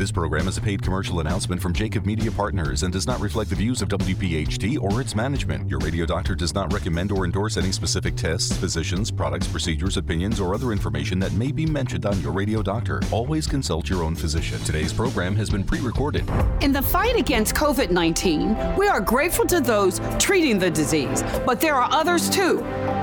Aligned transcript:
This 0.00 0.10
program 0.10 0.48
is 0.48 0.56
a 0.56 0.62
paid 0.62 0.80
commercial 0.80 1.20
announcement 1.20 1.60
from 1.60 1.74
Jacob 1.74 2.06
Media 2.06 2.32
Partners 2.32 2.84
and 2.84 2.90
does 2.90 3.06
not 3.06 3.20
reflect 3.20 3.50
the 3.50 3.56
views 3.56 3.82
of 3.82 3.90
WPHT 3.90 4.80
or 4.80 4.98
its 4.98 5.14
management. 5.14 5.68
Your 5.68 5.78
radio 5.80 6.06
doctor 6.06 6.34
does 6.34 6.54
not 6.54 6.72
recommend 6.72 7.12
or 7.12 7.26
endorse 7.26 7.58
any 7.58 7.70
specific 7.70 8.16
tests, 8.16 8.56
physicians, 8.56 9.10
products, 9.10 9.46
procedures, 9.46 9.98
opinions, 9.98 10.40
or 10.40 10.54
other 10.54 10.72
information 10.72 11.18
that 11.18 11.32
may 11.32 11.52
be 11.52 11.66
mentioned 11.66 12.06
on 12.06 12.18
your 12.22 12.32
radio 12.32 12.62
doctor. 12.62 13.02
Always 13.12 13.46
consult 13.46 13.90
your 13.90 14.02
own 14.02 14.16
physician. 14.16 14.58
Today's 14.60 14.90
program 14.90 15.36
has 15.36 15.50
been 15.50 15.64
pre 15.64 15.80
recorded. 15.80 16.26
In 16.62 16.72
the 16.72 16.80
fight 16.80 17.16
against 17.16 17.54
COVID 17.54 17.90
19, 17.90 18.76
we 18.78 18.88
are 18.88 19.02
grateful 19.02 19.44
to 19.48 19.60
those 19.60 20.00
treating 20.18 20.58
the 20.58 20.70
disease, 20.70 21.22
but 21.44 21.60
there 21.60 21.74
are 21.74 21.92
others 21.92 22.30
too. 22.30 22.60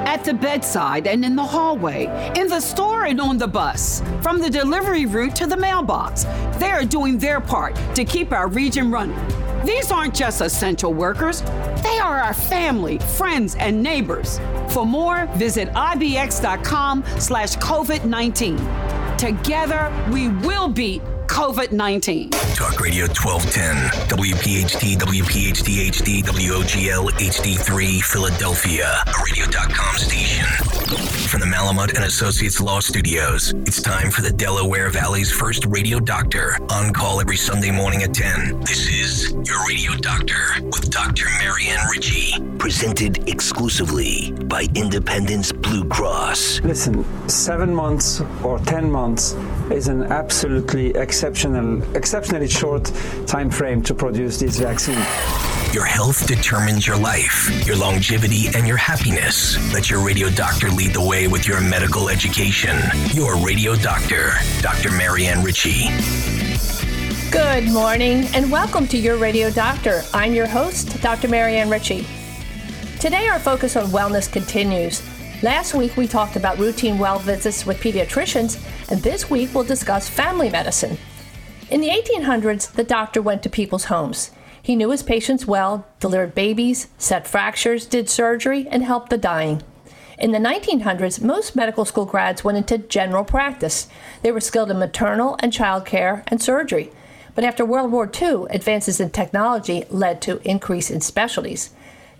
At 0.08 0.24
the 0.24 0.34
bedside 0.34 1.06
and 1.06 1.26
in 1.26 1.36
the 1.36 1.44
hallway, 1.44 2.06
in 2.38 2.48
the 2.48 2.62
store 2.62 3.08
and 3.08 3.20
on 3.20 3.38
the 3.38 3.48
bus, 3.48 4.02
from 4.22 4.40
the 4.40 4.50
delivery 4.50 5.06
route 5.06 5.36
to 5.36 5.46
the 5.46 5.58
mailbox, 5.58 6.24
they 6.60 6.72
are 6.72 6.86
doing 6.86 7.18
their 7.18 7.42
part 7.42 7.76
to 7.94 8.06
keep 8.06 8.32
our 8.32 8.48
region 8.48 8.90
running. 8.90 9.20
These 9.66 9.92
aren't 9.92 10.16
just 10.16 10.40
essential 10.40 10.94
workers, 10.94 11.42
they 11.84 12.00
are 12.00 12.20
our 12.20 12.34
family, 12.34 13.00
friends, 13.00 13.56
and 13.56 13.84
neighbors. 13.84 14.40
For 14.70 14.86
more, 14.86 15.26
visit 15.36 15.68
ibx.com 15.74 17.04
slash 17.20 17.58
COVID-19. 17.58 19.18
Together, 19.18 19.92
we 20.10 20.30
will 20.30 20.70
beat 20.70 21.02
COVID 21.28 21.72
19. 21.72 22.30
Talk 22.56 22.80
Radio 22.80 23.06
1210, 23.06 24.08
WPHT, 24.08 24.98
WPHT 24.98 25.90
HD, 25.92 26.24
WOGL 26.24 27.12
HD3, 27.12 28.02
Philadelphia, 28.02 29.04
a 29.06 29.14
radio.com 29.26 29.98
station. 29.98 30.46
From 31.28 31.42
the 31.42 31.46
Malamud 31.46 31.94
and 31.96 32.06
Associates 32.06 32.62
Law 32.62 32.80
Studios, 32.80 33.54
it's 33.68 33.82
time 33.82 34.10
for 34.10 34.22
the 34.22 34.32
Delaware 34.32 34.90
Valley's 34.90 35.32
first 35.32 35.66
radio 35.66 36.00
doctor, 36.00 36.58
on 36.72 36.94
call 36.94 37.20
every 37.20 37.38
Sunday 37.38 37.72
morning 37.72 38.04
at 38.04 38.14
10. 38.14 38.62
This 38.62 38.88
is 38.88 39.32
Your 39.32 39.68
Radio 39.68 39.92
Doctor 39.96 40.62
with 40.64 40.90
Dr. 40.90 41.26
Marianne 41.40 41.86
Ritchie, 41.92 42.42
presented 42.58 43.28
exclusively 43.28 44.32
by 44.46 44.66
Independence 44.76 45.52
Blue 45.52 45.84
Cross. 45.84 46.62
Listen, 46.62 47.06
seven 47.30 47.76
months 47.76 48.22
or 48.44 48.60
10 48.60 48.90
months 48.90 49.36
is 49.72 49.88
an 49.88 50.04
absolutely 50.04 50.90
exceptional, 50.96 51.82
exceptionally 51.96 52.48
short 52.48 52.92
time 53.26 53.50
frame 53.50 53.82
to 53.84 53.94
produce 53.94 54.40
this 54.40 54.60
vaccine. 54.60 54.96
Your 55.74 55.86
health 55.86 56.26
determines 56.26 56.88
your 56.88 56.98
life, 56.98 57.66
your 57.68 57.76
longevity, 57.76 58.48
and 58.56 58.68
your 58.68 58.78
happiness. 58.78 59.58
Let 59.74 59.90
your 59.90 60.04
radio 60.04 60.30
doctor 60.30 60.70
lead 60.70 60.94
the 60.94 61.02
way 61.02 61.28
with 61.28 61.48
your 61.48 61.60
medical 61.62 62.10
education. 62.10 62.78
Your 63.12 63.36
radio 63.38 63.76
doctor, 63.76 64.32
Dr. 64.62 64.92
Marianne 64.92 65.44
Ritchie. 65.44 65.90
Good 67.30 67.66
morning 67.66 68.26
and 68.34 68.50
welcome 68.50 68.88
to 68.88 68.98
Your 68.98 69.18
Radio 69.18 69.52
Doctor. 69.52 70.02
I'm 70.14 70.34
your 70.34 70.48
host, 70.48 71.02
Dr. 71.02 71.28
Marianne 71.28 71.70
Ritchie. 71.70 72.08
Today, 73.00 73.28
our 73.28 73.40
focus 73.40 73.76
on 73.76 73.88
wellness 73.88 74.32
continues. 74.32 75.04
Last 75.44 75.76
week, 75.76 75.98
we 75.98 76.08
talked 76.08 76.36
about 76.36 76.58
routine 76.58 76.98
well 76.98 77.20
visits 77.20 77.66
with 77.66 77.80
pediatricians, 77.80 78.58
and 78.90 79.02
this 79.02 79.30
week, 79.30 79.54
we'll 79.54 79.64
discuss 79.64 80.10
family 80.10 80.50
medicine. 80.50 80.98
In 81.70 81.82
the 81.82 81.90
1800s, 81.90 82.72
the 82.72 82.84
doctor 82.84 83.22
went 83.22 83.44
to 83.44 83.50
people's 83.50 83.86
homes. 83.86 84.32
He 84.62 84.76
knew 84.76 84.92
his 84.92 85.04
patients 85.04 85.46
well, 85.46 85.86
delivered 86.00 86.36
babies, 86.36 86.88
set 86.98 87.28
fractures, 87.28 87.86
did 87.86 88.10
surgery, 88.10 88.68
and 88.70 88.84
helped 88.84 89.10
the 89.10 89.18
dying. 89.18 89.62
In 90.18 90.32
the 90.32 90.40
1900s, 90.40 91.22
most 91.22 91.56
medical 91.56 91.86
school 91.86 92.06
grads 92.06 92.44
went 92.44 92.58
into 92.58 92.78
general 92.78 93.24
practice. 93.24 93.88
They 94.24 94.32
were 94.32 94.42
skilled 94.42 94.72
in 94.72 94.80
maternal 94.80 95.38
and 95.40 95.54
child 95.54 95.86
care 95.86 96.24
and 96.28 96.42
surgery. 96.42 96.92
But 97.36 97.44
after 97.44 97.64
World 97.64 97.92
War 97.92 98.10
II, 98.20 98.46
advances 98.50 99.00
in 99.00 99.12
technology 99.12 99.84
led 99.90 100.22
to 100.24 100.42
increase 100.44 100.90
in 100.90 101.02
specialties. 101.02 101.70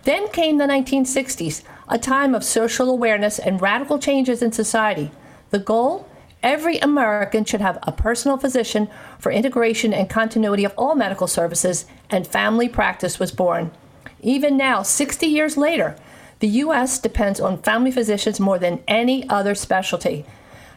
Then 0.04 0.30
came 0.30 0.58
the 0.58 0.66
1960s, 0.66 1.64
a 1.90 1.98
time 1.98 2.36
of 2.36 2.44
social 2.44 2.90
awareness 2.90 3.40
and 3.40 3.62
radical 3.62 3.98
changes 3.98 4.42
in 4.44 4.52
society. 4.52 5.10
The 5.50 5.60
goal? 5.60 6.08
Every 6.44 6.78
American 6.78 7.46
should 7.46 7.62
have 7.62 7.80
a 7.84 7.92
personal 7.92 8.38
physician 8.38 8.90
for 9.18 9.32
integration 9.32 9.94
and 9.94 10.10
continuity 10.10 10.64
of 10.64 10.74
all 10.78 10.96
medical 10.96 11.28
services, 11.28 11.86
and 12.10 12.28
family 12.28 12.70
practice 12.70 13.20
was 13.20 13.32
born. 13.32 13.72
Even 14.22 14.56
now, 14.56 14.84
60 14.84 15.26
years 15.26 15.58
later, 15.58 15.96
the 16.40 16.48
U.S. 16.48 17.00
depends 17.00 17.40
on 17.40 17.62
family 17.64 17.92
physicians 17.92 18.40
more 18.40 18.60
than 18.60 18.84
any 18.88 19.28
other 19.30 19.56
specialty. 19.56 20.26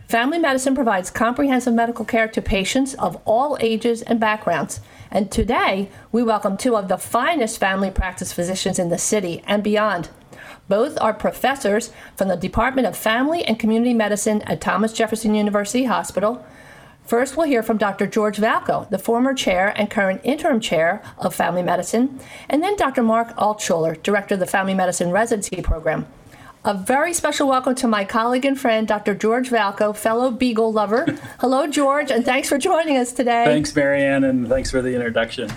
Family 0.08 0.38
medicine 0.38 0.74
provides 0.74 1.10
comprehensive 1.10 1.74
medical 1.74 2.04
care 2.04 2.26
to 2.28 2.42
patients 2.42 2.94
of 2.94 3.20
all 3.26 3.56
ages 3.60 4.02
and 4.02 4.18
backgrounds. 4.18 4.80
And 5.10 5.30
today, 5.30 5.90
we 6.10 6.22
welcome 6.22 6.56
two 6.56 6.76
of 6.76 6.88
the 6.88 6.96
finest 6.96 7.58
family 7.58 7.90
practice 7.90 8.32
physicians 8.32 8.78
in 8.78 8.88
the 8.88 8.98
city 8.98 9.44
and 9.46 9.62
beyond. 9.62 10.08
Both 10.68 11.00
are 11.00 11.12
professors 11.12 11.92
from 12.16 12.28
the 12.28 12.36
Department 12.36 12.86
of 12.86 12.96
Family 12.96 13.44
and 13.44 13.58
Community 13.58 13.94
Medicine 13.94 14.42
at 14.42 14.60
Thomas 14.60 14.92
Jefferson 14.92 15.34
University 15.34 15.84
Hospital. 15.84 16.44
First, 17.04 17.36
we'll 17.36 17.48
hear 17.48 17.62
from 17.62 17.76
Dr. 17.76 18.06
George 18.06 18.38
Valko, 18.38 18.88
the 18.88 18.98
former 18.98 19.34
chair 19.34 19.72
and 19.76 19.90
current 19.90 20.20
interim 20.22 20.60
chair 20.60 21.02
of 21.18 21.34
family 21.34 21.62
medicine, 21.62 22.20
and 22.48 22.62
then 22.62 22.76
Dr. 22.76 23.02
Marc 23.02 23.34
Altshuler, 23.36 24.00
director 24.02 24.34
of 24.34 24.40
the 24.40 24.46
Family 24.46 24.74
Medicine 24.74 25.10
Residency 25.10 25.60
Program. 25.60 26.06
A 26.64 26.74
very 26.74 27.14
special 27.14 27.48
welcome 27.48 27.74
to 27.76 27.88
my 27.88 28.04
colleague 28.04 28.44
and 28.44 28.60
friend, 28.60 28.86
Dr. 28.86 29.14
George 29.14 29.48
Valko, 29.48 29.96
fellow 29.96 30.30
Beagle 30.30 30.72
lover. 30.72 31.06
Hello, 31.40 31.66
George, 31.66 32.10
and 32.10 32.24
thanks 32.24 32.48
for 32.48 32.58
joining 32.58 32.98
us 32.98 33.12
today. 33.12 33.44
Thanks, 33.46 33.74
Marianne, 33.74 34.24
and 34.24 34.46
thanks 34.46 34.70
for 34.70 34.82
the 34.82 34.94
introduction. 34.94 35.50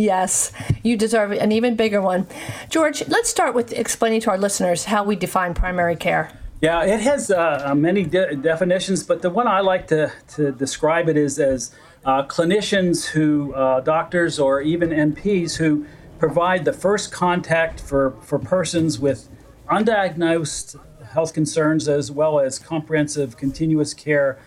Yes, 0.00 0.50
you 0.82 0.96
deserve 0.96 1.30
an 1.30 1.52
even 1.52 1.76
bigger 1.76 2.00
one. 2.00 2.26
George, 2.70 3.06
let's 3.08 3.28
start 3.28 3.54
with 3.54 3.70
explaining 3.72 4.22
to 4.22 4.30
our 4.30 4.38
listeners 4.38 4.86
how 4.86 5.04
we 5.04 5.14
define 5.14 5.52
primary 5.52 5.94
care. 5.94 6.32
Yeah, 6.62 6.84
it 6.84 7.00
has 7.00 7.30
uh, 7.30 7.74
many 7.76 8.04
de- 8.04 8.34
definitions, 8.36 9.02
but 9.02 9.20
the 9.20 9.28
one 9.28 9.46
I 9.46 9.60
like 9.60 9.88
to, 9.88 10.10
to 10.36 10.52
describe 10.52 11.10
it 11.10 11.18
is 11.18 11.38
as 11.38 11.74
uh, 12.06 12.22
clinicians 12.24 13.08
who, 13.08 13.52
uh, 13.52 13.80
doctors 13.80 14.38
or 14.38 14.62
even 14.62 14.88
NPs 14.88 15.58
who 15.58 15.84
provide 16.18 16.64
the 16.64 16.72
first 16.72 17.12
contact 17.12 17.78
for, 17.78 18.12
for 18.22 18.38
persons 18.38 18.98
with 18.98 19.28
undiagnosed 19.68 20.80
health 21.12 21.34
concerns 21.34 21.88
as 21.88 22.10
well 22.10 22.40
as 22.40 22.58
comprehensive 22.58 23.36
continuous 23.36 23.92
care 23.92 24.38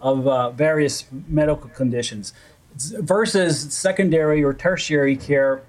of 0.00 0.26
uh, 0.26 0.50
various 0.50 1.04
medical 1.28 1.68
conditions 1.70 2.32
versus 2.98 3.72
secondary 3.72 4.42
or 4.42 4.54
tertiary 4.54 5.16
care 5.16 5.62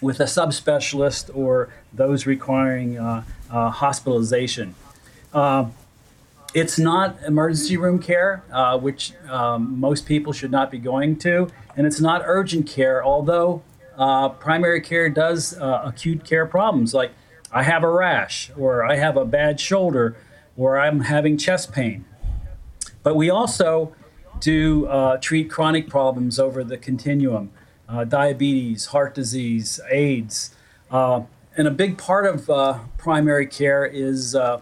with 0.00 0.20
a 0.20 0.24
subspecialist 0.24 1.34
or 1.34 1.72
those 1.92 2.26
requiring 2.26 2.98
uh, 2.98 3.22
uh, 3.50 3.70
hospitalization. 3.70 4.74
Uh, 5.32 5.66
it's 6.54 6.78
not 6.78 7.16
emergency 7.26 7.76
room 7.76 7.98
care, 7.98 8.42
uh, 8.52 8.78
which 8.78 9.14
um, 9.30 9.80
most 9.80 10.04
people 10.04 10.32
should 10.32 10.50
not 10.50 10.70
be 10.70 10.78
going 10.78 11.16
to, 11.16 11.48
and 11.76 11.86
it's 11.86 12.00
not 12.00 12.22
urgent 12.24 12.66
care, 12.66 13.02
although 13.02 13.62
uh, 13.96 14.28
primary 14.28 14.80
care 14.80 15.08
does 15.08 15.56
uh, 15.58 15.82
acute 15.84 16.24
care 16.24 16.44
problems 16.44 16.92
like 16.92 17.12
I 17.50 17.62
have 17.62 17.82
a 17.82 17.88
rash, 17.88 18.50
or 18.56 18.84
I 18.84 18.96
have 18.96 19.16
a 19.16 19.24
bad 19.24 19.60
shoulder, 19.60 20.16
or 20.56 20.78
I'm 20.78 21.00
having 21.00 21.38
chest 21.38 21.72
pain. 21.72 22.04
But 23.02 23.16
we 23.16 23.30
also 23.30 23.94
do 24.42 24.86
uh, 24.86 25.16
treat 25.18 25.48
chronic 25.48 25.88
problems 25.88 26.38
over 26.38 26.64
the 26.64 26.76
continuum 26.76 27.50
uh, 27.88 28.04
diabetes, 28.04 28.86
heart 28.86 29.14
disease, 29.14 29.80
AIDS. 29.90 30.54
Uh, 30.90 31.22
and 31.56 31.68
a 31.68 31.70
big 31.70 31.96
part 31.96 32.26
of 32.26 32.50
uh, 32.50 32.80
primary 32.98 33.46
care 33.46 33.84
is 33.86 34.34
uh, 34.34 34.60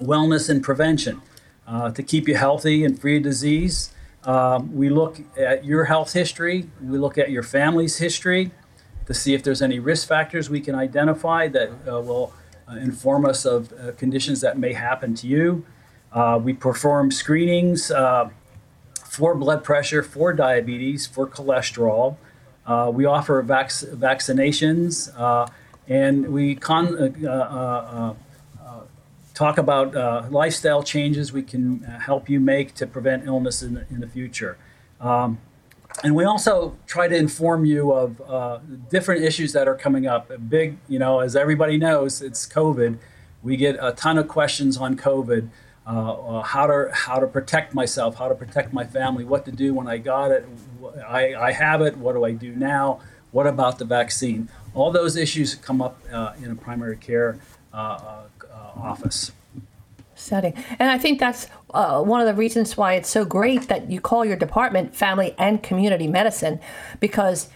wellness 0.00 0.48
and 0.48 0.62
prevention 0.62 1.20
uh, 1.66 1.90
to 1.90 2.02
keep 2.02 2.28
you 2.28 2.36
healthy 2.36 2.84
and 2.84 3.00
free 3.00 3.16
of 3.16 3.22
disease. 3.24 3.92
Um, 4.24 4.74
we 4.74 4.88
look 4.88 5.20
at 5.36 5.64
your 5.64 5.86
health 5.86 6.12
history, 6.12 6.70
we 6.80 6.96
look 6.96 7.18
at 7.18 7.30
your 7.30 7.42
family's 7.42 7.98
history 7.98 8.52
to 9.06 9.14
see 9.14 9.34
if 9.34 9.42
there's 9.42 9.62
any 9.62 9.80
risk 9.80 10.06
factors 10.06 10.48
we 10.48 10.60
can 10.60 10.76
identify 10.76 11.48
that 11.48 11.84
will 11.86 12.32
inform 12.70 13.26
us 13.26 13.44
of 13.44 13.72
conditions 13.96 14.40
that 14.42 14.56
may 14.56 14.74
happen 14.74 15.12
to 15.16 15.26
you. 15.26 15.66
we 16.40 16.52
perform 16.52 17.10
screenings 17.10 17.90
for 19.12 19.34
blood 19.34 19.62
pressure, 19.62 20.02
for 20.02 20.32
diabetes, 20.32 21.06
for 21.06 21.26
cholesterol. 21.26 22.16
Uh, 22.66 22.90
we 22.90 23.04
offer 23.04 23.42
vac- 23.42 23.68
vaccinations, 23.68 25.12
uh, 25.20 25.46
and 25.86 26.32
we 26.32 26.54
con- 26.54 26.96
uh, 26.96 27.28
uh, 27.28 28.14
uh, 28.58 28.80
talk 29.34 29.58
about 29.58 30.32
lifestyle 30.32 30.82
changes 30.82 31.30
we 31.30 31.42
can 31.42 31.80
help 31.82 32.30
you 32.30 32.40
make 32.40 32.72
to 32.72 32.86
prevent 32.86 33.26
illness 33.26 33.62
in 33.62 33.74
the, 33.74 33.84
in 33.90 34.00
the 34.00 34.06
future. 34.06 34.56
Um, 34.98 35.38
and 36.02 36.14
we 36.14 36.24
also 36.24 36.78
try 36.86 37.06
to 37.06 37.14
inform 37.14 37.66
you 37.66 37.92
of 37.92 38.18
uh, 38.22 38.60
different 38.88 39.22
issues 39.24 39.52
that 39.52 39.68
are 39.68 39.74
coming 39.74 40.06
up. 40.06 40.30
A 40.30 40.38
big, 40.38 40.78
you 40.88 40.98
know, 40.98 41.20
as 41.20 41.36
everybody 41.36 41.76
knows, 41.76 42.22
it's 42.22 42.48
COVID. 42.48 42.96
We 43.42 43.58
get 43.58 43.76
a 43.78 43.92
ton 43.92 44.16
of 44.16 44.26
questions 44.26 44.78
on 44.78 44.96
COVID. 44.96 45.50
Uh, 45.86 46.12
uh, 46.12 46.42
how 46.42 46.66
to 46.66 46.90
how 46.92 47.18
to 47.18 47.26
protect 47.26 47.74
myself, 47.74 48.16
how 48.16 48.28
to 48.28 48.34
protect 48.34 48.72
my 48.72 48.84
family, 48.84 49.24
what 49.24 49.44
to 49.46 49.52
do 49.52 49.74
when 49.74 49.88
I 49.88 49.98
got 49.98 50.30
it, 50.30 50.46
I, 51.06 51.34
I 51.34 51.52
have 51.52 51.82
it, 51.82 51.96
what 51.96 52.14
do 52.14 52.24
I 52.24 52.32
do 52.32 52.54
now? 52.54 53.00
What 53.32 53.46
about 53.46 53.78
the 53.78 53.84
vaccine? 53.84 54.48
All 54.74 54.90
those 54.90 55.16
issues 55.16 55.54
come 55.54 55.82
up 55.82 55.98
uh, 56.12 56.34
in 56.42 56.50
a 56.50 56.54
primary 56.54 56.96
care 56.96 57.38
uh, 57.72 57.76
uh, 57.76 58.80
office 58.80 59.32
setting. 60.14 60.54
And 60.78 60.90
I 60.90 60.98
think 60.98 61.18
that's 61.18 61.48
uh, 61.74 62.00
one 62.02 62.20
of 62.20 62.26
the 62.26 62.34
reasons 62.34 62.76
why 62.76 62.94
it's 62.94 63.08
so 63.08 63.24
great 63.24 63.68
that 63.68 63.90
you 63.90 64.00
call 64.00 64.24
your 64.24 64.36
department 64.36 64.94
family 64.94 65.34
and 65.38 65.62
community 65.62 66.06
medicine 66.06 66.60
because 67.00 67.48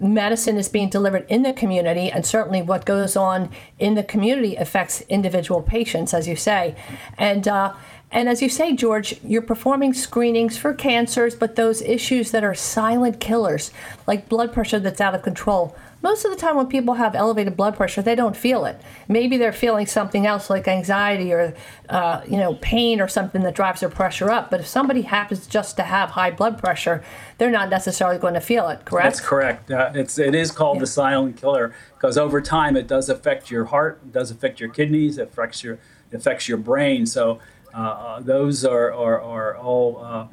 medicine 0.00 0.56
is 0.56 0.68
being 0.68 0.88
delivered 0.88 1.26
in 1.28 1.42
the 1.42 1.52
community, 1.52 2.10
and 2.10 2.26
certainly 2.26 2.62
what 2.62 2.84
goes 2.84 3.16
on 3.16 3.50
in 3.78 3.94
the 3.94 4.02
community 4.02 4.56
affects 4.56 5.00
individual 5.02 5.62
patients, 5.62 6.12
as 6.12 6.26
you 6.26 6.36
say. 6.36 6.74
And 7.18 7.46
uh, 7.46 7.74
and 8.10 8.28
as 8.28 8.40
you 8.40 8.48
say, 8.48 8.74
George, 8.74 9.20
you're 9.24 9.42
performing 9.42 9.92
screenings 9.92 10.56
for 10.56 10.72
cancers, 10.72 11.34
but 11.34 11.56
those 11.56 11.82
issues 11.82 12.30
that 12.30 12.44
are 12.44 12.54
silent 12.54 13.20
killers, 13.20 13.72
like 14.06 14.28
blood 14.28 14.52
pressure 14.52 14.78
that's 14.78 15.00
out 15.00 15.14
of 15.14 15.22
control, 15.22 15.76
most 16.02 16.24
of 16.24 16.30
the 16.30 16.36
time 16.36 16.56
when 16.56 16.66
people 16.66 16.94
have 16.94 17.14
elevated 17.14 17.56
blood 17.56 17.74
pressure, 17.74 18.02
they 18.02 18.14
don't 18.14 18.36
feel 18.36 18.64
it. 18.64 18.80
Maybe 19.08 19.36
they're 19.36 19.52
feeling 19.52 19.86
something 19.86 20.26
else 20.26 20.50
like 20.50 20.68
anxiety 20.68 21.32
or, 21.32 21.54
uh, 21.88 22.20
you 22.28 22.36
know, 22.36 22.54
pain 22.54 23.00
or 23.00 23.08
something 23.08 23.42
that 23.42 23.54
drives 23.54 23.80
their 23.80 23.88
pressure 23.88 24.30
up. 24.30 24.50
But 24.50 24.60
if 24.60 24.66
somebody 24.66 25.02
happens 25.02 25.46
just 25.46 25.76
to 25.76 25.82
have 25.82 26.10
high 26.10 26.30
blood 26.30 26.58
pressure, 26.58 27.02
they're 27.38 27.50
not 27.50 27.70
necessarily 27.70 28.18
going 28.18 28.34
to 28.34 28.40
feel 28.40 28.68
it. 28.68 28.84
Correct? 28.84 29.04
That's 29.04 29.20
correct. 29.20 29.70
Uh, 29.70 29.90
it's 29.94 30.18
it 30.18 30.34
is 30.34 30.50
called 30.50 30.76
yeah. 30.76 30.80
the 30.80 30.86
silent 30.86 31.36
killer 31.38 31.74
because 31.94 32.18
over 32.18 32.40
time 32.40 32.76
it 32.76 32.86
does 32.86 33.08
affect 33.08 33.50
your 33.50 33.64
heart, 33.66 34.00
it 34.04 34.12
does 34.12 34.30
affect 34.30 34.60
your 34.60 34.68
kidneys, 34.68 35.18
it 35.18 35.28
affects 35.28 35.64
your 35.64 35.78
it 36.10 36.16
affects 36.16 36.48
your 36.48 36.58
brain. 36.58 37.06
So 37.06 37.40
uh, 37.74 37.78
uh 37.78 38.20
those 38.20 38.64
are 38.64 38.92
are, 38.92 39.20
are 39.20 39.56
all 39.56 39.98
uh, 40.04 40.26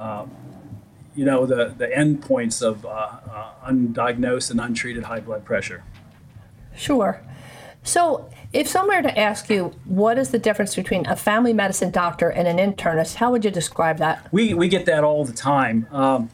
uh, 0.00 0.26
you 1.14 1.24
know, 1.24 1.46
the, 1.46 1.74
the 1.76 1.86
endpoints 1.86 2.62
of 2.62 2.84
uh, 2.84 2.88
uh, 2.88 3.50
undiagnosed 3.66 4.50
and 4.50 4.60
untreated 4.60 5.04
high 5.04 5.20
blood 5.20 5.44
pressure. 5.44 5.82
Sure. 6.76 7.22
So, 7.82 8.28
if 8.52 8.68
someone 8.68 8.96
were 8.96 9.02
to 9.02 9.18
ask 9.18 9.50
you 9.50 9.72
what 9.84 10.16
is 10.16 10.30
the 10.30 10.38
difference 10.38 10.74
between 10.74 11.06
a 11.06 11.16
family 11.16 11.52
medicine 11.52 11.90
doctor 11.90 12.30
and 12.30 12.46
an 12.46 12.58
internist, 12.58 13.16
how 13.16 13.30
would 13.32 13.44
you 13.44 13.50
describe 13.50 13.98
that? 13.98 14.26
We, 14.32 14.54
we 14.54 14.68
get 14.68 14.86
that 14.86 15.04
all 15.04 15.24
the 15.24 15.32
time. 15.32 15.86
Um, 15.90 16.30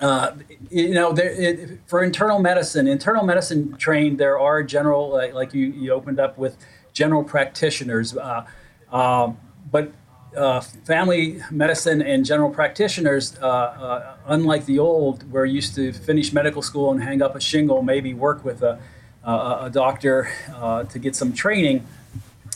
uh, 0.00 0.34
you 0.70 0.94
know, 0.94 1.12
there, 1.12 1.30
it, 1.30 1.80
for 1.86 2.02
internal 2.02 2.38
medicine, 2.38 2.88
internal 2.88 3.24
medicine 3.24 3.76
trained, 3.76 4.18
there 4.18 4.38
are 4.38 4.62
general, 4.62 5.10
like, 5.10 5.34
like 5.34 5.52
you, 5.52 5.66
you 5.66 5.92
opened 5.92 6.18
up 6.18 6.38
with 6.38 6.56
general 6.92 7.22
practitioners. 7.22 8.16
Uh, 8.16 8.44
um, 8.90 9.38
but 9.70 9.92
uh, 10.36 10.60
family 10.60 11.40
medicine 11.50 12.02
and 12.02 12.24
general 12.24 12.50
practitioners, 12.50 13.36
uh, 13.40 13.46
uh, 13.46 14.16
unlike 14.26 14.66
the 14.66 14.78
old, 14.78 15.30
where 15.30 15.44
you 15.44 15.54
used 15.54 15.74
to 15.74 15.92
finish 15.92 16.32
medical 16.32 16.62
school 16.62 16.90
and 16.92 17.02
hang 17.02 17.22
up 17.22 17.36
a 17.36 17.40
shingle, 17.40 17.82
maybe 17.82 18.14
work 18.14 18.44
with 18.44 18.62
a, 18.62 18.78
a, 19.24 19.32
a 19.62 19.70
doctor 19.70 20.28
uh, 20.54 20.84
to 20.84 20.98
get 20.98 21.14
some 21.14 21.32
training, 21.32 21.86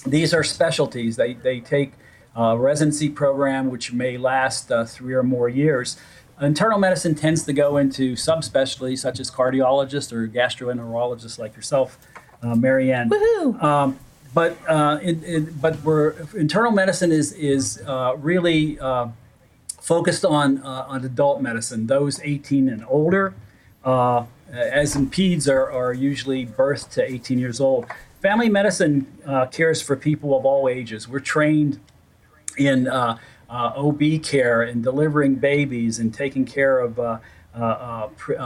these 0.06 0.32
are 0.32 0.44
specialties. 0.44 1.16
They, 1.16 1.34
they 1.34 1.60
take 1.60 1.92
a 2.34 2.56
residency 2.56 3.08
program, 3.08 3.70
which 3.70 3.92
may 3.92 4.18
last 4.18 4.70
uh, 4.70 4.84
three 4.84 5.14
or 5.14 5.22
more 5.22 5.48
years. 5.48 5.98
Internal 6.40 6.78
medicine 6.78 7.14
tends 7.14 7.44
to 7.44 7.52
go 7.52 7.78
into 7.78 8.12
subspecialties 8.12 8.98
such 8.98 9.20
as 9.20 9.30
cardiologists 9.30 10.12
or 10.12 10.28
gastroenterologists 10.28 11.38
like 11.38 11.56
yourself, 11.56 11.98
uh, 12.42 12.54
Marianne. 12.54 13.08
Woohoo! 13.08 13.62
Um, 13.62 13.98
but 14.36 14.58
uh, 14.68 14.98
in, 15.00 15.24
in, 15.24 15.44
but 15.62 15.82
we're 15.82 16.10
internal 16.34 16.70
medicine 16.70 17.10
is 17.10 17.32
is 17.32 17.82
uh, 17.86 18.14
really 18.18 18.78
uh, 18.78 19.08
focused 19.80 20.26
on 20.26 20.58
uh, 20.58 20.84
on 20.86 21.06
adult 21.06 21.40
medicine, 21.40 21.86
those 21.86 22.20
18 22.20 22.68
and 22.68 22.84
older. 22.86 23.32
Uh, 23.82 24.26
as 24.52 24.94
in 24.94 25.06
peds 25.08 25.48
are, 25.50 25.72
are 25.72 25.94
usually 25.94 26.44
birth 26.44 26.90
to 26.90 27.02
18 27.02 27.38
years 27.38 27.60
old. 27.60 27.86
Family 28.20 28.50
medicine 28.50 29.06
uh, 29.24 29.46
cares 29.46 29.80
for 29.80 29.96
people 29.96 30.36
of 30.36 30.44
all 30.44 30.68
ages. 30.68 31.08
We're 31.08 31.20
trained 31.20 31.80
in 32.58 32.88
OB 32.88 34.02
care 34.22 34.60
and 34.60 34.82
delivering 34.82 35.36
babies 35.36 35.98
and 35.98 36.12
taking 36.12 36.44
care 36.44 36.78
of 36.78 37.00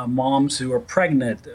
moms 0.09 0.59
who 0.59 0.73
are 0.73 0.81
pregnant 0.81 1.49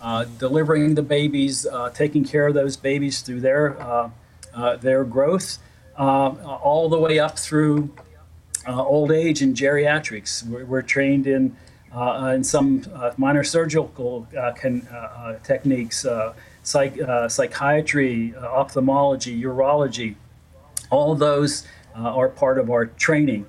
uh, 0.00 0.24
delivering 0.38 0.94
the 0.94 1.02
babies, 1.02 1.66
uh, 1.66 1.90
taking 1.90 2.24
care 2.24 2.46
of 2.46 2.54
those 2.54 2.76
babies 2.76 3.20
through 3.20 3.40
their 3.40 3.80
uh, 3.80 4.10
uh 4.54 4.76
their 4.76 5.04
growth, 5.04 5.58
uh, 5.98 6.28
all 6.62 6.88
the 6.88 6.98
way 6.98 7.18
up 7.18 7.38
through 7.38 7.90
uh, 8.66 8.82
old 8.82 9.12
age 9.12 9.42
and 9.42 9.56
geriatrics. 9.56 10.46
We're, 10.46 10.64
we're 10.64 10.82
trained 10.82 11.26
in 11.26 11.56
in 12.32 12.44
some 12.44 12.84
minor 13.16 13.42
surgical 13.42 14.28
can, 14.56 14.86
techniques, 15.42 16.06
psych, 16.62 16.96
psychiatry, 17.28 18.32
ophthalmology, 18.36 19.42
urology. 19.42 20.14
All 20.90 21.16
those 21.16 21.66
are 21.96 22.28
part 22.28 22.58
of 22.58 22.70
our 22.70 22.86
training 22.86 23.46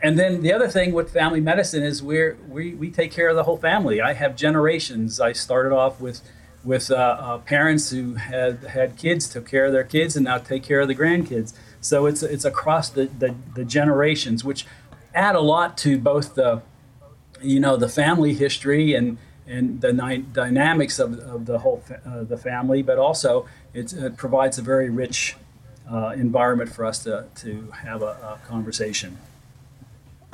and 0.00 0.18
then 0.18 0.42
the 0.42 0.52
other 0.52 0.68
thing 0.68 0.92
with 0.92 1.12
family 1.12 1.40
medicine 1.40 1.82
is 1.82 2.02
we're, 2.02 2.36
we 2.48 2.74
we 2.74 2.90
take 2.90 3.10
care 3.10 3.28
of 3.28 3.36
the 3.36 3.42
whole 3.44 3.56
family. 3.56 4.00
I 4.00 4.12
have 4.12 4.36
generations. 4.36 5.20
I 5.20 5.32
started 5.32 5.72
off 5.72 6.00
with 6.00 6.20
with 6.64 6.90
uh, 6.90 6.94
uh, 6.94 7.38
parents 7.38 7.90
who 7.90 8.14
had 8.14 8.64
had 8.64 8.96
kids, 8.96 9.28
took 9.28 9.48
care 9.48 9.66
of 9.66 9.72
their 9.72 9.84
kids, 9.84 10.16
and 10.16 10.24
now 10.24 10.38
take 10.38 10.62
care 10.62 10.80
of 10.80 10.88
the 10.88 10.94
grandkids. 10.94 11.52
So 11.80 12.06
it's 12.06 12.22
it's 12.22 12.44
across 12.44 12.90
the, 12.90 13.06
the, 13.06 13.34
the 13.54 13.64
generations, 13.64 14.44
which 14.44 14.66
add 15.14 15.34
a 15.34 15.40
lot 15.40 15.76
to 15.78 15.98
both 15.98 16.34
the 16.34 16.62
you 17.42 17.58
know 17.58 17.76
the 17.76 17.88
family 17.88 18.34
history 18.34 18.94
and 18.94 19.18
and 19.46 19.80
the 19.80 19.92
ni- 19.92 20.18
dynamics 20.18 20.98
of, 20.98 21.18
of 21.20 21.46
the 21.46 21.60
whole 21.60 21.78
fa- 21.78 22.02
uh, 22.06 22.22
the 22.22 22.36
family, 22.36 22.82
but 22.82 22.98
also 22.98 23.46
it 23.74 24.16
provides 24.16 24.58
a 24.58 24.62
very 24.62 24.90
rich 24.90 25.36
uh, 25.90 26.12
environment 26.16 26.72
for 26.72 26.84
us 26.84 27.02
to 27.04 27.26
to 27.36 27.70
have 27.82 28.02
a, 28.02 28.06
a 28.06 28.40
conversation. 28.46 29.18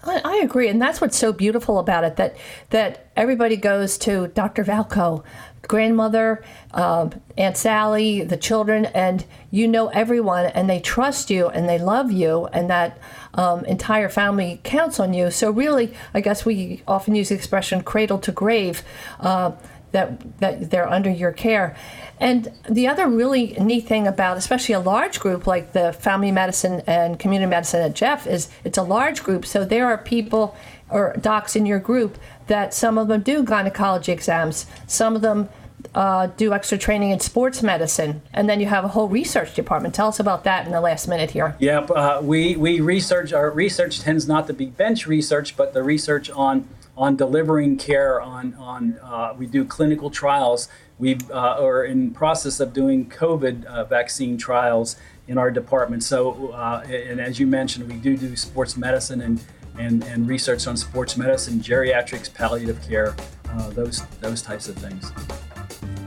I, 0.06 0.20
I 0.24 0.36
agree, 0.36 0.68
and 0.68 0.80
that's 0.80 1.00
what's 1.00 1.16
so 1.16 1.32
beautiful 1.32 1.78
about 1.78 2.04
it 2.04 2.16
that 2.16 2.36
that 2.70 3.08
everybody 3.16 3.56
goes 3.56 3.96
to 3.98 4.28
Dr. 4.28 4.64
Valko, 4.64 5.24
grandmother, 5.62 6.44
um, 6.72 7.12
Aunt 7.36 7.56
Sally, 7.56 8.22
the 8.22 8.36
children, 8.36 8.86
and 8.86 9.24
you 9.50 9.66
know 9.66 9.88
everyone, 9.88 10.46
and 10.46 10.68
they 10.68 10.80
trust 10.80 11.30
you 11.30 11.48
and 11.48 11.68
they 11.68 11.78
love 11.78 12.12
you, 12.12 12.46
and 12.46 12.68
that 12.70 12.98
um, 13.34 13.64
entire 13.64 14.08
family 14.08 14.60
counts 14.62 15.00
on 15.00 15.14
you. 15.14 15.30
So 15.30 15.50
really, 15.50 15.94
I 16.12 16.20
guess 16.20 16.44
we 16.44 16.82
often 16.86 17.14
use 17.14 17.30
the 17.30 17.34
expression 17.34 17.82
"cradle 17.82 18.18
to 18.18 18.32
grave." 18.32 18.82
Uh, 19.20 19.52
that 19.94 20.40
that 20.40 20.70
they're 20.70 20.88
under 20.88 21.10
your 21.10 21.32
care. 21.32 21.74
And 22.20 22.52
the 22.68 22.86
other 22.88 23.08
really 23.08 23.56
neat 23.58 23.86
thing 23.86 24.06
about, 24.06 24.36
especially 24.36 24.74
a 24.74 24.80
large 24.80 25.18
group 25.20 25.46
like 25.46 25.72
the 25.72 25.92
family 25.92 26.30
medicine 26.30 26.82
and 26.86 27.18
community 27.18 27.48
medicine 27.48 27.80
at 27.80 27.94
Jeff, 27.94 28.26
is 28.26 28.50
it's 28.64 28.76
a 28.76 28.82
large 28.82 29.22
group. 29.22 29.46
So 29.46 29.64
there 29.64 29.86
are 29.86 29.98
people 29.98 30.54
or 30.90 31.16
docs 31.20 31.56
in 31.56 31.64
your 31.64 31.78
group 31.78 32.18
that 32.48 32.74
some 32.74 32.98
of 32.98 33.08
them 33.08 33.22
do 33.22 33.42
gynecology 33.42 34.12
exams, 34.12 34.66
some 34.86 35.16
of 35.16 35.22
them 35.22 35.48
uh, 35.94 36.26
do 36.36 36.52
extra 36.52 36.76
training 36.76 37.10
in 37.10 37.20
sports 37.20 37.62
medicine, 37.62 38.20
and 38.32 38.48
then 38.48 38.60
you 38.60 38.66
have 38.66 38.84
a 38.84 38.88
whole 38.88 39.08
research 39.08 39.54
department. 39.54 39.94
Tell 39.94 40.08
us 40.08 40.20
about 40.20 40.44
that 40.44 40.66
in 40.66 40.72
the 40.72 40.80
last 40.80 41.08
minute 41.08 41.30
here. 41.30 41.56
Yep, 41.58 41.90
uh, 41.90 42.20
we 42.22 42.56
we 42.56 42.80
research. 42.80 43.32
Our 43.32 43.50
research 43.50 44.00
tends 44.00 44.26
not 44.26 44.46
to 44.48 44.52
be 44.52 44.66
bench 44.66 45.06
research, 45.06 45.56
but 45.56 45.72
the 45.72 45.82
research 45.82 46.30
on 46.30 46.68
on 46.96 47.16
delivering 47.16 47.76
care. 47.76 48.20
On 48.20 48.54
on 48.54 48.98
uh, 49.02 49.34
we 49.36 49.46
do 49.46 49.64
clinical 49.64 50.10
trials. 50.10 50.68
We 50.98 51.18
uh, 51.30 51.62
are 51.62 51.84
in 51.84 52.12
process 52.12 52.60
of 52.60 52.72
doing 52.72 53.08
COVID 53.08 53.64
uh, 53.64 53.84
vaccine 53.84 54.38
trials 54.38 54.96
in 55.26 55.38
our 55.38 55.50
department. 55.50 56.04
So, 56.04 56.50
uh, 56.52 56.84
and 56.86 57.20
as 57.20 57.40
you 57.40 57.46
mentioned, 57.46 57.90
we 57.90 57.98
do 57.98 58.16
do 58.16 58.36
sports 58.36 58.76
medicine 58.76 59.20
and 59.20 59.42
and, 59.76 60.04
and 60.04 60.28
research 60.28 60.68
on 60.68 60.76
sports 60.76 61.16
medicine, 61.16 61.58
geriatrics, 61.58 62.32
palliative 62.32 62.80
care, 62.86 63.16
uh, 63.50 63.70
those 63.70 64.02
those 64.20 64.42
types 64.42 64.68
of 64.68 64.76
things. 64.76 65.10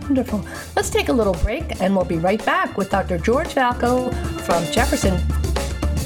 Wonderful. 0.04 0.46
Let's 0.76 0.90
take 0.90 1.10
a 1.10 1.14
little 1.14 1.34
break, 1.34 1.82
and 1.82 1.94
we'll 1.94 2.06
be 2.06 2.18
right 2.18 2.44
back 2.46 2.78
with 2.78 2.90
Dr. 2.90 3.18
George 3.18 3.50
Valko 3.50 4.14
from 4.44 4.64
Jefferson 4.72 5.18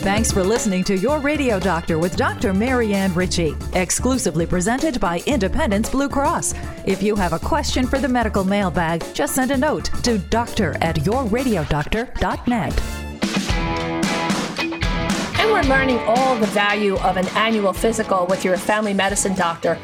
Thanks 0.02 0.32
for 0.32 0.44
listening 0.44 0.84
to 0.86 0.98
Your 0.98 1.20
Radio 1.20 1.60
Doctor 1.60 2.00
with 2.00 2.16
Dr. 2.16 2.56
Marianne 2.56 3.14
Ritchie, 3.14 3.56
exclusively 3.74 4.48
presented 4.48 5.00
by 5.00 5.22
Independence 5.28 5.92
Blue 5.92 6.10
Cross. 6.10 6.56
If 6.88 7.04
you 7.04 7.16
have 7.16 7.34
a 7.34 7.40
question 7.40 7.86
for 7.86 8.00
the 8.00 8.08
medical 8.08 8.44
mailbag, 8.44 9.04
just 9.14 9.36
send 9.36 9.52
a 9.52 9.58
note 9.58 9.92
to 10.04 10.18
doctor 10.18 10.76
at 10.82 10.96
yourradiodoctor.net. 10.96 12.82
And 15.40 15.52
we're 15.52 15.70
learning 15.70 16.00
all 16.08 16.36
the 16.36 16.48
value 16.48 16.98
of 16.98 17.18
an 17.18 17.28
annual 17.38 17.72
physical 17.72 18.26
with 18.26 18.44
your 18.44 18.58
family 18.58 18.96
medicine 18.96 19.36
doctor. 19.36 19.78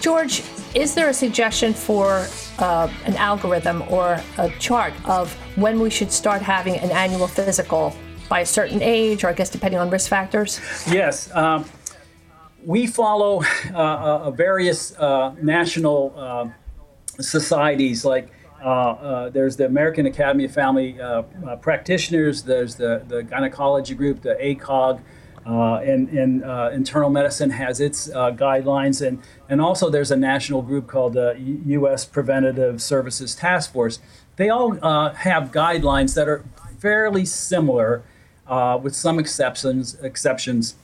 George, 0.00 0.44
is 0.76 0.94
there 0.94 1.08
a 1.08 1.14
suggestion 1.14 1.74
for 1.74 2.24
uh, 2.60 2.88
an 3.04 3.16
algorithm 3.16 3.82
or 3.88 4.22
a 4.38 4.48
chart 4.60 4.94
of 5.06 5.34
when 5.56 5.80
we 5.80 5.90
should 5.90 6.12
start 6.12 6.40
having 6.40 6.76
an 6.76 6.92
annual 6.92 7.26
physical 7.26 7.96
by 8.30 8.40
a 8.40 8.46
certain 8.46 8.80
age, 8.80 9.24
or 9.24 9.28
I 9.28 9.34
guess 9.34 9.50
depending 9.50 9.78
on 9.80 9.90
risk 9.90 10.08
factors? 10.08 10.60
Yes. 10.90 11.30
Um, 11.34 11.66
we 12.64 12.86
follow 12.86 13.42
uh, 13.74 13.76
uh, 13.76 14.30
various 14.30 14.96
uh, 14.96 15.34
national 15.42 16.14
uh, 16.16 16.48
societies 17.20 18.04
like 18.04 18.30
uh, 18.62 18.68
uh, 18.68 19.30
there's 19.30 19.56
the 19.56 19.64
American 19.64 20.06
Academy 20.06 20.44
of 20.44 20.52
Family 20.52 20.98
Practitioners, 21.62 22.42
there's 22.42 22.74
the, 22.76 23.02
the 23.08 23.22
gynecology 23.22 23.94
group, 23.94 24.20
the 24.20 24.34
ACOG, 24.34 25.00
and, 25.46 26.10
and 26.10 26.72
internal 26.74 27.08
medicine 27.08 27.48
has 27.48 27.80
its 27.80 28.08
guidelines, 28.08 29.04
and, 29.04 29.22
and 29.48 29.62
also 29.62 29.88
there's 29.88 30.10
a 30.10 30.16
national 30.16 30.60
group 30.60 30.86
called 30.86 31.14
the 31.14 31.34
U.S. 31.66 32.04
Preventative 32.04 32.82
Services 32.82 33.34
Task 33.34 33.72
Force. 33.72 33.98
They 34.36 34.50
all 34.50 34.72
have 34.72 35.52
guidelines 35.52 36.14
that 36.14 36.28
are 36.28 36.44
fairly 36.78 37.24
similar, 37.24 38.02
with 38.82 38.94
some 38.94 39.18
exceptions. 39.18 39.94
Exceptions 40.02 40.74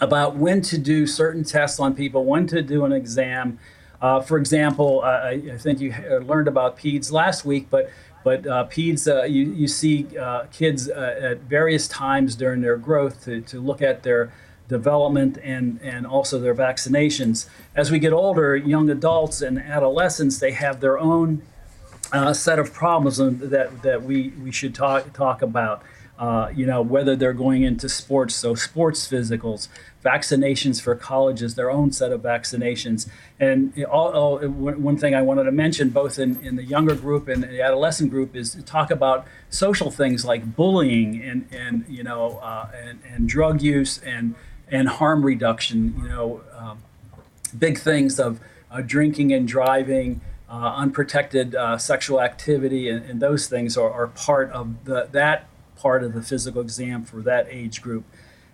about 0.00 0.36
when 0.36 0.60
to 0.62 0.78
do 0.78 1.06
certain 1.06 1.44
tests 1.44 1.80
on 1.80 1.94
people, 1.94 2.24
when 2.24 2.46
to 2.48 2.62
do 2.62 2.84
an 2.84 2.92
exam. 2.92 3.58
Uh, 4.00 4.20
for 4.20 4.36
example, 4.36 5.00
uh, 5.02 5.28
I, 5.28 5.56
think 5.58 5.80
you 5.80 5.94
learned 6.22 6.48
about 6.48 6.76
PEDS 6.76 7.10
last 7.12 7.44
week, 7.44 7.68
but 7.70 7.90
but 8.22 8.44
uh, 8.44 8.64
PEDS, 8.64 9.06
uh, 9.06 9.22
you, 9.22 9.52
you 9.52 9.68
see 9.68 10.18
uh, 10.18 10.46
kids 10.52 10.88
uh, 10.90 11.16
at 11.20 11.38
various 11.42 11.86
times 11.86 12.34
during 12.34 12.60
their 12.60 12.76
growth 12.76 13.24
to, 13.24 13.40
to 13.42 13.60
look 13.60 13.80
at 13.80 14.02
their 14.02 14.32
development 14.68 15.38
and, 15.44 15.78
and 15.80 16.08
also 16.08 16.40
their 16.40 16.54
vaccinations. 16.54 17.48
As 17.76 17.92
we 17.92 18.00
get 18.00 18.12
older, 18.12 18.56
young 18.56 18.90
adults 18.90 19.42
and 19.42 19.60
adolescents, 19.60 20.40
they 20.40 20.50
have 20.50 20.80
their 20.80 20.98
own 20.98 21.42
set 22.32 22.58
of 22.58 22.72
problems 22.72 23.18
that, 23.18 23.82
that 23.82 24.02
we, 24.02 24.30
we 24.42 24.50
should 24.50 24.74
talk, 24.74 25.12
talk 25.12 25.40
about 25.40 25.84
uh, 26.18 26.50
you 26.54 26.64
know, 26.64 26.80
whether 26.80 27.14
they're 27.14 27.34
going 27.34 27.62
into 27.62 27.88
sports, 27.88 28.34
so 28.34 28.54
sports 28.54 29.06
physicals, 29.06 29.68
vaccinations 30.02 30.80
for 30.80 30.94
colleges, 30.94 31.56
their 31.56 31.70
own 31.70 31.92
set 31.92 32.10
of 32.10 32.22
vaccinations. 32.22 33.08
And 33.38 33.84
all, 33.84 34.12
all, 34.12 34.38
one 34.38 34.96
thing 34.96 35.14
I 35.14 35.20
wanted 35.20 35.44
to 35.44 35.52
mention, 35.52 35.90
both 35.90 36.18
in, 36.18 36.40
in 36.40 36.56
the 36.56 36.64
younger 36.64 36.94
group 36.94 37.28
and 37.28 37.42
the 37.42 37.60
adolescent 37.60 38.10
group, 38.10 38.34
is 38.34 38.52
to 38.54 38.62
talk 38.62 38.90
about 38.90 39.26
social 39.50 39.90
things 39.90 40.24
like 40.24 40.56
bullying 40.56 41.22
and, 41.22 41.48
and 41.52 41.84
you 41.88 42.02
know, 42.02 42.38
uh, 42.38 42.70
and, 42.74 43.00
and 43.06 43.28
drug 43.28 43.60
use 43.60 43.98
and, 43.98 44.34
and 44.68 44.88
harm 44.88 45.24
reduction, 45.24 45.94
you 46.02 46.08
know, 46.08 46.40
um, 46.56 46.78
big 47.58 47.78
things 47.78 48.18
of 48.18 48.40
uh, 48.70 48.80
drinking 48.80 49.32
and 49.32 49.46
driving. 49.46 50.20
Uh, 50.48 50.74
unprotected 50.76 51.56
uh, 51.56 51.76
sexual 51.76 52.20
activity 52.20 52.88
and, 52.88 53.04
and, 53.06 53.18
those 53.18 53.48
things 53.48 53.76
are, 53.76 53.90
are 53.90 54.06
part 54.06 54.48
of 54.52 54.84
the, 54.84 55.08
that 55.10 55.48
part 55.76 56.02
of 56.02 56.12
the 56.14 56.22
physical 56.22 56.60
exam 56.60 57.04
for 57.04 57.22
that 57.22 57.46
age 57.50 57.82
group. 57.82 58.04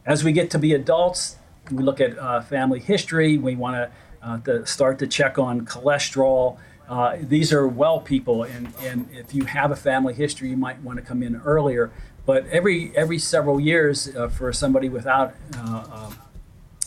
As 0.05 0.25
we 0.25 0.33
get 0.33 0.51
to 0.51 0.59
be 0.59 0.75
adults, 0.75 1.37
we 1.71 1.83
look 1.83 2.01
at 2.01 2.19
uh, 2.19 2.41
family 2.41 2.81
history. 2.81 3.39
We 3.39 3.55
want 3.55 3.91
uh, 4.23 4.39
to 4.39 4.67
start 4.67 4.99
to 4.99 5.07
check 5.07 5.39
on 5.39 5.65
cholesterol. 5.67 6.59
Uh, 6.89 7.17
these 7.21 7.53
are 7.53 7.67
well 7.67 8.01
people, 8.01 8.43
and, 8.43 8.73
and 8.81 9.09
if 9.13 9.35
you 9.35 9.45
have 9.45 9.71
a 9.71 9.77
family 9.77 10.13
history, 10.15 10.51
you 10.51 10.57
might 10.57 10.81
want 10.83 10.99
to 10.99 11.05
come 11.05 11.23
in 11.23 11.37
earlier. 11.37 11.91
But 12.27 12.47
every 12.49 12.95
every 12.97 13.19
several 13.19 13.59
years, 13.59 14.15
uh, 14.15 14.29
for 14.29 14.53
somebody 14.53 14.89
without 14.89 15.35
uh, 15.57 15.87
uh, 15.91 16.11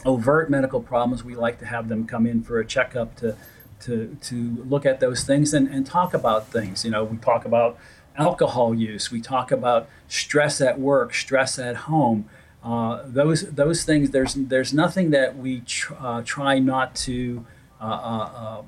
overt 0.05 0.49
medical 0.49 0.81
problems, 0.81 1.23
we 1.23 1.35
like 1.35 1.59
to 1.59 1.65
have 1.65 1.89
them 1.89 2.05
come 2.05 2.27
in 2.27 2.43
for 2.43 2.59
a 2.59 2.65
checkup 2.65 3.15
to 3.17 3.35
to 3.81 4.17
to 4.21 4.63
look 4.65 4.85
at 4.85 4.99
those 4.99 5.23
things 5.23 5.53
and, 5.53 5.67
and 5.67 5.85
talk 5.85 6.13
about 6.13 6.47
things. 6.47 6.85
You 6.85 6.91
know, 6.91 7.03
we 7.03 7.17
talk 7.17 7.45
about 7.45 7.77
alcohol 8.17 8.74
use. 8.74 9.12
We 9.12 9.22
talk 9.22 9.51
about 9.51 9.89
stress 10.07 10.62
at 10.62 10.79
work, 10.79 11.13
stress 11.13 11.60
at 11.60 11.75
home. 11.75 12.29
Uh, 12.63 13.03
those 13.05 13.41
those 13.51 13.84
things. 13.84 14.12
There's 14.12 14.34
there's 14.34 14.74
nothing 14.74 15.12
that 15.12 15.38
we 15.38 15.62
tr- 15.62 15.93
uh, 16.00 16.22
try 16.25 16.60
not 16.60 16.95
to. 16.95 17.45
Uh, 17.79 17.84
uh, 17.84 18.31
uh, 18.36 18.62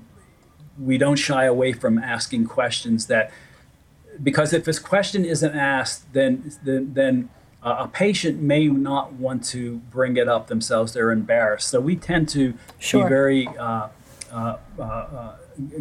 we 0.80 0.98
don't 0.98 1.16
shy 1.16 1.46
away 1.46 1.74
from 1.74 1.98
asking 1.98 2.46
questions 2.46 3.08
that 3.08 3.32
because 4.22 4.54
if 4.54 4.66
this 4.66 4.78
question 4.78 5.26
isn't 5.26 5.56
asked, 5.56 6.14
then 6.14 6.52
then, 6.64 6.94
then 6.94 7.30
a 7.64 7.88
patient 7.88 8.40
may 8.40 8.68
not 8.68 9.14
want 9.14 9.44
to 9.46 9.78
bring 9.92 10.16
it 10.16 10.30
up 10.30 10.48
themselves. 10.48 10.94
They're 10.94 11.12
embarrassed. 11.12 11.68
So 11.70 11.82
we 11.82 11.96
tend 11.96 12.30
to 12.30 12.54
sure. 12.78 13.04
be 13.04 13.10
very 13.10 13.50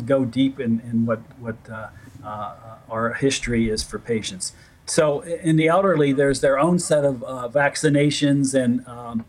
go 0.04 0.25
deep 0.25 0.58
in, 0.58 0.80
in 0.80 1.06
what 1.06 1.20
what 1.38 1.56
uh, 1.70 1.88
our 2.88 3.14
history 3.14 3.71
is 3.71 3.83
for 3.83 3.99
patients. 3.99 4.52
So 4.87 5.21
in 5.21 5.56
the 5.56 5.66
elderly, 5.66 6.12
there's 6.12 6.40
their 6.40 6.59
own 6.59 6.78
set 6.78 7.04
of 7.04 7.23
uh, 7.25 7.49
vaccinations 7.52 8.54
and, 8.54 8.87
um, 8.87 9.25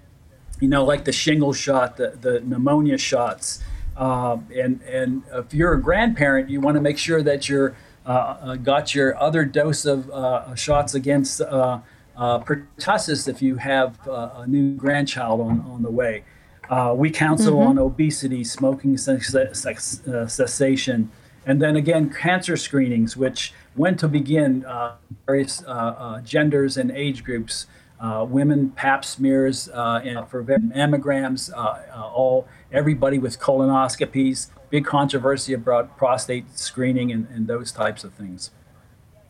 you 0.61 0.67
know, 0.67 0.85
like 0.85 1.05
the 1.05 1.11
shingle 1.11 1.53
shot, 1.53 1.97
the, 1.97 2.11
the 2.21 2.41
pneumonia 2.41 2.99
shots. 2.99 3.63
Uh, 3.95 4.37
and, 4.55 4.81
and 4.83 5.23
if 5.33 5.55
you're 5.55 5.73
a 5.73 5.81
grandparent, 5.81 6.49
you 6.49 6.61
want 6.61 6.75
to 6.75 6.81
make 6.81 6.99
sure 6.99 7.23
that 7.23 7.49
you're 7.49 7.75
uh, 8.05 8.37
uh 8.41 8.55
got 8.55 8.95
your 8.95 9.21
other 9.21 9.43
dose 9.43 9.83
of 9.83 10.09
uh, 10.11 10.55
shots 10.55 10.93
against 10.93 11.41
pertussis 11.41 13.27
if 13.27 13.41
you 13.41 13.57
have 13.57 13.99
a 14.07 14.45
new 14.47 14.75
grandchild 14.75 15.41
on, 15.41 15.59
on 15.61 15.81
the 15.81 15.91
way. 15.91 16.23
we 16.95 17.09
counsel 17.09 17.55
mm-hmm. 17.55 17.69
on 17.69 17.79
obesity, 17.79 18.43
smoking 18.43 18.95
cessation, 18.95 21.09
and 21.47 21.61
then 21.61 21.77
again, 21.77 22.09
cancer 22.09 22.57
screenings, 22.57 23.15
which 23.15 23.53
when 23.73 23.95
to 23.97 24.07
begin 24.09 24.65
uh, 24.65 24.95
various 25.25 25.63
uh, 25.63 25.69
uh, 25.69 26.21
genders 26.21 26.75
and 26.77 26.91
age 26.91 27.23
groups. 27.23 27.65
Uh, 27.99 28.23
women 28.29 28.69
pap 28.69 29.03
smears 29.03 29.67
and 29.69 30.29
for 30.29 30.43
mammograms, 30.43 31.49
all 31.95 32.47
everybody 32.71 33.17
with 33.17 33.39
colonoscopies. 33.39 34.51
Big 34.69 34.85
controversy 34.85 35.53
about 35.53 35.97
prostate 35.97 36.45
screening 36.59 37.11
and, 37.11 37.27
and 37.33 37.47
those 37.47 37.71
types 37.71 38.03
of 38.03 38.13
things. 38.13 38.51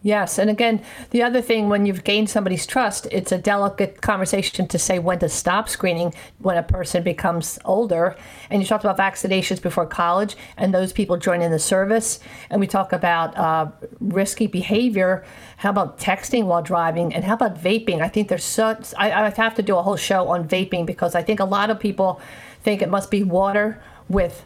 Yes. 0.03 0.37
And 0.37 0.49
again, 0.49 0.81
the 1.09 1.23
other 1.23 1.41
thing, 1.41 1.69
when 1.69 1.85
you've 1.85 2.03
gained 2.03 2.29
somebody's 2.29 2.67
trust, 2.67 3.07
it's 3.11 3.31
a 3.31 3.37
delicate 3.37 4.01
conversation 4.01 4.67
to 4.67 4.77
say 4.77 4.99
when 4.99 5.17
to 5.19 5.27
stop 5.27 5.67
screening 5.67 6.13
when 6.37 6.55
a 6.55 6.63
person 6.63 7.01
becomes 7.01 7.57
older. 7.65 8.15
And 8.49 8.61
you 8.61 8.67
talked 8.67 8.83
about 8.83 8.97
vaccinations 8.97 9.61
before 9.61 9.87
college 9.87 10.37
and 10.55 10.73
those 10.73 10.93
people 10.93 11.17
join 11.17 11.41
in 11.41 11.51
the 11.51 11.59
service. 11.59 12.19
And 12.51 12.61
we 12.61 12.67
talk 12.67 12.93
about 12.93 13.35
uh, 13.35 13.71
risky 13.99 14.45
behavior. 14.45 15.25
How 15.57 15.71
about 15.71 15.99
texting 15.99 16.45
while 16.45 16.61
driving? 16.61 17.13
And 17.13 17.25
how 17.25 17.33
about 17.33 17.59
vaping? 17.59 18.01
I 18.01 18.07
think 18.07 18.29
there's 18.29 18.43
such, 18.43 18.93
I, 18.97 19.11
I 19.11 19.29
have 19.31 19.55
to 19.55 19.63
do 19.63 19.77
a 19.77 19.81
whole 19.81 19.97
show 19.97 20.27
on 20.29 20.47
vaping 20.47 20.85
because 20.85 21.15
I 21.15 21.23
think 21.23 21.39
a 21.39 21.45
lot 21.45 21.71
of 21.71 21.79
people 21.79 22.21
think 22.61 22.83
it 22.83 22.89
must 22.89 23.09
be 23.09 23.23
water 23.23 23.81
with 24.07 24.45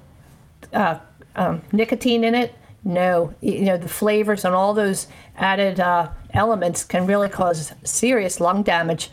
uh, 0.74 1.00
um, 1.36 1.62
nicotine 1.74 2.24
in 2.24 2.36
it 2.36 2.55
no, 2.83 3.33
you 3.41 3.61
know, 3.61 3.77
the 3.77 3.89
flavors 3.89 4.43
and 4.43 4.55
all 4.55 4.73
those 4.73 5.07
added 5.35 5.79
uh, 5.79 6.09
elements 6.33 6.83
can 6.83 7.05
really 7.05 7.29
cause 7.29 7.73
serious 7.83 8.39
lung 8.39 8.63
damage. 8.63 9.11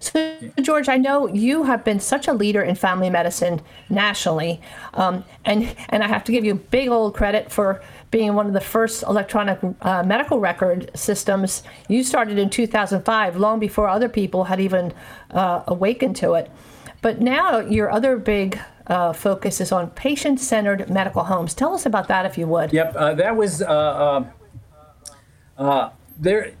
So, 0.00 0.36
George, 0.60 0.88
I 0.88 0.96
know 0.96 1.28
you 1.28 1.62
have 1.62 1.84
been 1.84 2.00
such 2.00 2.26
a 2.26 2.32
leader 2.32 2.60
in 2.60 2.74
family 2.74 3.08
medicine 3.08 3.60
nationally, 3.88 4.60
um, 4.94 5.22
and 5.44 5.76
and 5.90 6.02
I 6.02 6.08
have 6.08 6.24
to 6.24 6.32
give 6.32 6.44
you 6.44 6.56
big 6.56 6.88
old 6.88 7.14
credit 7.14 7.52
for 7.52 7.80
being 8.10 8.34
one 8.34 8.48
of 8.48 8.52
the 8.52 8.60
first 8.60 9.04
electronic 9.04 9.60
uh, 9.82 10.02
medical 10.02 10.40
record 10.40 10.90
systems. 10.96 11.62
You 11.88 12.02
started 12.02 12.36
in 12.36 12.50
2005, 12.50 13.36
long 13.36 13.60
before 13.60 13.88
other 13.88 14.08
people 14.08 14.44
had 14.44 14.58
even 14.58 14.92
uh, 15.30 15.62
awakened 15.68 16.16
to 16.16 16.34
it. 16.34 16.50
But 17.00 17.20
now 17.20 17.60
your 17.60 17.90
other 17.90 18.16
big 18.16 18.58
uh, 18.86 19.12
focus 19.12 19.60
is 19.60 19.72
on 19.72 19.90
patient 19.90 20.40
centered 20.40 20.88
medical 20.90 21.24
homes. 21.24 21.54
Tell 21.54 21.74
us 21.74 21.86
about 21.86 22.08
that 22.08 22.26
if 22.26 22.36
you 22.36 22.46
would. 22.46 22.72
Yep, 22.72 22.94
uh, 22.96 23.14
that 23.14 23.36
was 23.36 23.62
uh, 23.62 23.66
uh, 23.66 24.24
uh 25.58 25.90
there. 26.18 26.52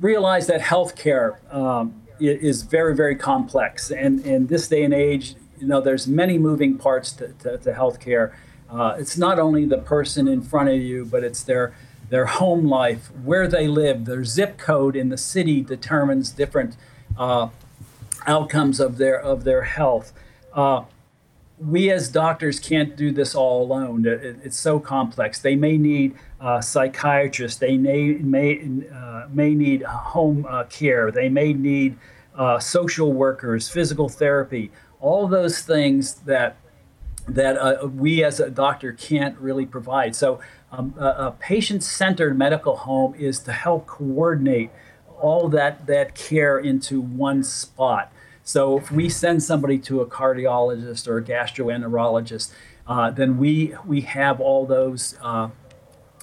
Realize 0.00 0.48
that 0.48 0.60
healthcare 0.60 1.36
um, 1.54 2.02
is 2.18 2.62
very, 2.62 2.94
very 2.94 3.14
complex, 3.14 3.90
and 3.90 4.24
in 4.26 4.48
this 4.48 4.66
day 4.66 4.82
and 4.82 4.92
age, 4.92 5.36
you 5.60 5.66
know, 5.66 5.80
there's 5.80 6.08
many 6.08 6.38
moving 6.38 6.76
parts 6.76 7.12
to, 7.12 7.28
to, 7.34 7.58
to 7.58 7.72
healthcare. 7.72 8.32
Uh, 8.68 8.96
it's 8.98 9.16
not 9.16 9.38
only 9.38 9.64
the 9.64 9.78
person 9.78 10.26
in 10.26 10.42
front 10.42 10.68
of 10.70 10.76
you, 10.76 11.04
but 11.04 11.22
it's 11.22 11.42
their 11.42 11.74
their 12.08 12.26
home 12.26 12.66
life, 12.66 13.10
where 13.22 13.46
they 13.46 13.68
live, 13.68 14.04
their 14.04 14.24
zip 14.24 14.58
code 14.58 14.96
in 14.96 15.08
the 15.08 15.16
city 15.16 15.62
determines 15.62 16.30
different 16.30 16.76
outcomes 18.26 18.80
of 18.80 18.98
their 18.98 19.20
of 19.20 19.44
their 19.44 19.62
health. 19.62 20.12
Uh, 20.52 20.84
we 21.58 21.90
as 21.90 22.08
doctors 22.08 22.58
can't 22.58 22.96
do 22.96 23.12
this 23.12 23.34
all 23.34 23.62
alone. 23.62 24.06
It, 24.06 24.38
it's 24.42 24.58
so 24.58 24.80
complex. 24.80 25.40
They 25.40 25.56
may 25.56 25.76
need 25.76 26.14
uh, 26.40 26.60
psychiatrists. 26.60 27.58
They 27.58 27.76
may 27.76 28.14
may 28.14 28.60
uh, 28.92 29.28
may 29.30 29.54
need 29.54 29.82
home 29.82 30.46
uh, 30.48 30.64
care. 30.64 31.10
They 31.10 31.28
may 31.28 31.52
need 31.52 31.96
uh, 32.36 32.58
social 32.58 33.12
workers, 33.12 33.68
physical 33.68 34.08
therapy. 34.08 34.70
All 35.00 35.28
those 35.28 35.60
things 35.62 36.14
that 36.26 36.56
that 37.28 37.56
uh, 37.56 37.86
we 37.86 38.24
as 38.24 38.40
a 38.40 38.50
doctor 38.50 38.92
can't 38.92 39.38
really 39.38 39.66
provide. 39.66 40.16
So, 40.16 40.40
um, 40.72 40.94
a, 40.98 41.06
a 41.06 41.36
patient-centered 41.38 42.36
medical 42.36 42.76
home 42.76 43.14
is 43.14 43.38
to 43.40 43.52
help 43.52 43.86
coordinate 43.86 44.70
all 45.20 45.48
that 45.50 45.86
that 45.86 46.14
care 46.14 46.58
into 46.58 47.00
one 47.00 47.44
spot. 47.44 48.12
So 48.44 48.78
if 48.78 48.90
we 48.90 49.08
send 49.08 49.42
somebody 49.42 49.78
to 49.78 50.00
a 50.00 50.06
cardiologist 50.06 51.06
or 51.06 51.18
a 51.18 51.22
gastroenterologist, 51.22 52.52
uh, 52.86 53.10
then 53.10 53.38
we 53.38 53.74
we 53.86 54.00
have 54.02 54.40
all 54.40 54.66
those 54.66 55.16
uh, 55.22 55.50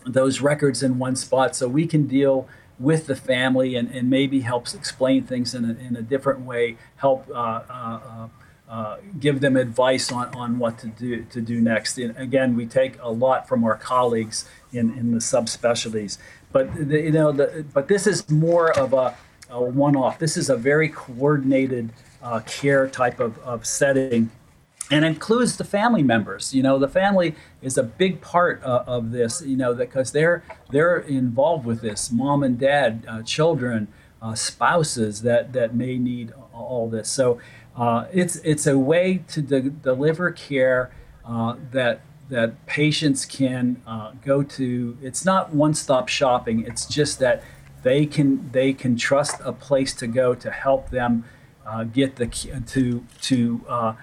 those 0.05 0.41
records 0.41 0.83
in 0.83 0.99
one 0.99 1.15
spot, 1.15 1.55
so 1.55 1.67
we 1.67 1.87
can 1.87 2.07
deal 2.07 2.47
with 2.77 3.07
the 3.07 3.15
family 3.15 3.75
and, 3.75 3.91
and 3.91 4.09
maybe 4.09 4.41
helps 4.41 4.73
explain 4.73 5.23
things 5.23 5.53
in 5.53 5.65
a, 5.65 5.73
in 5.85 5.95
a 5.97 6.01
different 6.01 6.41
way, 6.41 6.77
help 6.95 7.29
uh, 7.29 7.61
uh, 7.69 8.27
uh, 8.69 8.97
give 9.19 9.41
them 9.41 9.57
advice 9.57 10.11
on, 10.11 10.33
on 10.35 10.59
what 10.59 10.77
to 10.79 10.87
do 10.87 11.23
to 11.25 11.41
do 11.41 11.59
next. 11.61 11.97
And 11.97 12.15
again, 12.17 12.55
we 12.55 12.65
take 12.65 12.97
a 13.01 13.09
lot 13.11 13.47
from 13.47 13.63
our 13.63 13.75
colleagues 13.75 14.45
in, 14.71 14.97
in 14.97 15.11
the 15.11 15.19
subspecialties, 15.19 16.17
but 16.51 16.73
the, 16.75 17.01
you 17.01 17.11
know, 17.11 17.31
the, 17.31 17.65
but 17.73 17.87
this 17.87 18.05
is 18.07 18.29
more 18.29 18.77
of 18.77 18.93
a, 18.93 19.15
a 19.49 19.61
one-off. 19.61 20.19
This 20.19 20.37
is 20.37 20.49
a 20.49 20.55
very 20.57 20.89
coordinated 20.89 21.91
uh, 22.21 22.39
care 22.41 22.87
type 22.87 23.19
of, 23.19 23.37
of 23.39 23.65
setting 23.65 24.31
and 24.91 25.05
includes 25.05 25.57
the 25.57 25.63
family 25.63 26.03
members. 26.03 26.53
You 26.53 26.63
know, 26.63 26.79
the 26.79 26.87
family 26.87 27.35
is 27.61 27.77
a 27.77 27.83
big 27.83 28.21
part 28.21 28.63
uh, 28.63 28.83
of 28.87 29.11
this. 29.11 29.41
You 29.41 29.57
know, 29.57 29.73
because 29.73 30.11
they're 30.11 30.43
they're 30.71 30.97
involved 30.97 31.65
with 31.65 31.81
this. 31.81 32.11
Mom 32.11 32.43
and 32.43 32.57
dad, 32.57 33.05
uh, 33.07 33.21
children, 33.23 33.87
uh, 34.21 34.35
spouses 34.35 35.21
that 35.21 35.53
that 35.53 35.75
may 35.75 35.97
need 35.97 36.33
all 36.53 36.89
this. 36.89 37.09
So 37.09 37.39
uh, 37.75 38.05
it's 38.11 38.37
it's 38.37 38.67
a 38.67 38.77
way 38.77 39.23
to 39.29 39.41
de- 39.41 39.69
deliver 39.69 40.31
care 40.31 40.91
uh, 41.25 41.55
that 41.71 42.01
that 42.29 42.65
patients 42.65 43.25
can 43.25 43.81
uh, 43.87 44.11
go 44.23 44.43
to. 44.43 44.97
It's 45.01 45.25
not 45.25 45.53
one-stop 45.53 46.07
shopping. 46.09 46.65
It's 46.65 46.85
just 46.85 47.19
that 47.19 47.43
they 47.83 48.05
can 48.05 48.51
they 48.51 48.73
can 48.73 48.97
trust 48.97 49.35
a 49.43 49.53
place 49.53 49.93
to 49.95 50.07
go 50.07 50.35
to 50.35 50.51
help 50.51 50.89
them 50.89 51.25
get 51.93 52.15
the 52.15 52.27
to 52.27 53.05
to 53.21 53.65
uh, 53.67 53.93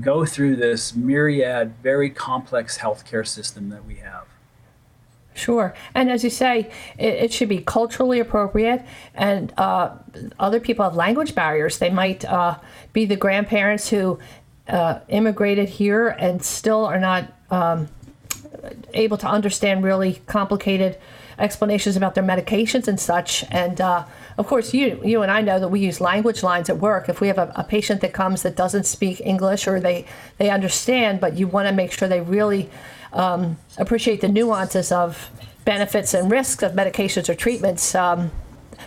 go 0.00 0.24
through 0.24 0.56
this 0.56 0.94
myriad, 0.94 1.74
very 1.82 2.10
complex 2.10 2.78
healthcare 2.78 3.26
system 3.26 3.68
that 3.68 3.84
we 3.84 3.96
have. 3.96 4.26
Sure. 5.34 5.74
And 5.94 6.10
as 6.10 6.22
you 6.22 6.30
say, 6.30 6.70
it, 6.96 7.14
it 7.14 7.32
should 7.32 7.48
be 7.48 7.58
culturally 7.58 8.20
appropriate. 8.20 8.84
And 9.14 9.52
uh, 9.58 9.96
other 10.38 10.60
people 10.60 10.84
have 10.84 10.94
language 10.94 11.34
barriers. 11.34 11.78
They 11.78 11.90
might 11.90 12.24
uh, 12.24 12.58
be 12.92 13.04
the 13.04 13.16
grandparents 13.16 13.88
who 13.88 14.18
uh, 14.68 15.00
immigrated 15.08 15.68
here 15.68 16.08
and 16.08 16.42
still 16.42 16.84
are 16.84 17.00
not 17.00 17.32
um, 17.50 17.88
able 18.94 19.18
to 19.18 19.26
understand 19.26 19.82
really 19.82 20.22
complicated 20.26 20.98
explanations 21.38 21.96
about 21.96 22.14
their 22.14 22.24
medications 22.24 22.86
and 22.86 22.98
such. 22.98 23.44
And 23.50 23.80
uh, 23.80 24.04
of 24.36 24.46
course, 24.46 24.74
you 24.74 25.00
you 25.04 25.22
and 25.22 25.30
I 25.30 25.40
know 25.40 25.58
that 25.58 25.68
we 25.68 25.80
use 25.80 26.00
language 26.00 26.42
lines 26.42 26.68
at 26.68 26.78
work. 26.78 27.08
If 27.08 27.20
we 27.20 27.28
have 27.28 27.38
a, 27.38 27.52
a 27.54 27.64
patient 27.64 28.00
that 28.00 28.12
comes 28.12 28.42
that 28.42 28.56
doesn't 28.56 28.84
speak 28.84 29.20
English 29.20 29.66
or 29.68 29.80
they 29.80 30.06
they 30.38 30.50
understand, 30.50 31.20
but 31.20 31.36
you 31.36 31.46
want 31.46 31.68
to 31.68 31.74
make 31.74 31.92
sure 31.92 32.08
they 32.08 32.20
really 32.20 32.68
um, 33.12 33.56
appreciate 33.78 34.20
the 34.20 34.28
nuances 34.28 34.90
of 34.90 35.30
benefits 35.64 36.14
and 36.14 36.30
risks 36.30 36.62
of 36.62 36.72
medications 36.72 37.28
or 37.28 37.34
treatments. 37.34 37.94
Um, 37.94 38.30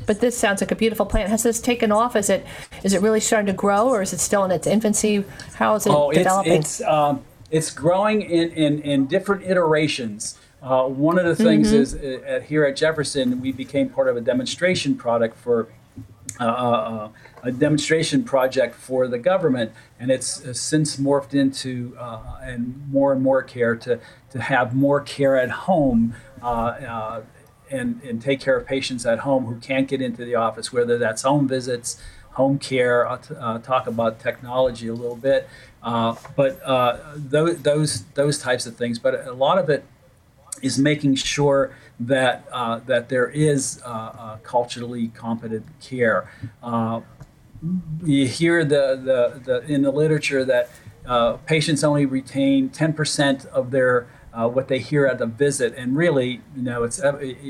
but 0.05 0.19
this 0.19 0.37
sounds 0.37 0.61
like 0.61 0.71
a 0.71 0.75
beautiful 0.75 1.05
plant. 1.05 1.29
Has 1.29 1.43
this 1.43 1.59
taken 1.59 1.91
off? 1.91 2.15
Is 2.15 2.29
it 2.29 2.45
is 2.83 2.93
it 2.93 3.01
really 3.01 3.21
starting 3.21 3.47
to 3.47 3.53
grow, 3.53 3.87
or 3.87 4.01
is 4.01 4.13
it 4.13 4.19
still 4.19 4.43
in 4.43 4.51
its 4.51 4.67
infancy? 4.67 5.23
How 5.55 5.75
is 5.75 5.87
it 5.87 5.91
oh, 5.91 6.11
developing? 6.11 6.53
It's 6.53 6.79
it's, 6.81 6.87
um, 6.87 7.23
it's 7.49 7.71
growing 7.71 8.21
in, 8.21 8.51
in, 8.51 8.79
in 8.81 9.05
different 9.07 9.43
iterations. 9.43 10.37
Uh, 10.61 10.85
one 10.85 11.19
of 11.19 11.25
the 11.25 11.35
things 11.35 11.67
mm-hmm. 11.71 11.77
is 11.77 11.95
uh, 11.95 12.41
here 12.45 12.65
at 12.65 12.75
Jefferson, 12.75 13.39
we 13.41 13.51
became 13.51 13.89
part 13.89 14.07
of 14.07 14.17
a 14.17 14.21
demonstration 14.21 14.95
product 14.95 15.37
for 15.37 15.69
uh, 16.39 16.43
uh, 16.43 16.47
uh 16.47 17.09
a 17.43 17.51
demonstration 17.51 18.23
project 18.23 18.75
for 18.75 19.07
the 19.07 19.17
government, 19.19 19.71
and 19.99 20.11
it's 20.11 20.43
uh, 20.43 20.53
since 20.53 20.97
morphed 20.97 21.33
into 21.33 21.95
and 22.41 22.91
more 22.91 23.13
and 23.13 23.21
more 23.21 23.43
care 23.43 23.75
to 23.75 23.99
to 24.31 24.41
have 24.41 24.75
more 24.75 24.99
care 25.01 25.37
at 25.37 25.49
home. 25.49 26.15
and, 27.69 28.01
and 28.01 28.21
take 28.21 28.39
care 28.39 28.55
of 28.55 28.65
patients 28.65 29.05
at 29.05 29.19
home 29.19 29.43
who 29.43 29.59
can't 29.59 29.89
get 29.89 30.01
into 30.01 30.23
the 30.23 30.33
office, 30.33 30.71
whether 30.71 30.97
that's 30.97 31.23
home 31.23 31.49
visits, 31.49 32.01
home 32.31 32.57
care. 32.57 33.05
I'll 33.05 33.17
t- 33.17 33.35
talk 33.61 33.87
about 33.87 34.21
technology 34.21 34.87
a 34.87 34.93
little 34.93 35.17
bit, 35.17 35.49
but 35.83 36.61
those, 37.17 37.61
those 37.63 38.03
those 38.13 38.39
types 38.39 38.65
of 38.65 38.77
things. 38.77 38.99
But 38.99 39.27
a 39.27 39.33
lot 39.33 39.57
of 39.57 39.69
it 39.69 39.83
is 40.61 40.77
making 40.77 41.15
sure 41.15 41.75
that 41.99 42.47
uh, 42.51 42.79
that 42.85 43.09
there 43.09 43.27
is 43.29 43.81
uh, 43.85 43.89
uh, 43.89 44.37
culturally 44.37 45.09
competent 45.09 45.65
care. 45.81 46.29
Uh, 46.61 47.01
you 48.03 48.27
hear 48.27 48.63
the, 48.63 49.01
the, 49.03 49.41
the 49.43 49.73
in 49.73 49.81
the 49.81 49.91
literature 49.91 50.45
that 50.45 50.69
uh, 51.07 51.33
patients 51.37 51.83
only 51.83 52.05
retain 52.05 52.69
10% 52.69 53.45
of 53.47 53.71
their 53.71 54.07
uh, 54.33 54.47
what 54.47 54.67
they 54.67 54.77
hear 54.77 55.07
at 55.07 55.17
the 55.17 55.25
visit, 55.25 55.73
and 55.75 55.97
really, 55.97 56.41
you 56.55 56.61
know, 56.61 56.83
it's 56.83 57.01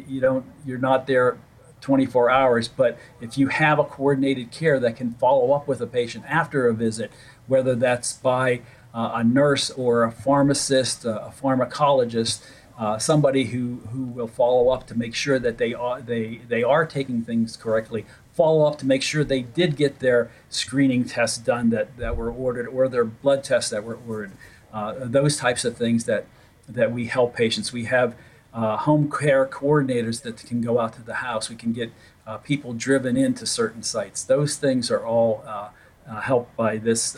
you 0.08 0.22
don't 0.22 0.46
you're 0.65 0.78
not 0.78 1.06
there 1.06 1.38
24 1.82 2.30
hours, 2.30 2.67
but 2.70 2.98
if 3.20 3.38
you 3.38 3.50
have 3.50 3.78
a 3.78 3.84
coordinated 3.84 4.52
care 4.52 4.80
that 4.80 4.96
can 4.96 5.12
follow 5.15 5.52
up 5.52 5.67
with 5.67 5.82
a 5.82 5.88
patient 5.88 6.24
after 6.28 6.67
a 6.67 6.74
visit, 6.74 7.12
whether 7.48 7.76
that's 7.76 8.13
by 8.13 8.62
a 8.93 9.24
nurse 9.24 9.70
or 9.72 10.04
a 10.04 10.12
pharmacist, 10.12 11.04
a 11.04 11.32
pharmacologist, 11.41 12.41
uh, 12.77 12.97
somebody 12.99 13.45
who, 13.45 13.81
who 13.91 14.03
will 14.03 14.27
follow 14.27 14.69
up 14.69 14.85
to 14.87 14.95
make 14.95 15.15
sure 15.15 15.39
that 15.39 15.57
they 15.57 15.73
are 15.73 15.99
they 15.99 16.41
they 16.47 16.63
are 16.63 16.85
taking 16.85 17.23
things 17.23 17.57
correctly. 17.57 18.05
Follow 18.33 18.67
up 18.67 18.77
to 18.77 18.85
make 18.85 19.01
sure 19.01 19.23
they 19.23 19.41
did 19.41 19.75
get 19.75 19.99
their 19.99 20.29
screening 20.49 21.03
tests 21.03 21.39
done 21.39 21.71
that, 21.71 21.97
that 21.97 22.15
were 22.15 22.31
ordered 22.31 22.67
or 22.67 22.87
their 22.87 23.03
blood 23.03 23.43
tests 23.43 23.71
that 23.71 23.83
were 23.83 23.97
ordered. 24.07 24.31
Uh, 24.71 24.93
those 24.99 25.37
types 25.37 25.65
of 25.65 25.75
things 25.75 26.05
that 26.05 26.25
that 26.69 26.91
we 26.91 27.05
help 27.05 27.35
patients. 27.35 27.73
We 27.73 27.85
have 27.85 28.15
uh, 28.53 28.77
home 28.77 29.09
care 29.09 29.45
coordinators 29.45 30.21
that 30.21 30.37
can 30.37 30.61
go 30.61 30.79
out 30.79 30.93
to 30.93 31.01
the 31.01 31.15
house. 31.15 31.49
We 31.49 31.55
can 31.55 31.73
get 31.73 31.91
uh, 32.27 32.37
people 32.37 32.73
driven 32.73 33.17
into 33.17 33.45
certain 33.45 33.81
sites. 33.81 34.23
Those 34.23 34.55
things 34.55 34.91
are 34.91 35.03
all 35.03 35.43
uh, 35.47 35.69
uh, 36.07 36.21
helped 36.21 36.55
by 36.55 36.77
this 36.77 37.15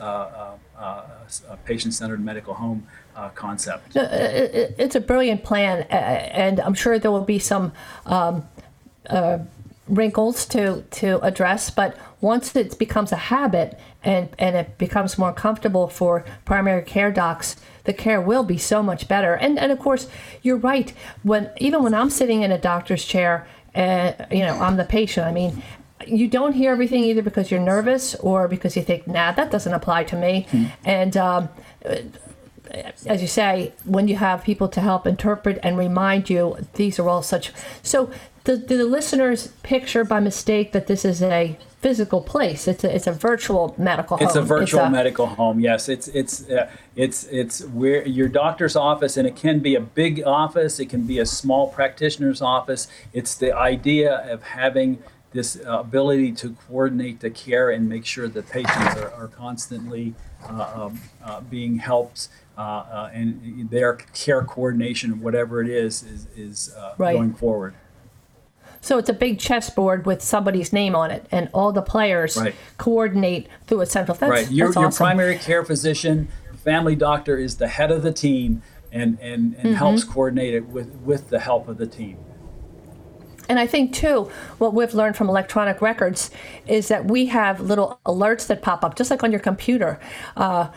patient-centered 1.65 2.23
medical 2.23 2.53
home 2.53 2.87
uh, 3.15 3.29
concept. 3.29 3.91
It's 3.95 4.95
a 4.95 5.01
brilliant 5.01 5.43
plan, 5.43 5.83
and 5.89 6.59
I'm 6.59 6.73
sure 6.73 6.99
there 6.99 7.11
will 7.11 7.25
be 7.25 7.39
some 7.39 7.73
um, 8.05 8.47
uh, 9.09 9.39
wrinkles 9.87 10.45
to 10.45 10.83
to 10.91 11.19
address. 11.21 11.69
But 11.69 11.97
once 12.21 12.55
it 12.55 12.77
becomes 12.77 13.11
a 13.11 13.17
habit 13.17 13.79
and 14.03 14.29
and 14.37 14.55
it 14.55 14.77
becomes 14.77 15.17
more 15.17 15.33
comfortable 15.33 15.87
for 15.87 16.25
primary 16.45 16.83
care 16.83 17.11
docs, 17.11 17.55
the 17.83 17.93
care 17.93 18.21
will 18.21 18.43
be 18.43 18.57
so 18.57 18.81
much 18.83 19.07
better. 19.07 19.33
And 19.33 19.59
and 19.59 19.71
of 19.71 19.79
course, 19.79 20.07
you're 20.41 20.57
right. 20.57 20.93
When 21.23 21.49
even 21.57 21.83
when 21.83 21.93
I'm 21.93 22.09
sitting 22.09 22.43
in 22.43 22.51
a 22.51 22.57
doctor's 22.57 23.03
chair, 23.03 23.47
and 23.73 24.15
uh, 24.19 24.25
you 24.31 24.45
know 24.45 24.59
I'm 24.59 24.77
the 24.77 24.85
patient. 24.85 25.27
I 25.27 25.31
mean, 25.31 25.61
you 26.07 26.27
don't 26.27 26.53
hear 26.53 26.71
everything 26.71 27.03
either 27.03 27.21
because 27.21 27.51
you're 27.51 27.59
nervous 27.59 28.15
or 28.15 28.47
because 28.47 28.75
you 28.75 28.81
think, 28.81 29.07
nah, 29.07 29.31
that 29.31 29.51
doesn't 29.51 29.73
apply 29.73 30.03
to 30.05 30.15
me. 30.15 30.47
Hmm. 30.51 30.65
And 30.85 31.17
um, 31.17 31.49
as 33.05 33.21
you 33.21 33.27
say, 33.27 33.73
when 33.85 34.07
you 34.07 34.15
have 34.15 34.43
people 34.43 34.67
to 34.69 34.81
help 34.81 35.07
interpret 35.07 35.59
and 35.63 35.77
remind 35.77 36.29
you, 36.29 36.57
these 36.73 36.99
are 36.99 37.09
all 37.09 37.21
such. 37.21 37.51
So, 37.83 38.11
do, 38.43 38.57
do 38.57 38.77
the 38.77 38.85
listeners 38.85 39.47
picture 39.63 40.03
by 40.03 40.19
mistake 40.19 40.71
that 40.71 40.87
this 40.87 41.03
is 41.03 41.21
a 41.21 41.57
physical 41.81 42.21
place? 42.21 42.67
It's 42.67 42.83
a, 42.83 42.95
it's 42.95 43.07
a 43.07 43.11
virtual 43.11 43.75
medical 43.77 44.17
home. 44.17 44.27
It's 44.27 44.35
a 44.35 44.41
virtual 44.41 44.81
it's 44.81 44.87
a, 44.87 44.91
medical 44.91 45.27
home. 45.27 45.59
Yes, 45.59 45.89
it's 45.89 46.07
it's 46.09 46.49
uh, 46.49 46.69
it's 46.95 47.25
it's 47.25 47.63
where 47.65 48.07
your 48.07 48.27
doctor's 48.27 48.75
office, 48.75 49.17
and 49.17 49.27
it 49.27 49.35
can 49.35 49.59
be 49.59 49.75
a 49.75 49.81
big 49.81 50.23
office. 50.25 50.79
It 50.79 50.87
can 50.87 51.03
be 51.03 51.19
a 51.19 51.25
small 51.25 51.67
practitioner's 51.67 52.41
office. 52.41 52.87
It's 53.13 53.35
the 53.35 53.55
idea 53.55 54.13
of 54.31 54.43
having 54.43 55.03
this 55.31 55.59
ability 55.65 56.31
to 56.31 56.55
coordinate 56.67 57.19
the 57.19 57.29
care 57.29 57.69
and 57.69 57.87
make 57.87 58.05
sure 58.05 58.27
that 58.27 58.49
patients 58.49 58.97
are, 58.97 59.13
are 59.13 59.27
constantly 59.27 60.15
uh, 60.47 60.71
um, 60.75 61.01
uh, 61.23 61.41
being 61.41 61.77
helped 61.77 62.29
uh, 62.57 62.61
uh, 62.61 63.09
and 63.13 63.69
their 63.69 63.93
care 63.93 64.43
coordination, 64.43 65.21
whatever 65.21 65.61
it 65.61 65.69
is, 65.69 66.03
is, 66.03 66.27
is 66.35 66.75
uh, 66.75 66.93
right. 66.97 67.15
going 67.15 67.33
forward. 67.33 67.73
So 68.81 68.97
it's 68.97 69.09
a 69.09 69.13
big 69.13 69.39
chessboard 69.39 70.05
with 70.05 70.21
somebody's 70.21 70.71
name 70.71 70.95
on 70.95 71.11
it, 71.11 71.25
and 71.31 71.49
all 71.53 71.71
the 71.73 71.81
players 71.81 72.37
right. 72.37 72.55
coordinate 72.77 73.47
through 73.67 73.81
a 73.81 73.85
central. 73.85 74.15
That's, 74.15 74.29
right. 74.29 74.51
Your, 74.51 74.67
that's 74.67 74.75
your 74.75 74.85
awesome. 74.87 75.05
primary 75.05 75.37
care 75.37 75.65
physician, 75.65 76.29
family 76.63 76.95
doctor, 76.95 77.37
is 77.37 77.57
the 77.57 77.67
head 77.67 77.91
of 77.91 78.03
the 78.03 78.13
team 78.13 78.61
and, 78.91 79.19
and, 79.21 79.53
and 79.55 79.55
mm-hmm. 79.55 79.73
helps 79.73 80.03
coordinate 80.03 80.53
it 80.53 80.65
with, 80.67 80.95
with 80.95 81.29
the 81.29 81.39
help 81.39 81.67
of 81.67 81.77
the 81.77 81.87
team. 81.87 82.17
And 83.49 83.59
I 83.59 83.67
think, 83.67 83.93
too, 83.93 84.31
what 84.59 84.73
we've 84.73 84.93
learned 84.93 85.17
from 85.17 85.27
electronic 85.27 85.81
records 85.81 86.31
is 86.67 86.87
that 86.87 87.05
we 87.05 87.25
have 87.25 87.59
little 87.59 87.99
alerts 88.05 88.47
that 88.47 88.61
pop 88.61 88.83
up, 88.83 88.95
just 88.95 89.09
like 89.09 89.23
on 89.23 89.31
your 89.31 89.41
computer. 89.41 89.99
Uh, 90.37 90.69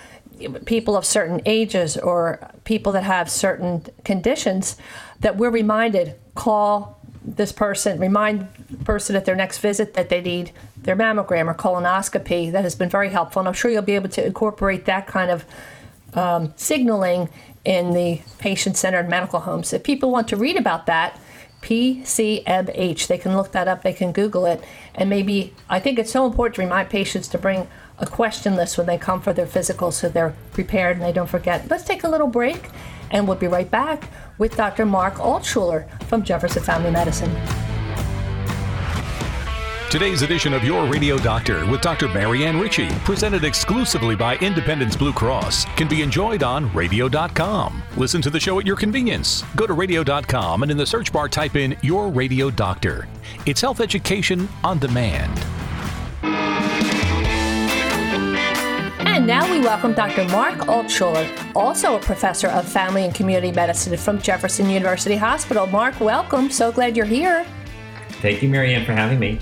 people 0.65 0.97
of 0.97 1.05
certain 1.05 1.41
ages 1.47 1.97
or 1.97 2.51
people 2.65 2.91
that 2.93 3.05
have 3.05 3.31
certain 3.31 3.85
conditions 4.05 4.77
that 5.21 5.37
we're 5.37 5.51
reminded 5.51 6.15
call 6.35 6.99
this 7.25 7.53
person, 7.53 8.01
remind 8.01 8.49
the 8.69 8.85
person 8.85 9.15
at 9.15 9.25
their 9.25 9.37
next 9.37 9.59
visit 9.59 9.95
that 9.95 10.09
they 10.09 10.21
need 10.21 10.51
their 10.79 10.97
mammogram 10.97 11.47
or 11.47 11.55
colonoscopy. 11.55 12.51
That 12.51 12.65
has 12.65 12.75
been 12.75 12.89
very 12.89 13.11
helpful, 13.11 13.41
and 13.41 13.47
I'm 13.49 13.55
sure 13.55 13.71
you'll 13.71 13.83
be 13.83 13.95
able 13.95 14.09
to 14.09 14.27
incorporate 14.27 14.87
that 14.87 15.07
kind 15.07 15.31
of 15.31 15.45
um, 16.15 16.53
signaling 16.57 17.29
in 17.65 17.93
the 17.93 18.21
patient-centered 18.39 19.09
medical 19.09 19.41
homes. 19.41 19.73
If 19.73 19.85
people 19.85 20.11
want 20.11 20.27
to 20.29 20.37
read 20.37 20.57
about 20.57 20.87
that, 20.87 21.21
PCMH, 21.63 23.07
they 23.07 23.19
can 23.19 23.37
look 23.37 23.53
that 23.53 23.69
up. 23.69 23.83
They 23.83 23.93
can 23.93 24.13
Google 24.13 24.47
it, 24.47 24.63
and 24.95 25.09
maybe 25.09 25.55
I 25.69 25.81
think 25.81 25.99
it's 25.99 26.11
so 26.11 26.27
important 26.27 26.57
to 26.57 26.63
remind 26.63 26.91
patients 26.91 27.29
to 27.29 27.39
bring 27.39 27.69
a 27.99 28.07
question 28.07 28.57
list 28.57 28.77
when 28.77 28.87
they 28.87 28.99
come 28.99 29.21
for 29.21 29.33
their 29.33 29.47
physical 29.47 29.93
so 29.93 30.09
they're 30.09 30.35
prepared 30.53 30.97
and 30.97 31.07
they 31.07 31.13
don't 31.13 31.31
forget. 31.31 31.71
Let's 31.71 31.85
take 31.85 32.05
a 32.05 32.09
little 32.09 32.27
break, 32.27 32.69
and 33.11 33.27
we'll 33.27 33.37
be 33.37 33.47
right 33.47 33.71
back 33.71 34.11
with 34.39 34.57
Dr. 34.57 34.85
Marc 34.85 35.15
Altshuler 35.15 35.89
from 36.05 36.25
Jefferson 36.25 36.63
Family 36.63 36.91
Medicine. 36.91 37.72
Today's 39.93 40.23
edition 40.23 40.55
of 40.55 40.65
Your 40.65 40.87
Radio 40.87 41.19
Doctor 41.19 41.67
with 41.67 41.83
Dr. 41.83 42.09
Marianne 42.09 42.59
Ritchie, 42.59 42.89
presented 43.05 43.45
exclusively 43.45 44.17
by 44.17 44.39
Independence 44.39 44.97
Blue 44.97 45.13
Cross, 45.13 45.67
can 45.77 45.87
be 45.87 46.01
enjoyed 46.01 46.43
on 46.43 46.73
radio.com. 46.73 47.83
Listen 47.99 48.23
to 48.23 48.31
the 48.31 48.41
show 48.41 48.59
at 48.59 48.67
your 48.67 48.75
convenience. 48.75 49.45
Go 49.55 49.67
to 49.67 49.75
radio.com 49.75 50.63
and 50.63 50.73
in 50.73 50.79
the 50.79 50.87
search 50.87 51.13
bar 51.13 51.29
type 51.29 51.57
in 51.57 51.77
Your 51.83 52.09
Radio 52.09 52.49
Doctor. 52.49 53.07
It's 53.45 53.61
health 53.61 53.81
education 53.81 54.49
on 54.65 54.79
demand. 54.79 55.39
And 59.07 59.27
now 59.27 59.45
we 59.53 59.61
welcome 59.61 59.93
Dr. 59.93 60.25
Marc 60.29 60.55
Altshuler, 60.61 61.29
also 61.55 61.97
a 61.97 62.01
professor 62.01 62.49
of 62.49 62.67
family 62.67 63.05
and 63.05 63.15
community 63.15 63.53
medicine 63.53 63.95
from 63.99 64.23
Jefferson 64.23 64.71
University 64.71 65.17
Hospital. 65.17 65.67
Marc, 65.67 66.01
welcome. 66.01 66.51
So 66.51 66.73
glad 66.73 66.97
you're 66.97 67.05
here. 67.05 67.45
Thank 68.23 68.43
you, 68.43 68.49
Marianne, 68.49 68.87
for 68.87 68.93
having 68.93 69.19
me. 69.19 69.39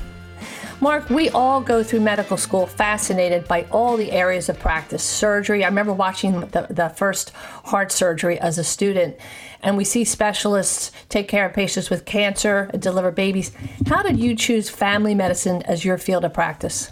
Marc, 0.82 1.10
we 1.10 1.28
all 1.28 1.60
go 1.60 1.82
through 1.82 2.00
medical 2.00 2.38
school 2.38 2.66
fascinated 2.66 3.46
by 3.46 3.66
all 3.70 3.98
the 3.98 4.12
areas 4.12 4.48
of 4.48 4.58
practice. 4.58 5.02
Surgery, 5.02 5.62
I 5.62 5.68
remember 5.68 5.92
watching 5.92 6.40
the, 6.40 6.66
the 6.70 6.88
first 6.88 7.30
heart 7.64 7.92
surgery 7.92 8.38
as 8.40 8.56
a 8.56 8.64
student, 8.64 9.16
and 9.62 9.76
we 9.76 9.84
see 9.84 10.04
specialists 10.04 10.90
take 11.10 11.28
care 11.28 11.44
of 11.44 11.52
patients 11.52 11.90
with 11.90 12.06
cancer 12.06 12.70
and 12.72 12.80
deliver 12.80 13.10
babies. 13.10 13.52
How 13.88 14.02
did 14.02 14.18
you 14.18 14.34
choose 14.34 14.70
family 14.70 15.14
medicine 15.14 15.60
as 15.64 15.84
your 15.84 15.98
field 15.98 16.24
of 16.24 16.32
practice? 16.32 16.90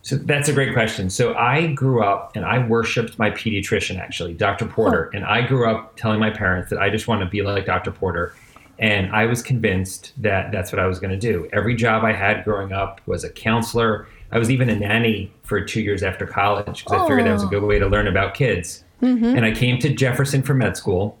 So 0.00 0.16
that's 0.16 0.48
a 0.48 0.52
great 0.54 0.72
question. 0.72 1.10
So 1.10 1.34
I 1.34 1.66
grew 1.66 2.02
up 2.02 2.34
and 2.34 2.46
I 2.46 2.66
worshiped 2.66 3.18
my 3.18 3.30
pediatrician, 3.30 3.98
actually, 3.98 4.32
Dr. 4.32 4.64
Porter. 4.66 5.10
Oh. 5.12 5.16
And 5.16 5.24
I 5.26 5.46
grew 5.46 5.68
up 5.70 5.96
telling 5.96 6.18
my 6.18 6.30
parents 6.30 6.70
that 6.70 6.78
I 6.78 6.88
just 6.88 7.08
want 7.08 7.20
to 7.20 7.26
be 7.26 7.42
like 7.42 7.66
Dr. 7.66 7.90
Porter. 7.90 8.34
And 8.78 9.14
I 9.14 9.26
was 9.26 9.42
convinced 9.42 10.12
that 10.18 10.50
that's 10.52 10.72
what 10.72 10.78
I 10.78 10.86
was 10.86 10.98
going 10.98 11.12
to 11.12 11.18
do. 11.18 11.48
Every 11.52 11.74
job 11.76 12.04
I 12.04 12.12
had 12.12 12.44
growing 12.44 12.72
up 12.72 13.00
was 13.06 13.24
a 13.24 13.30
counselor. 13.30 14.06
I 14.32 14.38
was 14.38 14.50
even 14.50 14.68
a 14.68 14.76
nanny 14.76 15.32
for 15.44 15.60
two 15.60 15.80
years 15.80 16.02
after 16.02 16.26
college 16.26 16.84
because 16.84 17.00
I 17.00 17.06
figured 17.06 17.26
that 17.26 17.32
was 17.32 17.44
a 17.44 17.46
good 17.46 17.62
way 17.62 17.78
to 17.78 17.86
learn 17.86 18.08
about 18.08 18.34
kids. 18.34 18.82
Mm-hmm. 19.00 19.36
And 19.36 19.44
I 19.44 19.52
came 19.52 19.78
to 19.80 19.94
Jefferson 19.94 20.42
for 20.42 20.54
med 20.54 20.76
school 20.76 21.18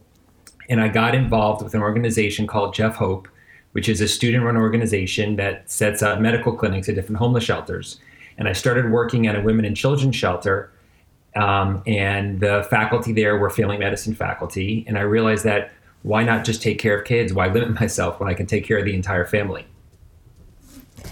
and 0.68 0.80
I 0.80 0.88
got 0.88 1.14
involved 1.14 1.62
with 1.62 1.74
an 1.74 1.82
organization 1.82 2.46
called 2.46 2.74
Jeff 2.74 2.96
Hope, 2.96 3.28
which 3.72 3.88
is 3.88 4.00
a 4.00 4.08
student 4.08 4.44
run 4.44 4.56
organization 4.56 5.36
that 5.36 5.70
sets 5.70 6.02
up 6.02 6.20
medical 6.20 6.56
clinics 6.56 6.88
at 6.88 6.96
different 6.96 7.18
homeless 7.18 7.44
shelters 7.44 8.00
and 8.38 8.48
I 8.48 8.52
started 8.52 8.90
working 8.90 9.26
at 9.26 9.36
a 9.36 9.40
women 9.40 9.64
and 9.64 9.76
children 9.76 10.12
shelter. 10.12 10.70
Um, 11.36 11.82
and 11.86 12.40
the 12.40 12.66
faculty 12.70 13.12
there 13.12 13.36
were 13.36 13.50
family 13.50 13.76
medicine 13.76 14.14
faculty, 14.14 14.84
and 14.86 14.96
I 14.96 15.00
realized 15.00 15.44
that 15.44 15.72
why 16.04 16.22
not 16.22 16.44
just 16.44 16.62
take 16.62 16.78
care 16.78 16.98
of 16.98 17.04
kids? 17.04 17.32
Why 17.32 17.48
limit 17.48 17.80
myself 17.80 18.20
when 18.20 18.28
I 18.28 18.34
can 18.34 18.46
take 18.46 18.64
care 18.64 18.78
of 18.78 18.84
the 18.84 18.94
entire 18.94 19.24
family? 19.24 19.66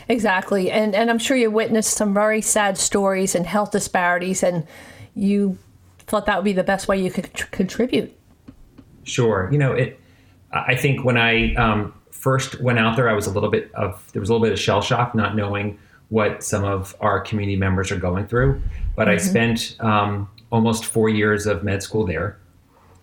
Exactly, 0.09 0.71
and 0.71 0.95
and 0.95 1.11
I'm 1.11 1.19
sure 1.19 1.37
you 1.37 1.51
witnessed 1.51 1.95
some 1.95 2.15
very 2.15 2.41
sad 2.41 2.79
stories 2.79 3.35
and 3.35 3.47
health 3.47 3.73
disparities, 3.73 4.43
and 4.43 4.67
you 5.15 5.59
thought 6.07 6.27
that 6.27 6.37
would 6.37 6.45
be 6.45 6.53
the 6.53 6.65
best 6.65 6.89
way 6.89 7.01
you 7.03 7.11
could 7.11 7.33
tr- 7.35 7.47
contribute. 7.47 8.17
Sure, 9.05 9.49
you 9.51 9.59
know 9.59 9.73
it. 9.73 9.99
I 10.53 10.77
think 10.77 11.05
when 11.05 11.17
I 11.17 11.55
um, 11.55 11.95
first 12.11 12.61
went 12.61 12.79
out 12.79 12.97
there, 12.97 13.09
I 13.09 13.15
was 13.15 13.27
a 13.27 13.31
little 13.31 13.51
bit 13.51 13.73
of 13.75 14.11
there 14.13 14.21
was 14.21 14.29
a 14.29 14.33
little 14.33 14.45
bit 14.45 14.53
of 14.53 14.59
shell 14.59 14.83
shock, 14.83 15.15
not 15.15 15.35
knowing 15.35 15.79
what 16.09 16.45
some 16.45 16.65
of 16.65 16.95
our 17.01 17.21
community 17.21 17.57
members 17.57 17.91
are 17.91 17.97
going 17.97 18.27
through. 18.27 18.61
But 18.95 19.09
mm-hmm. 19.09 19.15
I 19.15 19.17
spent 19.17 19.77
um, 19.81 20.29
almost 20.51 20.85
four 20.85 21.09
years 21.09 21.47
of 21.47 21.65
med 21.65 21.83
school 21.83 22.07
there, 22.07 22.39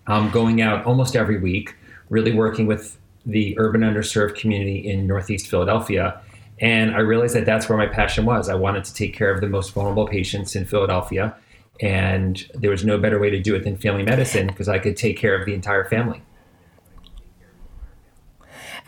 um, 0.06 0.30
going 0.30 0.62
out 0.62 0.84
almost 0.84 1.16
every 1.16 1.38
week, 1.38 1.74
really 2.10 2.32
working 2.32 2.66
with 2.66 2.98
the 3.24 3.58
urban 3.58 3.80
underserved 3.80 4.34
community 4.34 4.86
in 4.86 5.06
Northeast 5.06 5.46
Philadelphia. 5.46 6.20
And 6.60 6.94
I 6.94 6.98
realized 6.98 7.34
that 7.34 7.46
that's 7.46 7.68
where 7.68 7.78
my 7.78 7.86
passion 7.86 8.26
was. 8.26 8.50
I 8.50 8.54
wanted 8.54 8.84
to 8.84 8.94
take 8.94 9.14
care 9.14 9.32
of 9.32 9.40
the 9.40 9.48
most 9.48 9.72
vulnerable 9.72 10.06
patients 10.06 10.54
in 10.54 10.66
Philadelphia. 10.66 11.34
And 11.80 12.46
there 12.54 12.70
was 12.70 12.84
no 12.84 12.98
better 12.98 13.18
way 13.18 13.30
to 13.30 13.40
do 13.40 13.54
it 13.54 13.64
than 13.64 13.78
family 13.78 14.02
medicine 14.02 14.48
because 14.48 14.68
I 14.68 14.78
could 14.78 14.96
take 14.96 15.16
care 15.16 15.34
of 15.34 15.46
the 15.46 15.54
entire 15.54 15.84
family. 15.84 16.22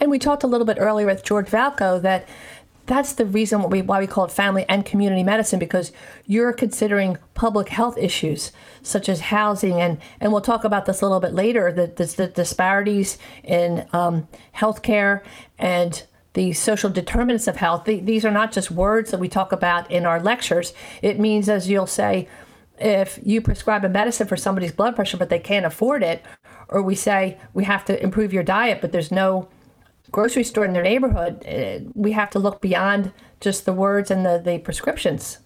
And 0.01 0.11
we 0.11 0.19
talked 0.19 0.43
a 0.43 0.47
little 0.47 0.67
bit 0.67 0.79
earlier 0.81 1.07
with 1.07 1.23
George 1.23 1.47
Valko 1.47 2.03
that 2.03 2.29
that's 2.87 3.13
the 3.15 3.25
reason 3.25 3.63
why 3.63 3.69
we, 3.69 3.83
why 3.83 4.01
we 4.01 4.07
call 4.07 4.25
it 4.25 4.33
family 4.33 4.65
and 4.69 4.85
community 4.85 5.23
medicine 5.23 5.59
because 5.59 5.93
you're 6.27 6.53
considering 6.53 7.19
public 7.35 7.69
health 7.69 7.97
issues 7.97 8.53
such 8.83 9.09
as 9.09 9.21
housing 9.21 9.81
and 9.81 9.99
and 10.21 10.33
we'll 10.33 10.41
talk 10.41 10.65
about 10.65 10.87
this 10.87 11.01
a 11.01 11.05
little 11.05 11.21
bit 11.21 11.33
later 11.33 11.73
the, 11.73 11.87
the, 11.87 12.07
the 12.17 12.27
disparities 12.29 13.19
in 13.45 13.87
um, 13.93 14.27
healthcare 14.57 15.23
and 15.59 16.05
the 16.35 16.53
social 16.53 16.89
determinants 16.89 17.47
of 17.47 17.57
health. 17.57 17.85
The, 17.85 18.01
these 18.01 18.25
are 18.25 18.31
not 18.31 18.53
just 18.53 18.71
words 18.71 19.11
that 19.11 19.21
we 19.21 19.29
talk 19.29 19.53
about 19.53 19.91
in 19.91 20.07
our 20.07 20.21
lectures. 20.21 20.73
It 21.03 21.19
means 21.19 21.49
as 21.49 21.69
you'll 21.69 21.87
say 21.87 22.29
if 22.79 23.19
you 23.23 23.41
prescribe 23.41 23.85
a 23.85 23.89
medicine 23.89 24.27
for 24.27 24.37
somebody's 24.37 24.73
blood 24.73 24.97
pressure 24.97 25.17
but 25.17 25.29
they 25.29 25.39
can't 25.39 25.67
afford 25.67 26.03
it 26.03 26.25
or 26.69 26.83
we 26.83 26.95
say 26.95 27.39
we 27.55 27.65
have 27.65 27.85
to 27.85 28.03
improve 28.03 28.33
your 28.33 28.43
diet 28.43 28.81
but 28.81 28.93
there's 28.93 29.13
no 29.13 29.49
grocery 30.13 30.45
store 30.45 30.65
in 30.65 30.73
their 30.75 30.83
neighborhood, 30.83 31.45
uh, 31.47 31.81
we 31.95 32.13
have 32.13 32.31
to 32.31 32.39
look 32.39 32.61
beyond 32.61 33.13
just 33.41 33.65
the 33.65 33.73
words 33.73 34.11
and 34.11 34.25
the, 34.25 34.41
the 34.43 34.59
prescriptions. 34.59 35.39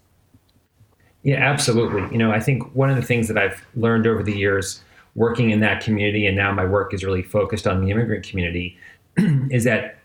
Yeah, 1.23 1.37
absolutely. 1.37 2.03
You 2.11 2.17
know, 2.17 2.31
I 2.31 2.39
think 2.39 2.75
one 2.75 2.89
of 2.89 2.95
the 2.95 3.01
things 3.01 3.27
that 3.27 3.37
I've 3.37 3.65
learned 3.75 4.05
over 4.05 4.21
the 4.21 4.37
years 4.37 4.81
working 5.15 5.49
in 5.49 5.61
that 5.61 5.83
community, 5.83 6.27
and 6.27 6.37
now 6.37 6.51
my 6.51 6.63
work 6.63 6.93
is 6.93 7.03
really 7.03 7.23
focused 7.23 7.65
on 7.65 7.83
the 7.83 7.89
immigrant 7.89 8.27
community, 8.27 8.77
is 9.17 9.63
that 9.63 9.97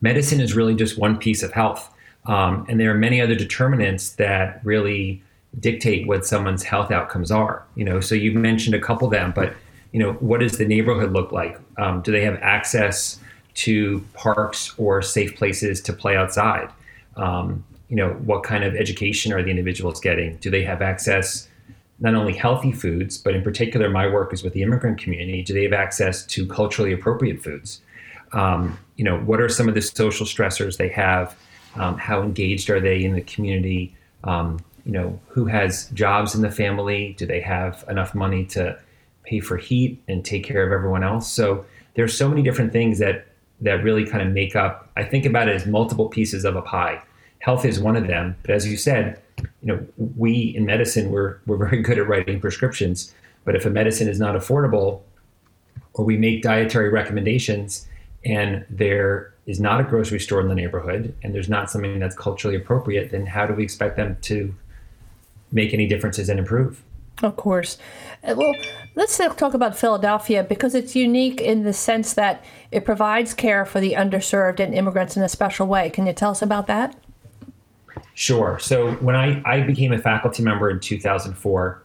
medicine 0.00 0.40
is 0.40 0.54
really 0.54 0.74
just 0.74 0.96
one 0.96 1.18
piece 1.18 1.42
of 1.42 1.52
health. 1.52 1.92
Um, 2.26 2.64
and 2.68 2.80
there 2.80 2.90
are 2.90 2.98
many 2.98 3.20
other 3.20 3.34
determinants 3.34 4.10
that 4.12 4.60
really 4.64 5.22
dictate 5.60 6.06
what 6.06 6.24
someone's 6.24 6.62
health 6.62 6.90
outcomes 6.90 7.30
are. 7.30 7.64
You 7.74 7.84
know, 7.84 8.00
so 8.00 8.14
you've 8.14 8.34
mentioned 8.34 8.74
a 8.74 8.80
couple 8.80 9.06
of 9.06 9.12
them, 9.12 9.32
but 9.34 9.54
you 9.92 9.98
know, 9.98 10.12
what 10.14 10.40
does 10.40 10.58
the 10.58 10.66
neighborhood 10.66 11.12
look 11.12 11.32
like? 11.32 11.58
Um, 11.78 12.02
do 12.02 12.12
they 12.12 12.22
have 12.24 12.38
access 12.42 13.18
to 13.58 14.04
parks 14.14 14.74
or 14.78 15.02
safe 15.02 15.36
places 15.36 15.80
to 15.82 15.92
play 15.92 16.16
outside? 16.16 16.70
Um, 17.16 17.64
you 17.88 17.96
know, 17.96 18.10
what 18.24 18.42
kind 18.42 18.64
of 18.64 18.74
education 18.76 19.32
are 19.32 19.42
the 19.42 19.50
individuals 19.50 20.00
getting? 20.00 20.36
Do 20.36 20.50
they 20.50 20.62
have 20.62 20.82
access 20.82 21.48
not 22.00 22.14
only 22.14 22.32
healthy 22.32 22.72
foods, 22.72 23.18
but 23.18 23.34
in 23.34 23.42
particular, 23.42 23.90
my 23.90 24.06
work 24.08 24.32
is 24.32 24.42
with 24.42 24.52
the 24.52 24.62
immigrant 24.62 24.98
community. 24.98 25.42
Do 25.42 25.52
they 25.52 25.64
have 25.64 25.72
access 25.72 26.24
to 26.26 26.46
culturally 26.46 26.92
appropriate 26.92 27.42
foods? 27.42 27.80
Um, 28.32 28.78
you 28.96 29.04
know, 29.04 29.18
what 29.18 29.40
are 29.40 29.48
some 29.48 29.68
of 29.68 29.74
the 29.74 29.82
social 29.82 30.26
stressors 30.26 30.76
they 30.76 30.88
have? 30.88 31.36
Um, 31.74 31.98
how 31.98 32.22
engaged 32.22 32.70
are 32.70 32.80
they 32.80 33.04
in 33.04 33.14
the 33.14 33.20
community? 33.22 33.96
Um, 34.24 34.60
you 34.84 34.92
know, 34.92 35.18
who 35.28 35.46
has 35.46 35.88
jobs 35.90 36.34
in 36.34 36.42
the 36.42 36.50
family? 36.50 37.14
Do 37.18 37.26
they 37.26 37.40
have 37.40 37.84
enough 37.88 38.14
money 38.14 38.44
to 38.46 38.78
pay 39.24 39.40
for 39.40 39.56
heat 39.56 40.00
and 40.08 40.24
take 40.24 40.44
care 40.44 40.64
of 40.64 40.72
everyone 40.72 41.02
else? 41.02 41.30
So 41.30 41.64
there's 41.94 42.16
so 42.16 42.28
many 42.28 42.42
different 42.42 42.72
things 42.72 42.98
that 43.00 43.26
that 43.60 43.82
really 43.82 44.04
kind 44.04 44.26
of 44.26 44.32
make 44.32 44.54
up. 44.56 44.90
I 44.96 45.04
think 45.04 45.26
about 45.26 45.48
it 45.48 45.54
as 45.54 45.66
multiple 45.66 46.08
pieces 46.08 46.44
of 46.44 46.56
a 46.56 46.62
pie. 46.62 47.02
Health 47.40 47.64
is 47.64 47.80
one 47.80 47.96
of 47.96 48.06
them, 48.06 48.36
but 48.42 48.52
as 48.52 48.66
you 48.66 48.76
said, 48.76 49.20
you 49.38 49.46
know, 49.62 49.86
we 50.16 50.54
in 50.56 50.66
medicine 50.66 51.10
we're 51.10 51.38
we're 51.46 51.56
very 51.56 51.82
good 51.82 51.98
at 51.98 52.08
writing 52.08 52.40
prescriptions. 52.40 53.14
But 53.44 53.56
if 53.56 53.64
a 53.64 53.70
medicine 53.70 54.08
is 54.08 54.20
not 54.20 54.34
affordable, 54.34 55.00
or 55.94 56.04
we 56.04 56.16
make 56.16 56.42
dietary 56.42 56.90
recommendations, 56.90 57.86
and 58.24 58.64
there 58.68 59.32
is 59.46 59.58
not 59.58 59.80
a 59.80 59.84
grocery 59.84 60.20
store 60.20 60.40
in 60.40 60.48
the 60.48 60.54
neighborhood, 60.54 61.14
and 61.22 61.34
there's 61.34 61.48
not 61.48 61.70
something 61.70 61.98
that's 61.98 62.14
culturally 62.14 62.56
appropriate, 62.56 63.10
then 63.10 63.24
how 63.24 63.46
do 63.46 63.54
we 63.54 63.62
expect 63.62 63.96
them 63.96 64.18
to 64.22 64.54
make 65.50 65.72
any 65.72 65.86
differences 65.86 66.28
and 66.28 66.38
improve? 66.38 66.82
Of 67.22 67.36
course. 67.36 67.78
Uh, 68.22 68.34
well, 68.36 68.52
let's 68.98 69.16
talk 69.16 69.54
about 69.54 69.78
Philadelphia 69.78 70.42
because 70.42 70.74
it's 70.74 70.96
unique 70.96 71.40
in 71.40 71.62
the 71.62 71.72
sense 71.72 72.14
that 72.14 72.44
it 72.72 72.84
provides 72.84 73.32
care 73.32 73.64
for 73.64 73.78
the 73.78 73.92
underserved 73.92 74.58
and 74.58 74.74
immigrants 74.74 75.16
in 75.16 75.22
a 75.22 75.28
special 75.28 75.68
way. 75.68 75.88
Can 75.88 76.04
you 76.06 76.12
tell 76.12 76.32
us 76.32 76.42
about 76.42 76.66
that? 76.66 76.96
Sure. 78.14 78.58
So 78.58 78.92
when 78.94 79.14
I, 79.14 79.40
I 79.46 79.60
became 79.60 79.92
a 79.92 79.98
faculty 79.98 80.42
member 80.42 80.68
in 80.68 80.80
2004 80.80 81.82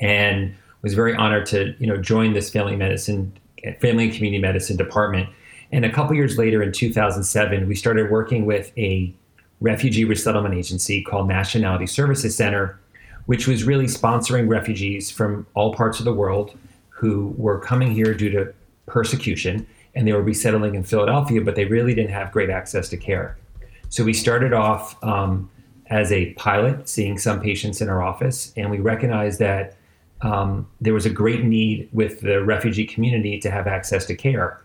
and 0.00 0.54
was 0.82 0.94
very 0.94 1.14
honored 1.16 1.46
to 1.46 1.74
you 1.78 1.86
know 1.88 1.96
join 1.96 2.32
this 2.32 2.50
family 2.50 2.76
medicine 2.76 3.36
family 3.80 4.04
and 4.04 4.14
community 4.14 4.40
medicine 4.40 4.76
department 4.76 5.28
And 5.72 5.84
a 5.84 5.90
couple 5.90 6.14
years 6.14 6.36
later, 6.38 6.62
in 6.62 6.70
2007, 6.70 7.66
we 7.66 7.74
started 7.74 8.10
working 8.10 8.46
with 8.46 8.72
a 8.76 9.12
refugee 9.60 10.04
resettlement 10.04 10.54
agency 10.54 11.02
called 11.02 11.28
Nationality 11.28 11.86
Services 11.86 12.36
Center, 12.36 12.78
which 13.26 13.46
was 13.46 13.64
really 13.64 13.86
sponsoring 13.86 14.48
refugees 14.48 15.10
from 15.10 15.46
all 15.54 15.74
parts 15.74 15.98
of 15.98 16.04
the 16.04 16.12
world 16.12 16.56
who 16.88 17.34
were 17.36 17.58
coming 17.58 17.92
here 17.92 18.14
due 18.14 18.30
to 18.30 18.52
persecution 18.86 19.66
and 19.94 20.06
they 20.06 20.12
were 20.12 20.22
resettling 20.22 20.74
in 20.74 20.82
Philadelphia, 20.82 21.40
but 21.40 21.54
they 21.54 21.66
really 21.66 21.94
didn't 21.94 22.12
have 22.12 22.32
great 22.32 22.50
access 22.50 22.88
to 22.88 22.96
care. 22.96 23.36
So 23.90 24.04
we 24.04 24.14
started 24.14 24.52
off 24.52 25.02
um, 25.04 25.50
as 25.88 26.10
a 26.10 26.32
pilot, 26.34 26.88
seeing 26.88 27.18
some 27.18 27.40
patients 27.40 27.82
in 27.82 27.88
our 27.88 28.02
office, 28.02 28.52
and 28.56 28.70
we 28.70 28.78
recognized 28.78 29.38
that 29.40 29.76
um, 30.22 30.66
there 30.80 30.94
was 30.94 31.04
a 31.04 31.10
great 31.10 31.44
need 31.44 31.88
with 31.92 32.20
the 32.20 32.42
refugee 32.42 32.86
community 32.86 33.38
to 33.40 33.50
have 33.50 33.66
access 33.66 34.06
to 34.06 34.14
care. 34.14 34.62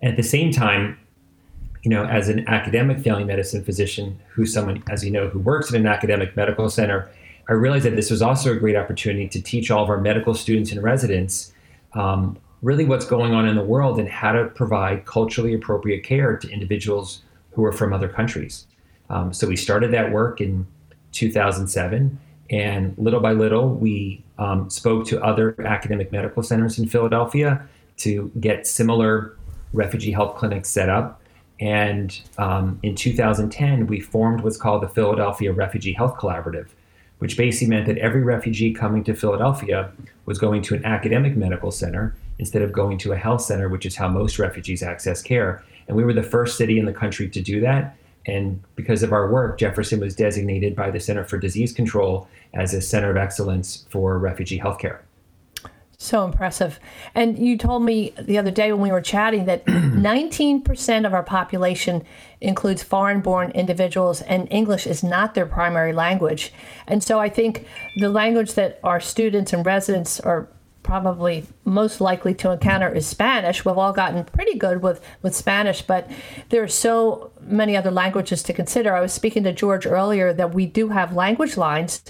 And 0.00 0.12
at 0.12 0.16
the 0.16 0.22
same 0.22 0.50
time, 0.52 0.98
you 1.82 1.90
know, 1.90 2.04
as 2.04 2.28
an 2.28 2.46
academic 2.48 3.00
family 3.00 3.24
medicine 3.24 3.64
physician, 3.64 4.18
who's 4.28 4.52
someone, 4.52 4.82
as 4.88 5.04
you 5.04 5.10
know, 5.10 5.28
who 5.28 5.40
works 5.40 5.70
in 5.70 5.80
an 5.80 5.86
academic 5.86 6.36
medical 6.36 6.70
center, 6.70 7.10
I 7.48 7.52
realized 7.52 7.84
that 7.84 7.96
this 7.96 8.10
was 8.10 8.22
also 8.22 8.52
a 8.52 8.56
great 8.56 8.76
opportunity 8.76 9.28
to 9.28 9.42
teach 9.42 9.70
all 9.70 9.82
of 9.82 9.90
our 9.90 10.00
medical 10.00 10.34
students 10.34 10.70
and 10.72 10.82
residents 10.82 11.52
um, 11.94 12.38
really 12.62 12.84
what's 12.84 13.04
going 13.04 13.32
on 13.32 13.48
in 13.48 13.56
the 13.56 13.64
world 13.64 13.98
and 13.98 14.08
how 14.08 14.32
to 14.32 14.46
provide 14.46 15.06
culturally 15.06 15.54
appropriate 15.54 16.04
care 16.04 16.36
to 16.36 16.48
individuals 16.50 17.22
who 17.52 17.64
are 17.64 17.72
from 17.72 17.92
other 17.92 18.08
countries. 18.08 18.66
Um, 19.08 19.32
so 19.32 19.46
we 19.46 19.56
started 19.56 19.92
that 19.92 20.12
work 20.12 20.40
in 20.40 20.66
2007, 21.12 22.18
and 22.50 22.94
little 22.98 23.20
by 23.20 23.32
little, 23.32 23.74
we 23.74 24.22
um, 24.38 24.70
spoke 24.70 25.06
to 25.06 25.22
other 25.22 25.54
academic 25.64 26.12
medical 26.12 26.42
centers 26.42 26.78
in 26.78 26.88
Philadelphia 26.88 27.66
to 27.98 28.30
get 28.40 28.66
similar 28.66 29.36
refugee 29.72 30.12
health 30.12 30.36
clinics 30.36 30.68
set 30.68 30.88
up. 30.88 31.20
And 31.60 32.18
um, 32.38 32.78
in 32.82 32.94
2010, 32.94 33.86
we 33.86 34.00
formed 34.00 34.40
what's 34.40 34.56
called 34.56 34.82
the 34.82 34.88
Philadelphia 34.88 35.52
Refugee 35.52 35.92
Health 35.92 36.16
Collaborative, 36.16 36.68
which 37.20 37.36
basically 37.36 37.68
meant 37.68 37.86
that 37.86 37.98
every 37.98 38.22
refugee 38.22 38.72
coming 38.72 39.04
to 39.04 39.14
Philadelphia 39.14 39.92
was 40.26 40.38
going 40.38 40.62
to 40.62 40.74
an 40.74 40.84
academic 40.84 41.36
medical 41.36 41.70
center 41.70 42.16
instead 42.38 42.62
of 42.62 42.72
going 42.72 42.98
to 42.98 43.12
a 43.12 43.16
health 43.16 43.42
center, 43.42 43.68
which 43.68 43.86
is 43.86 43.94
how 43.94 44.08
most 44.08 44.38
refugees 44.38 44.82
access 44.82 45.22
care. 45.22 45.62
And 45.86 45.96
we 45.96 46.02
were 46.02 46.14
the 46.14 46.22
first 46.22 46.56
city 46.56 46.78
in 46.78 46.86
the 46.86 46.92
country 46.92 47.28
to 47.28 47.40
do 47.40 47.60
that. 47.60 47.96
And 48.26 48.62
because 48.74 49.02
of 49.02 49.12
our 49.12 49.30
work, 49.30 49.58
Jefferson 49.58 50.00
was 50.00 50.14
designated 50.16 50.74
by 50.74 50.90
the 50.90 51.00
Center 51.00 51.24
for 51.24 51.36
Disease 51.36 51.72
Control 51.72 52.26
as 52.54 52.72
a 52.74 52.80
center 52.80 53.10
of 53.10 53.16
excellence 53.16 53.86
for 53.90 54.18
refugee 54.18 54.58
healthcare. 54.58 55.00
So 56.02 56.24
impressive. 56.24 56.80
And 57.14 57.38
you 57.38 57.58
told 57.58 57.84
me 57.84 58.14
the 58.18 58.38
other 58.38 58.50
day 58.50 58.72
when 58.72 58.80
we 58.80 58.90
were 58.90 59.02
chatting 59.02 59.44
that 59.44 59.66
19% 59.66 61.06
of 61.06 61.12
our 61.12 61.22
population 61.22 62.04
includes 62.40 62.82
foreign 62.82 63.20
born 63.20 63.50
individuals, 63.50 64.22
and 64.22 64.48
English 64.50 64.86
is 64.86 65.02
not 65.02 65.34
their 65.34 65.44
primary 65.44 65.92
language. 65.92 66.54
And 66.86 67.04
so 67.04 67.18
I 67.18 67.28
think 67.28 67.66
the 67.96 68.08
language 68.08 68.54
that 68.54 68.80
our 68.82 68.98
students 68.98 69.52
and 69.52 69.64
residents 69.66 70.18
are 70.20 70.48
probably 70.82 71.44
most 71.66 72.00
likely 72.00 72.32
to 72.32 72.50
encounter 72.50 72.88
is 72.88 73.06
Spanish. 73.06 73.66
We've 73.66 73.76
all 73.76 73.92
gotten 73.92 74.24
pretty 74.24 74.54
good 74.54 74.82
with, 74.82 75.02
with 75.20 75.36
Spanish, 75.36 75.82
but 75.82 76.10
there 76.48 76.62
are 76.62 76.68
so 76.68 77.30
many 77.42 77.76
other 77.76 77.90
languages 77.90 78.42
to 78.44 78.54
consider. 78.54 78.96
I 78.96 79.02
was 79.02 79.12
speaking 79.12 79.44
to 79.44 79.52
George 79.52 79.86
earlier 79.86 80.32
that 80.32 80.54
we 80.54 80.64
do 80.64 80.88
have 80.88 81.14
language 81.14 81.58
lines, 81.58 82.02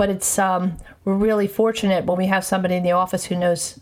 but 0.00 0.08
it's 0.08 0.38
um, 0.38 0.78
we're 1.04 1.12
really 1.12 1.46
fortunate 1.46 2.06
when 2.06 2.16
we 2.16 2.24
have 2.24 2.42
somebody 2.42 2.74
in 2.74 2.82
the 2.82 2.90
office 2.90 3.26
who 3.26 3.36
knows 3.36 3.78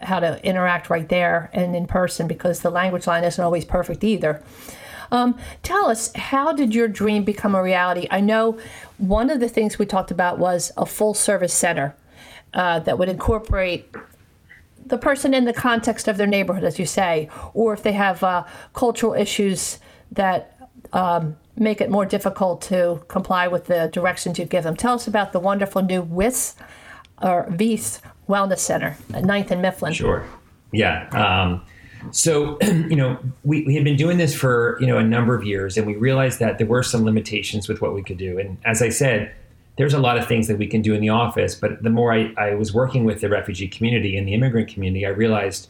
how 0.00 0.18
to 0.18 0.44
interact 0.44 0.90
right 0.90 1.08
there 1.08 1.50
and 1.52 1.76
in 1.76 1.86
person 1.86 2.26
because 2.26 2.62
the 2.62 2.70
language 2.70 3.06
line 3.06 3.22
isn't 3.22 3.44
always 3.44 3.64
perfect 3.64 4.02
either. 4.02 4.42
Um, 5.12 5.38
tell 5.62 5.88
us, 5.88 6.12
how 6.16 6.52
did 6.52 6.74
your 6.74 6.88
dream 6.88 7.22
become 7.22 7.54
a 7.54 7.62
reality? 7.62 8.08
I 8.10 8.20
know 8.20 8.58
one 8.98 9.30
of 9.30 9.38
the 9.38 9.48
things 9.48 9.78
we 9.78 9.86
talked 9.86 10.10
about 10.10 10.36
was 10.36 10.72
a 10.76 10.84
full 10.84 11.14
service 11.14 11.54
center 11.54 11.94
uh, 12.54 12.80
that 12.80 12.98
would 12.98 13.08
incorporate 13.08 13.94
the 14.84 14.98
person 14.98 15.32
in 15.32 15.44
the 15.44 15.52
context 15.52 16.08
of 16.08 16.16
their 16.16 16.26
neighborhood, 16.26 16.64
as 16.64 16.80
you 16.80 16.86
say, 16.86 17.30
or 17.54 17.72
if 17.72 17.84
they 17.84 17.92
have 17.92 18.24
uh, 18.24 18.42
cultural 18.72 19.14
issues 19.14 19.78
that 20.10 20.58
um, 20.92 21.36
make 21.56 21.80
it 21.80 21.90
more 21.90 22.06
difficult 22.06 22.62
to 22.62 23.02
comply 23.08 23.48
with 23.48 23.66
the 23.66 23.88
directions 23.92 24.38
you 24.38 24.44
give 24.44 24.64
them. 24.64 24.76
Tell 24.76 24.94
us 24.94 25.06
about 25.06 25.32
the 25.32 25.40
wonderful 25.40 25.82
new 25.82 26.02
WIS 26.02 26.54
or 27.20 27.46
VIS 27.50 28.00
Wellness 28.28 28.58
Center 28.58 28.96
at 29.12 29.24
9th 29.24 29.50
and 29.50 29.62
Mifflin. 29.62 29.92
Sure. 29.92 30.26
Yeah. 30.72 31.08
Um, 31.10 31.62
so, 32.10 32.58
you 32.62 32.96
know, 32.96 33.18
we, 33.44 33.64
we 33.64 33.74
had 33.74 33.84
been 33.84 33.96
doing 33.96 34.18
this 34.18 34.34
for, 34.34 34.78
you 34.80 34.86
know, 34.86 34.98
a 34.98 35.04
number 35.04 35.34
of 35.34 35.44
years 35.44 35.76
and 35.76 35.86
we 35.86 35.94
realized 35.94 36.38
that 36.40 36.58
there 36.58 36.66
were 36.66 36.82
some 36.82 37.04
limitations 37.04 37.68
with 37.68 37.80
what 37.80 37.94
we 37.94 38.02
could 38.02 38.18
do. 38.18 38.38
And 38.38 38.56
as 38.64 38.82
I 38.82 38.88
said, 38.88 39.32
there's 39.76 39.94
a 39.94 39.98
lot 39.98 40.18
of 40.18 40.26
things 40.26 40.48
that 40.48 40.58
we 40.58 40.66
can 40.66 40.82
do 40.82 40.94
in 40.94 41.00
the 41.00 41.08
office, 41.08 41.54
but 41.54 41.82
the 41.82 41.90
more 41.90 42.12
I, 42.12 42.32
I 42.36 42.54
was 42.54 42.74
working 42.74 43.04
with 43.04 43.20
the 43.20 43.28
refugee 43.28 43.68
community 43.68 44.16
and 44.16 44.28
the 44.28 44.34
immigrant 44.34 44.68
community, 44.68 45.06
I 45.06 45.10
realized, 45.10 45.68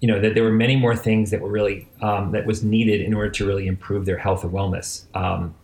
you 0.00 0.08
know, 0.08 0.20
that 0.20 0.34
there 0.34 0.42
were 0.42 0.52
many 0.52 0.76
more 0.76 0.96
things 0.96 1.30
that 1.30 1.40
were 1.40 1.50
really 1.50 1.86
um, 2.00 2.32
that 2.32 2.46
was 2.46 2.64
needed 2.64 3.00
in 3.00 3.14
order 3.14 3.30
to 3.30 3.46
really 3.46 3.66
improve 3.66 4.06
their 4.06 4.18
health 4.18 4.42
and 4.44 4.52
wellness. 4.52 5.04
Um, 5.14 5.54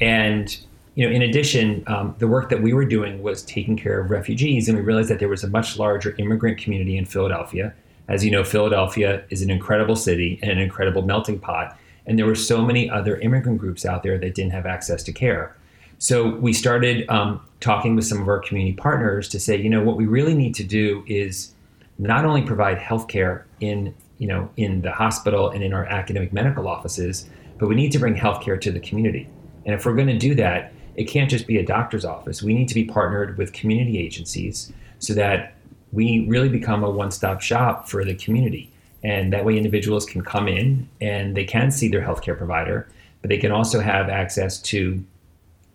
and 0.00 0.56
you 0.94 1.06
know, 1.06 1.14
in 1.14 1.22
addition, 1.22 1.82
um, 1.88 2.14
the 2.18 2.28
work 2.28 2.50
that 2.50 2.62
we 2.62 2.72
were 2.72 2.84
doing 2.84 3.22
was 3.22 3.42
taking 3.42 3.76
care 3.76 4.00
of 4.00 4.10
refugees, 4.10 4.68
and 4.68 4.78
we 4.78 4.84
realized 4.84 5.10
that 5.10 5.18
there 5.18 5.28
was 5.28 5.42
a 5.42 5.48
much 5.48 5.76
larger 5.76 6.14
immigrant 6.18 6.58
community 6.58 6.96
in 6.96 7.04
Philadelphia. 7.04 7.74
As 8.06 8.24
you 8.24 8.30
know, 8.30 8.44
Philadelphia 8.44 9.24
is 9.30 9.42
an 9.42 9.50
incredible 9.50 9.96
city 9.96 10.38
and 10.42 10.50
an 10.52 10.58
incredible 10.58 11.02
melting 11.02 11.40
pot, 11.40 11.76
and 12.06 12.18
there 12.18 12.26
were 12.26 12.34
so 12.34 12.62
many 12.62 12.88
other 12.88 13.16
immigrant 13.18 13.58
groups 13.58 13.84
out 13.84 14.02
there 14.02 14.18
that 14.18 14.34
didn't 14.34 14.52
have 14.52 14.66
access 14.66 15.02
to 15.04 15.12
care. 15.12 15.56
So 15.98 16.36
we 16.36 16.52
started 16.52 17.08
um, 17.08 17.40
talking 17.60 17.96
with 17.96 18.06
some 18.06 18.20
of 18.20 18.28
our 18.28 18.38
community 18.38 18.76
partners 18.76 19.28
to 19.30 19.40
say, 19.40 19.56
you 19.56 19.70
know, 19.70 19.82
what 19.82 19.96
we 19.96 20.06
really 20.06 20.34
need 20.34 20.54
to 20.56 20.64
do 20.64 21.02
is 21.06 21.54
not 21.98 22.24
only 22.24 22.42
provide 22.42 22.78
healthcare 22.78 23.44
in, 23.64 23.94
you 24.18 24.28
know, 24.28 24.48
in 24.56 24.82
the 24.82 24.92
hospital 24.92 25.50
and 25.50 25.62
in 25.62 25.72
our 25.72 25.86
academic 25.86 26.32
medical 26.32 26.68
offices, 26.68 27.28
but 27.58 27.68
we 27.68 27.74
need 27.74 27.92
to 27.92 27.98
bring 27.98 28.14
healthcare 28.14 28.60
to 28.60 28.70
the 28.70 28.80
community. 28.80 29.28
And 29.64 29.74
if 29.74 29.86
we're 29.86 29.94
going 29.94 30.08
to 30.08 30.18
do 30.18 30.34
that, 30.36 30.72
it 30.96 31.04
can't 31.04 31.30
just 31.30 31.46
be 31.46 31.58
a 31.58 31.66
doctor's 31.66 32.04
office. 32.04 32.42
We 32.42 32.54
need 32.54 32.68
to 32.68 32.74
be 32.74 32.84
partnered 32.84 33.36
with 33.38 33.52
community 33.52 33.98
agencies 33.98 34.72
so 34.98 35.14
that 35.14 35.54
we 35.92 36.26
really 36.28 36.48
become 36.48 36.84
a 36.84 36.90
one-stop 36.90 37.40
shop 37.40 37.88
for 37.88 38.04
the 38.04 38.14
community. 38.14 38.70
And 39.02 39.32
that 39.32 39.44
way 39.44 39.56
individuals 39.56 40.06
can 40.06 40.22
come 40.22 40.48
in 40.48 40.88
and 41.00 41.36
they 41.36 41.44
can 41.44 41.70
see 41.70 41.88
their 41.88 42.02
healthcare 42.02 42.36
provider, 42.36 42.88
but 43.20 43.28
they 43.28 43.38
can 43.38 43.52
also 43.52 43.80
have 43.80 44.08
access 44.08 44.60
to 44.62 45.04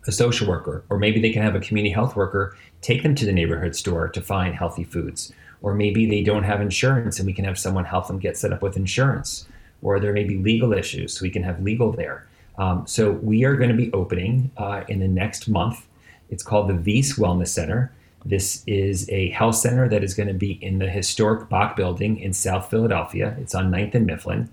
a 0.08 0.12
social 0.12 0.48
worker, 0.48 0.84
or 0.90 0.98
maybe 0.98 1.20
they 1.20 1.32
can 1.32 1.44
have 1.44 1.56
a 1.56 1.60
community 1.60 1.94
health 1.94 2.16
worker 2.16 2.56
take 2.82 3.04
them 3.04 3.14
to 3.16 3.26
the 3.26 3.34
neighborhood 3.34 3.76
store 3.76 4.08
to 4.08 4.22
find 4.22 4.56
healthy 4.56 4.84
foods. 4.84 5.34
Or 5.62 5.74
maybe 5.74 6.06
they 6.06 6.24
don't 6.24 6.44
have 6.44 6.62
insurance 6.62 7.20
and 7.20 7.26
we 7.26 7.34
can 7.34 7.46
have 7.46 7.60
someone 7.60 7.86
help 7.86 8.08
them 8.08 8.20
get 8.20 8.38
set 8.38 8.54
up 8.54 8.62
with 8.62 8.78
insurance. 8.78 9.46
Or 9.82 10.00
there 10.00 10.14
may 10.14 10.24
be 10.24 10.38
legal 10.38 10.74
issues, 10.74 11.18
so 11.18 11.24
we 11.24 11.30
can 11.30 11.44
have 11.44 11.62
legal 11.62 11.92
there. 11.92 12.28
Um, 12.58 12.86
so 12.86 13.12
we 13.12 13.46
are 13.46 13.56
going 13.56 13.70
to 13.70 13.76
be 13.76 13.92
opening 13.94 14.52
uh, 14.58 14.84
in 14.88 15.00
the 15.00 15.08
next 15.08 15.48
month. 15.48 15.88
It's 16.30 16.44
called 16.44 16.70
the 16.70 16.76
Wyss 16.76 17.18
Wellness 17.18 17.48
Center. 17.48 17.92
This 18.26 18.64
is 18.68 19.10
a 19.10 19.30
health 19.30 19.56
center 19.56 19.88
that 19.88 20.04
is 20.04 20.14
going 20.14 20.28
to 20.28 20.34
be 20.34 20.52
in 20.62 20.80
the 20.80 20.90
historic 20.90 21.48
Bok 21.50 21.78
Building 21.78 22.20
in 22.20 22.34
South 22.34 22.70
Philadelphia. 22.70 23.36
It's 23.40 23.56
on 23.56 23.72
9th 23.72 23.96
and 23.96 24.06
Mifflin. 24.06 24.50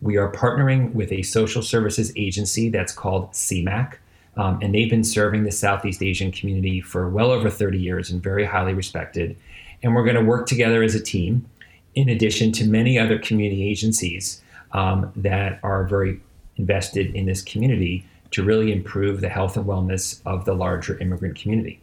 We 0.00 0.16
are 0.16 0.32
partnering 0.32 0.94
with 0.94 1.12
a 1.12 1.22
social 1.22 1.62
services 1.62 2.12
agency 2.16 2.70
that's 2.70 2.92
called 2.92 3.32
SEAMAAC. 3.32 3.96
Um, 4.36 4.58
and 4.62 4.74
they've 4.74 4.88
been 4.88 5.04
serving 5.04 5.44
the 5.44 5.50
Southeast 5.50 6.02
Asian 6.02 6.32
community 6.32 6.80
for 6.80 7.08
well 7.10 7.30
over 7.30 7.50
30 7.50 7.78
years 7.78 8.10
and 8.10 8.22
very 8.22 8.44
highly 8.44 8.72
respected. 8.72 9.36
And 9.82 9.94
we're 9.94 10.04
going 10.04 10.16
to 10.16 10.24
work 10.24 10.46
together 10.46 10.82
as 10.82 10.94
a 10.94 11.00
team, 11.00 11.46
in 11.94 12.08
addition 12.08 12.52
to 12.52 12.64
many 12.64 12.98
other 12.98 13.18
community 13.18 13.68
agencies 13.68 14.42
um, 14.72 15.12
that 15.16 15.58
are 15.62 15.84
very 15.84 16.20
invested 16.56 17.14
in 17.14 17.26
this 17.26 17.42
community 17.42 18.04
to 18.30 18.44
really 18.44 18.72
improve 18.72 19.20
the 19.20 19.28
health 19.28 19.56
and 19.56 19.66
wellness 19.66 20.20
of 20.24 20.44
the 20.44 20.54
larger 20.54 20.98
immigrant 20.98 21.36
community. 21.36 21.80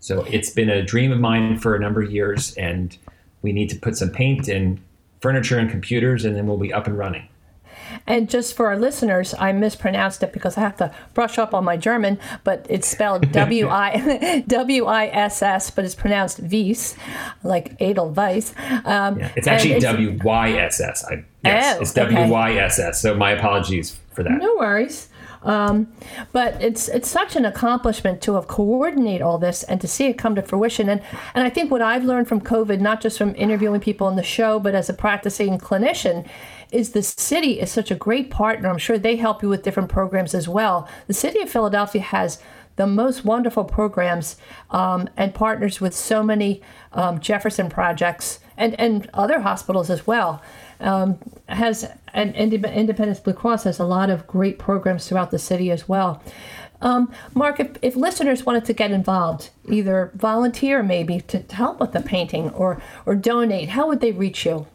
So 0.00 0.24
it's 0.24 0.50
been 0.50 0.68
a 0.68 0.82
dream 0.82 1.12
of 1.12 1.20
mine 1.20 1.58
for 1.58 1.74
a 1.74 1.80
number 1.80 2.02
of 2.02 2.10
years, 2.10 2.54
and 2.54 2.96
we 3.42 3.52
need 3.52 3.70
to 3.70 3.76
put 3.76 3.96
some 3.96 4.10
paint 4.10 4.48
and 4.48 4.80
furniture 5.20 5.58
and 5.58 5.70
computers, 5.70 6.24
and 6.24 6.34
then 6.36 6.46
we'll 6.46 6.58
be 6.58 6.72
up 6.72 6.86
and 6.86 6.98
running. 6.98 7.28
And 8.06 8.28
just 8.28 8.56
for 8.56 8.66
our 8.66 8.78
listeners, 8.78 9.34
I 9.38 9.52
mispronounced 9.52 10.22
it 10.22 10.32
because 10.32 10.56
I 10.56 10.60
have 10.60 10.76
to 10.76 10.94
brush 11.14 11.38
up 11.38 11.54
on 11.54 11.64
my 11.64 11.76
German, 11.76 12.18
but 12.44 12.66
it's 12.68 12.86
spelled 12.86 13.30
W 13.32 13.68
I 13.68 14.44
W 14.46 14.84
I 14.86 15.06
S 15.06 15.42
S, 15.42 15.70
but 15.70 15.84
it's 15.84 15.94
pronounced 15.94 16.42
Wies, 16.42 16.96
like 17.42 17.80
Edelweiss. 17.80 18.54
Um, 18.84 19.18
yeah, 19.18 19.32
it's 19.36 19.46
actually 19.46 19.78
W 19.80 20.18
Y 20.22 20.52
S 20.52 20.80
S. 20.80 21.04
Yes, 21.44 21.76
oh, 21.78 21.82
it's 21.82 21.92
W 21.92 22.28
Y 22.28 22.54
S 22.54 22.78
S. 22.78 23.00
So 23.00 23.14
my 23.14 23.32
apologies 23.32 23.98
for 24.12 24.22
that. 24.22 24.38
No 24.38 24.56
worries. 24.56 25.08
Um, 25.46 25.86
but 26.32 26.60
it's 26.60 26.88
it's 26.88 27.08
such 27.08 27.36
an 27.36 27.44
accomplishment 27.44 28.20
to 28.22 28.34
have 28.34 28.48
coordinate 28.48 29.22
all 29.22 29.38
this 29.38 29.62
and 29.62 29.80
to 29.80 29.86
see 29.86 30.06
it 30.06 30.18
come 30.18 30.34
to 30.34 30.42
fruition. 30.42 30.88
And 30.88 31.00
and 31.34 31.44
I 31.44 31.50
think 31.50 31.70
what 31.70 31.80
I've 31.80 32.04
learned 32.04 32.28
from 32.28 32.40
COVID, 32.40 32.80
not 32.80 33.00
just 33.00 33.16
from 33.16 33.34
interviewing 33.36 33.80
people 33.80 34.08
on 34.08 34.16
the 34.16 34.24
show, 34.24 34.58
but 34.58 34.74
as 34.74 34.90
a 34.90 34.94
practicing 34.94 35.58
clinician, 35.58 36.28
is 36.72 36.90
the 36.90 37.02
city 37.02 37.60
is 37.60 37.70
such 37.70 37.92
a 37.92 37.94
great 37.94 38.28
partner. 38.28 38.68
I'm 38.68 38.78
sure 38.78 38.98
they 38.98 39.16
help 39.16 39.42
you 39.42 39.48
with 39.48 39.62
different 39.62 39.88
programs 39.88 40.34
as 40.34 40.48
well. 40.48 40.88
The 41.06 41.14
city 41.14 41.40
of 41.40 41.48
Philadelphia 41.48 42.02
has 42.02 42.40
the 42.74 42.86
most 42.86 43.24
wonderful 43.24 43.64
programs 43.64 44.36
um, 44.70 45.08
and 45.16 45.34
partners 45.34 45.80
with 45.80 45.94
so 45.94 46.22
many 46.22 46.60
um, 46.92 47.20
Jefferson 47.20 47.70
projects 47.70 48.40
and, 48.56 48.78
and 48.78 49.08
other 49.14 49.40
hospitals 49.40 49.90
as 49.90 50.06
well. 50.06 50.42
Um, 50.80 51.18
has 51.48 51.88
and 52.12 52.34
Independence 52.34 53.20
Blue 53.20 53.32
Cross 53.32 53.64
has 53.64 53.78
a 53.78 53.84
lot 53.84 54.10
of 54.10 54.26
great 54.26 54.58
programs 54.58 55.08
throughout 55.08 55.30
the 55.30 55.38
city 55.38 55.70
as 55.70 55.88
well. 55.88 56.22
Um, 56.82 57.10
Marc, 57.34 57.60
if, 57.60 57.76
if 57.82 57.96
listeners 57.96 58.44
wanted 58.44 58.64
to 58.66 58.72
get 58.72 58.90
involved, 58.90 59.50
either 59.68 60.10
volunteer 60.14 60.82
maybe 60.82 61.20
to, 61.22 61.42
to 61.42 61.56
help 61.56 61.80
with 61.80 61.92
the 61.92 62.00
painting 62.00 62.50
or 62.50 62.80
or 63.06 63.14
donate, 63.14 63.70
how 63.70 63.88
would 63.88 64.00
they 64.00 64.12
reach 64.12 64.44
you? 64.44 64.66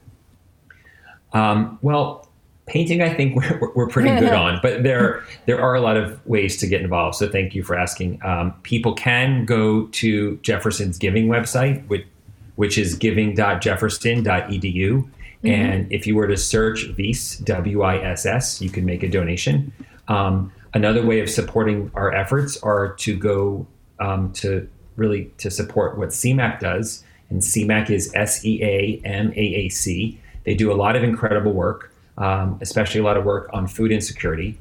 Um, 1.34 1.78
well, 1.82 2.28
painting, 2.66 3.02
I 3.02 3.14
think 3.14 3.36
we're, 3.36 3.72
we're 3.76 3.88
pretty 3.88 4.10
good 4.20 4.34
on, 4.34 4.60
but 4.62 4.84
there 4.84 5.24
there 5.46 5.62
are 5.62 5.76
a 5.76 5.82
lot 5.82 5.98
of 5.98 6.26
ways 6.26 6.58
to 6.58 6.68
get 6.68 6.82
involved. 6.82 7.18
So 7.18 7.30
thank 7.30 7.54
you 7.54 7.64
for 7.64 7.78
asking. 7.78 8.20
Um, 8.24 8.54
people 8.64 8.94
can 8.94 9.46
go 9.46 9.88
to 9.88 10.38
Jefferson's 10.38 10.98
giving 10.98 11.28
website, 11.28 11.86
which 11.88 12.08
which 12.56 12.78
is 12.78 12.96
giving.jefferson.edu. 12.96 15.10
Mm-hmm. 15.44 15.62
And 15.62 15.92
if 15.92 16.06
you 16.06 16.16
were 16.16 16.28
to 16.28 16.38
search 16.38 16.88
Wyss, 16.98 17.38
W 17.38 17.82
I 17.82 17.98
S 17.98 18.26
S, 18.26 18.62
you 18.62 18.70
can 18.70 18.86
make 18.86 19.04
a 19.04 19.10
donation. 19.10 19.74
Um, 20.08 20.52
another 20.74 21.06
way 21.06 21.20
of 21.20 21.30
supporting 21.30 21.92
our 21.96 22.14
efforts 22.14 22.58
are 22.64 22.94
to 22.94 23.18
go 23.18 23.66
um, 24.00 24.32
to 24.34 24.68
really 24.98 25.32
to 25.38 25.50
support 25.50 25.98
what 25.98 26.10
SEAMAAC 26.10 26.60
does. 26.60 27.04
And 27.30 27.42
SEAMAAC 27.42 27.90
is 27.90 28.12
S 28.14 28.46
E 28.46 28.62
A 28.64 29.02
M 29.06 29.32
A 29.36 29.40
A 29.40 29.70
C. 29.70 30.20
They 30.44 30.54
do 30.54 30.72
a 30.72 30.76
lot 30.76 30.96
of 30.96 31.04
incredible 31.04 31.54
work, 31.54 31.94
um, 32.18 32.58
especially 32.62 33.00
a 33.00 33.04
lot 33.04 33.18
of 33.18 33.24
work 33.26 33.50
on 33.54 33.68
food 33.68 33.92
insecurity. 33.92 34.58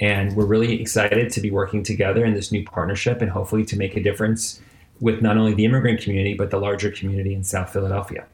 And 0.00 0.34
we're 0.34 0.46
really 0.46 0.80
excited 0.80 1.30
to 1.30 1.40
be 1.40 1.50
working 1.50 1.82
together 1.82 2.24
in 2.24 2.34
this 2.34 2.50
new 2.50 2.64
partnership 2.64 3.22
and 3.22 3.30
hopefully 3.30 3.64
to 3.66 3.76
make 3.76 3.96
a 3.96 4.02
difference 4.02 4.60
with 5.00 5.20
not 5.20 5.36
only 5.36 5.54
the 5.54 5.64
immigrant 5.64 6.00
community, 6.00 6.34
but 6.34 6.50
the 6.50 6.58
larger 6.58 6.90
community 6.90 7.34
in 7.34 7.44
South 7.44 7.72
Philadelphia. 7.72 8.24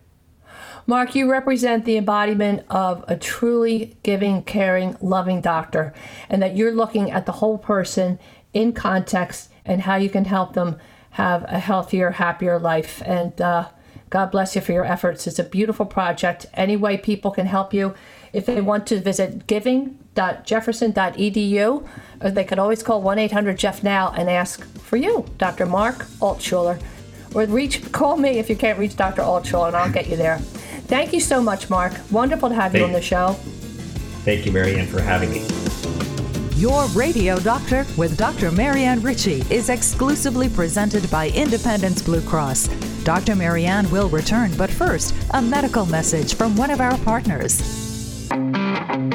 Marc, 0.88 1.14
you 1.14 1.30
represent 1.30 1.84
the 1.84 1.96
embodiment 1.98 2.64
of 2.70 3.04
a 3.08 3.14
truly 3.14 3.94
giving, 4.02 4.42
caring, 4.42 4.96
loving 5.02 5.42
doctor, 5.42 5.92
and 6.30 6.40
that 6.40 6.56
you're 6.56 6.72
looking 6.72 7.10
at 7.10 7.26
the 7.26 7.32
whole 7.32 7.58
person 7.58 8.18
in 8.54 8.72
context 8.72 9.52
and 9.66 9.82
how 9.82 9.96
you 9.96 10.08
can 10.08 10.24
help 10.24 10.54
them 10.54 10.78
have 11.10 11.44
a 11.44 11.58
healthier, 11.58 12.12
happier 12.12 12.58
life. 12.58 13.02
And 13.04 13.38
uh, 13.38 13.68
God 14.08 14.30
bless 14.30 14.56
you 14.56 14.62
for 14.62 14.72
your 14.72 14.86
efforts. 14.86 15.26
It's 15.26 15.38
a 15.38 15.44
beautiful 15.44 15.84
project. 15.84 16.46
Any 16.54 16.78
way 16.78 16.96
people 16.96 17.32
can 17.32 17.44
help 17.44 17.74
you, 17.74 17.94
if 18.32 18.46
they 18.46 18.62
want 18.62 18.86
to 18.86 18.98
visit 18.98 19.46
giving.jefferson.edu, 19.46 21.88
or 22.22 22.30
they 22.30 22.44
could 22.44 22.58
always 22.58 22.82
call 22.82 23.02
1 23.02 23.18
800 23.18 23.58
Jeff 23.58 23.82
Now 23.82 24.14
and 24.16 24.30
ask 24.30 24.64
for 24.78 24.96
you, 24.96 25.26
Dr. 25.36 25.66
Marc 25.66 26.06
Altshuler. 26.22 26.80
Or 27.34 27.44
reach, 27.44 27.92
call 27.92 28.16
me 28.16 28.38
if 28.38 28.48
you 28.48 28.56
can't 28.56 28.78
reach 28.78 28.96
Dr. 28.96 29.20
Altshuler, 29.20 29.68
and 29.68 29.76
I'll 29.76 29.92
get 29.92 30.08
you 30.08 30.16
there. 30.16 30.40
Thank 30.88 31.12
you 31.12 31.20
so 31.20 31.42
much, 31.42 31.68
Marc. 31.68 31.92
Wonderful 32.10 32.48
to 32.48 32.54
have 32.54 32.72
Thank 32.72 32.80
you 32.80 32.86
on 32.86 32.92
the 32.92 33.02
show. 33.02 33.34
Thank 34.24 34.46
you, 34.46 34.52
Marianne, 34.52 34.86
for 34.86 35.02
having 35.02 35.30
me. 35.30 35.46
Your 36.56 36.86
Radio 36.86 37.38
Doctor 37.38 37.84
with 37.98 38.16
Dr. 38.16 38.50
Marianne 38.50 39.02
Ritchie 39.02 39.44
is 39.50 39.68
exclusively 39.68 40.48
presented 40.48 41.08
by 41.10 41.28
Independence 41.28 42.02
Blue 42.02 42.22
Cross. 42.22 42.68
Dr. 43.04 43.36
Marianne 43.36 43.88
will 43.90 44.08
return, 44.08 44.50
but 44.56 44.70
first, 44.70 45.14
a 45.34 45.42
medical 45.42 45.84
message 45.86 46.34
from 46.34 46.56
one 46.56 46.70
of 46.70 46.80
our 46.80 46.96
partners. 46.98 48.30
And 48.30 49.12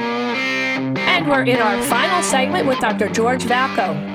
we're 1.27 1.43
in 1.43 1.57
our 1.57 1.81
final 1.83 2.21
segment 2.21 2.67
with 2.67 2.79
Dr. 2.79 3.09
George 3.09 3.43
Valko. 3.43 4.11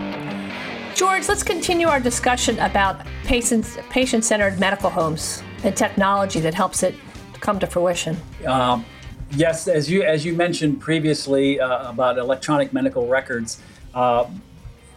George, 0.95 1.29
let's 1.29 1.43
continue 1.43 1.89
our 1.89 2.01
discussion 2.01 2.59
about 2.61 3.05
patient 3.25 4.25
centered 4.25 4.61
medical 4.61 4.91
homes 4.91 5.43
and 5.65 5.77
technology 5.77 6.41
that 6.41 6.55
helps 6.55 6.83
it 6.83 6.95
come 7.41 7.59
to 7.61 7.67
fruition? 7.67 8.17
Um, 8.47 8.85
yes, 9.31 9.69
as 9.69 9.91
you 9.91 10.03
as 10.03 10.25
you 10.25 10.35
mentioned 10.35 10.81
previously 10.81 11.61
uh, 11.61 11.91
about 11.91 12.19
electronic 12.19 12.73
medical 12.73 13.07
records, 13.07 13.61
uh, 13.95 14.27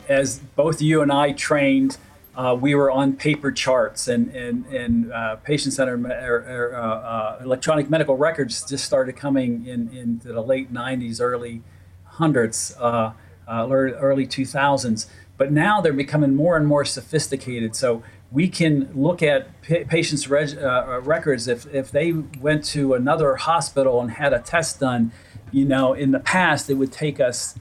as 0.07 0.39
both 0.55 0.81
you 0.81 1.01
and 1.01 1.11
I 1.11 1.31
trained, 1.31 1.97
uh, 2.35 2.57
we 2.59 2.75
were 2.75 2.89
on 2.89 3.13
paper 3.13 3.51
charts 3.51 4.07
and 4.07 4.33
and 4.35 4.65
and 4.67 5.11
uh, 5.11 5.35
patient-centered 5.37 6.05
uh, 6.05 6.77
uh, 6.77 7.39
electronic 7.43 7.89
medical 7.89 8.17
records 8.17 8.67
just 8.67 8.85
started 8.85 9.15
coming 9.15 9.65
in 9.65 9.89
into 9.89 10.31
the 10.31 10.41
late 10.41 10.73
'90s, 10.73 11.21
early 11.21 11.61
hundreds, 12.05 12.75
early 12.79 14.27
2000s. 14.27 15.07
But 15.37 15.51
now 15.51 15.81
they're 15.81 15.93
becoming 15.93 16.35
more 16.35 16.55
and 16.55 16.67
more 16.67 16.85
sophisticated. 16.85 17.75
So 17.75 18.03
we 18.31 18.47
can 18.47 18.89
look 18.93 19.21
at 19.21 19.61
patients' 19.61 20.27
reg- 20.27 20.57
uh, 20.57 20.85
uh, 20.87 21.01
records 21.01 21.47
if, 21.47 21.71
if 21.73 21.91
they 21.91 22.11
went 22.11 22.63
to 22.63 22.93
another 22.93 23.35
hospital 23.35 23.99
and 23.99 24.11
had 24.11 24.33
a 24.33 24.39
test 24.39 24.79
done. 24.79 25.11
You 25.51 25.65
know, 25.65 25.93
in 25.93 26.11
the 26.11 26.19
past, 26.19 26.69
it 26.69 26.75
would 26.75 26.93
take 26.93 27.19
us 27.19 27.59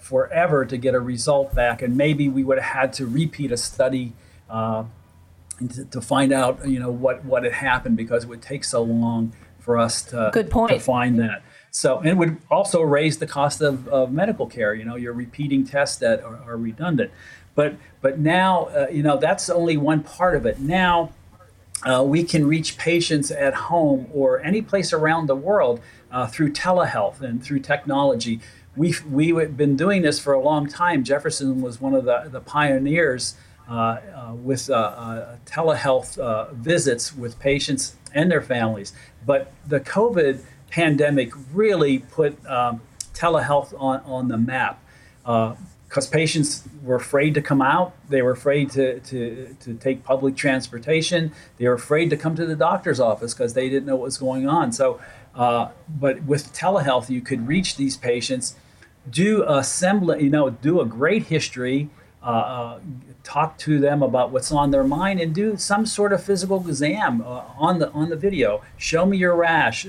forever 0.00 0.64
to 0.64 0.76
get 0.76 0.94
a 0.94 1.00
result 1.00 1.54
back, 1.54 1.80
and 1.80 1.96
maybe 1.96 2.28
we 2.28 2.42
would 2.42 2.58
have 2.58 2.80
had 2.80 2.92
to 2.94 3.06
repeat 3.06 3.52
a 3.52 3.56
study 3.56 4.12
uh, 4.48 4.84
to, 5.74 5.84
to, 5.84 6.00
find 6.00 6.32
out, 6.32 6.66
you 6.66 6.80
know, 6.80 6.90
what 6.90 7.24
what 7.24 7.44
had 7.44 7.52
happened 7.52 7.96
because 7.96 8.24
it 8.24 8.28
would 8.28 8.42
take 8.42 8.64
so 8.64 8.82
long 8.82 9.32
for 9.60 9.78
us 9.78 10.02
to, 10.02 10.30
Good 10.32 10.50
point. 10.50 10.72
to 10.72 10.80
find 10.80 11.20
that. 11.20 11.42
So, 11.70 11.98
and 11.98 12.08
it 12.08 12.16
would 12.16 12.38
also 12.50 12.82
raise 12.82 13.18
the 13.18 13.26
cost 13.28 13.60
of, 13.60 13.86
of 13.86 14.10
medical 14.10 14.46
care. 14.46 14.74
You 14.74 14.84
know, 14.84 14.96
you're 14.96 15.12
repeating 15.12 15.64
tests 15.64 15.98
that 15.98 16.22
are, 16.24 16.40
are 16.44 16.56
redundant. 16.56 17.12
But 17.54 17.76
but 18.00 18.18
now 18.18 18.64
uh, 18.66 18.86
you 18.90 19.02
know 19.02 19.16
that's 19.16 19.50
only 19.50 19.76
one 19.76 20.02
part 20.02 20.36
of 20.36 20.46
it. 20.46 20.58
Now 20.60 21.12
uh, 21.84 22.04
we 22.06 22.24
can 22.24 22.46
reach 22.46 22.76
patients 22.76 23.30
at 23.30 23.54
home 23.54 24.08
or 24.12 24.40
any 24.40 24.62
place 24.62 24.92
around 24.92 25.26
the 25.26 25.36
world 25.36 25.80
uh, 26.10 26.26
through 26.26 26.52
telehealth 26.52 27.20
and 27.20 27.42
through 27.42 27.60
technology. 27.60 28.40
We've 28.76 29.04
we've 29.06 29.56
been 29.56 29.76
doing 29.76 30.02
this 30.02 30.20
for 30.20 30.32
a 30.32 30.40
long 30.40 30.68
time. 30.68 31.04
Jefferson 31.04 31.60
was 31.60 31.80
one 31.80 31.94
of 31.94 32.04
the 32.04 32.28
the 32.30 32.40
pioneers. 32.40 33.36
Uh, 33.70 34.00
uh, 34.16 34.34
with 34.34 34.68
uh, 34.68 35.36
telehealth 35.46 36.52
visits 36.54 37.14
with 37.14 37.38
patients 37.38 37.94
and 38.12 38.28
their 38.28 38.42
families. 38.42 38.92
But 39.24 39.52
the 39.64 39.78
COVID 39.78 40.42
pandemic 40.70 41.30
really 41.52 42.00
put 42.00 42.44
um, 42.46 42.80
telehealth 43.14 43.72
on, 43.80 44.00
on 44.00 44.26
the 44.26 44.38
map. 44.38 44.82
Uh, 45.90 45.94
because 45.94 46.06
patients 46.06 46.68
were 46.84 46.94
afraid 46.94 47.34
to 47.34 47.42
come 47.42 47.60
out. 47.60 47.92
They 48.08 48.22
were 48.22 48.30
afraid 48.30 48.70
to, 48.70 49.00
to, 49.00 49.56
to 49.60 49.74
take 49.74 50.04
public 50.04 50.36
transportation. 50.36 51.32
They 51.58 51.66
were 51.66 51.74
afraid 51.74 52.10
to 52.10 52.16
come 52.16 52.36
to 52.36 52.46
the 52.46 52.54
doctor's 52.54 53.00
office 53.00 53.34
because 53.34 53.54
they 53.54 53.68
didn't 53.68 53.86
know 53.86 53.96
what 53.96 54.04
was 54.04 54.18
going 54.18 54.48
on. 54.48 54.72
So, 54.72 55.00
uh, 55.34 55.70
but 55.88 56.22
with 56.22 56.52
telehealth, 56.52 57.10
you 57.10 57.20
could 57.20 57.48
reach 57.48 57.76
these 57.76 57.96
patients, 57.96 58.54
do 59.10 59.44
a 59.48 59.64
semblant, 59.64 60.22
you 60.22 60.30
know, 60.30 60.50
do 60.50 60.80
a 60.80 60.86
great 60.86 61.24
history, 61.24 61.90
uh, 62.22 62.26
uh, 62.26 62.80
talk 63.24 63.58
to 63.58 63.80
them 63.80 64.02
about 64.02 64.30
what's 64.30 64.52
on 64.52 64.70
their 64.70 64.84
mind, 64.84 65.20
and 65.20 65.34
do 65.34 65.56
some 65.56 65.86
sort 65.86 66.12
of 66.12 66.22
physical 66.22 66.60
exam 66.68 67.20
uh, 67.22 67.42
on 67.58 67.78
the 67.80 67.90
on 67.92 68.10
the 68.10 68.16
video. 68.16 68.62
Show 68.76 69.06
me 69.06 69.16
your 69.16 69.34
rash. 69.34 69.86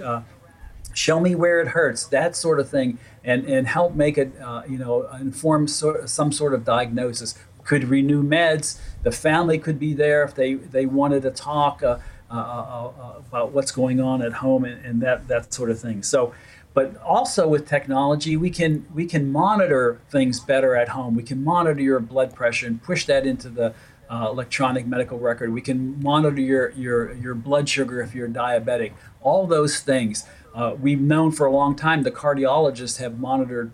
Show 0.94 1.20
me 1.20 1.36
where 1.36 1.62
it 1.62 1.70
hurts. 1.70 2.06
That 2.06 2.36
sort 2.36 2.60
of 2.60 2.70
thing 2.70 3.00
and, 3.24 3.46
and 3.46 3.68
help 3.68 3.96
make 3.96 4.18
it, 4.18 4.34
uh, 4.42 4.64
you 4.68 4.78
know, 4.78 5.08
inform 5.20 5.68
so, 5.68 6.06
some 6.06 6.32
sort 6.32 6.54
of 6.54 6.66
diagnosis. 6.66 7.36
Could 7.64 7.86
renew 7.86 8.24
meds. 8.24 8.80
The 9.04 9.12
family 9.12 9.58
could 9.58 9.80
be 9.80 9.94
there 9.94 10.24
if 10.24 10.34
they, 10.36 10.56
they 10.56 10.86
wanted 10.86 11.22
to 11.24 11.32
talk 11.32 11.84
uh, 11.84 12.00
uh, 12.30 12.34
uh, 12.34 12.92
uh 13.00 13.14
about 13.18 13.52
what's 13.52 13.72
going 13.72 14.00
on 14.00 14.22
at 14.22 14.34
home 14.34 14.66
and, 14.66 14.84
and, 14.86 15.02
that, 15.02 15.28
that 15.28 15.54
sort 15.54 15.70
of 15.70 15.80
thing. 15.80 16.02
So, 16.02 16.34
but 16.74 16.96
also 17.04 17.48
with 17.48 17.68
technology, 17.68 18.38
we 18.38 18.50
can 18.50 18.86
we 18.94 19.06
can 19.06 19.30
monitor 19.30 20.00
things 20.10 20.40
better 20.40 20.74
at 20.74 20.90
home. 20.90 21.16
We 21.16 21.24
can 21.24 21.44
monitor 21.44 21.82
your 21.82 22.00
blood 22.00 22.34
pressure 22.34 22.66
and 22.66 22.82
push 22.82 23.06
that 23.08 23.28
into 23.28 23.50
the 23.50 23.74
uh, 24.12 24.28
electronic 24.30 24.86
medical 24.86 25.18
record. 25.18 25.54
We 25.54 25.62
can 25.62 26.02
monitor 26.04 26.42
your, 26.42 26.72
your, 26.72 27.14
your 27.14 27.34
blood 27.34 27.70
sugar 27.70 28.02
if 28.02 28.14
you're 28.14 28.28
diabetic. 28.28 28.92
All 29.22 29.48
those 29.48 29.80
things. 29.80 30.26
Uh, 30.54 30.76
we've 30.80 31.02
known 31.02 31.32
for 31.32 31.46
a 31.46 31.52
long 31.52 31.76
time 31.76 32.04
the 32.04 32.12
cardiologists 32.12 32.98
have 32.98 33.20
monitored 33.20 33.72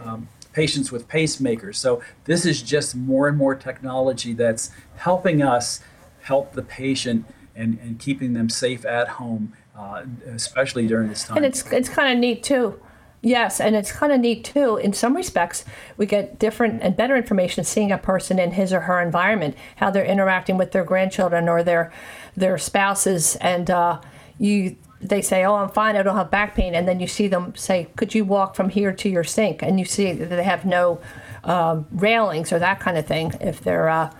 um, 0.00 0.28
patients 0.52 0.90
with 0.90 1.08
pacemakers. 1.08 1.76
So 1.76 2.02
this 2.24 2.46
is 2.46 2.62
just 2.62 2.94
more 2.94 3.28
and 3.28 3.36
more 3.36 3.54
technology 3.54 4.32
that's 4.32 4.70
helping 4.96 5.42
us 5.42 5.80
help 6.20 6.52
the 6.52 6.62
patient 6.62 7.26
and, 7.54 7.78
and 7.80 7.98
keeping 7.98 8.34
them 8.34 8.48
safe 8.48 8.84
at 8.84 9.08
home, 9.08 9.52
uh, 9.76 10.04
especially 10.26 10.86
during 10.86 11.08
this 11.08 11.24
time. 11.24 11.38
And 11.38 11.46
it's 11.46 11.70
it's 11.72 11.88
kind 11.88 12.12
of 12.12 12.18
neat 12.18 12.42
too. 12.42 12.80
Yes, 13.22 13.60
and 13.60 13.74
it's 13.74 13.90
kind 13.90 14.12
of 14.12 14.20
neat 14.20 14.44
too. 14.44 14.76
In 14.76 14.92
some 14.92 15.16
respects, 15.16 15.64
we 15.96 16.06
get 16.06 16.38
different 16.38 16.82
and 16.82 16.96
better 16.96 17.16
information 17.16 17.64
seeing 17.64 17.90
a 17.90 17.98
person 17.98 18.38
in 18.38 18.52
his 18.52 18.72
or 18.72 18.80
her 18.80 19.00
environment, 19.00 19.56
how 19.76 19.90
they're 19.90 20.04
interacting 20.04 20.56
with 20.56 20.72
their 20.72 20.84
grandchildren 20.84 21.48
or 21.48 21.62
their 21.62 21.92
their 22.36 22.56
spouses, 22.58 23.36
and 23.36 23.70
uh, 23.70 24.00
you 24.38 24.76
they 25.00 25.22
say, 25.22 25.44
"Oh, 25.44 25.54
I'm 25.56 25.68
fine. 25.68 25.96
I 25.96 26.02
don't 26.02 26.16
have 26.16 26.30
back 26.30 26.54
pain," 26.54 26.74
and 26.74 26.86
then 26.88 27.00
you 27.00 27.06
see 27.06 27.28
them 27.28 27.54
say, 27.54 27.88
"Could 27.96 28.14
you 28.14 28.24
walk 28.24 28.54
from 28.54 28.70
here 28.70 28.92
to 28.92 29.08
your 29.08 29.24
sink?" 29.24 29.62
And 29.62 29.78
you 29.78 29.84
see 29.84 30.12
that 30.12 30.30
they 30.30 30.42
have 30.42 30.64
no 30.64 31.00
um, 31.44 31.86
railings 31.92 32.52
or 32.52 32.58
that 32.58 32.80
kind 32.80 32.98
of 32.98 33.06
thing 33.06 33.32
if 33.40 33.60
they're 33.60 33.88
uh, 33.88 34.10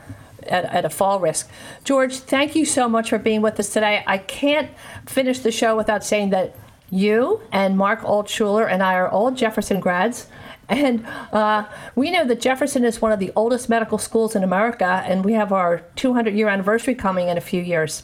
at, 0.44 0.64
at, 0.66 0.84
a 0.84 0.90
fall 0.90 1.18
risk. 1.18 1.50
George, 1.84 2.16
thank 2.18 2.54
you 2.54 2.64
so 2.64 2.88
much 2.88 3.10
for 3.10 3.18
being 3.18 3.42
with 3.42 3.58
us 3.58 3.72
today. 3.72 4.04
I 4.06 4.18
can't 4.18 4.70
finish 5.06 5.40
the 5.40 5.50
show 5.50 5.76
without 5.76 6.04
saying 6.04 6.30
that 6.30 6.54
you 6.88 7.40
and 7.50 7.76
Marc 7.76 8.02
Altshuler 8.02 8.70
and 8.70 8.82
I 8.82 8.94
are 8.94 9.08
all 9.08 9.32
Jefferson 9.32 9.80
grads. 9.80 10.28
And 10.68 11.06
uh, 11.32 11.64
we 11.94 12.10
know 12.10 12.24
that 12.24 12.40
Jefferson 12.40 12.84
is 12.84 13.00
one 13.00 13.12
of 13.12 13.20
the 13.20 13.32
oldest 13.36 13.68
medical 13.68 13.98
schools 13.98 14.34
in 14.34 14.42
America, 14.42 15.02
and 15.06 15.24
we 15.24 15.34
have 15.34 15.52
our 15.52 15.82
200 15.94 16.34
year 16.34 16.48
anniversary 16.48 16.94
coming 16.94 17.28
in 17.28 17.36
a 17.36 17.40
few 17.40 17.62
years. 17.62 18.02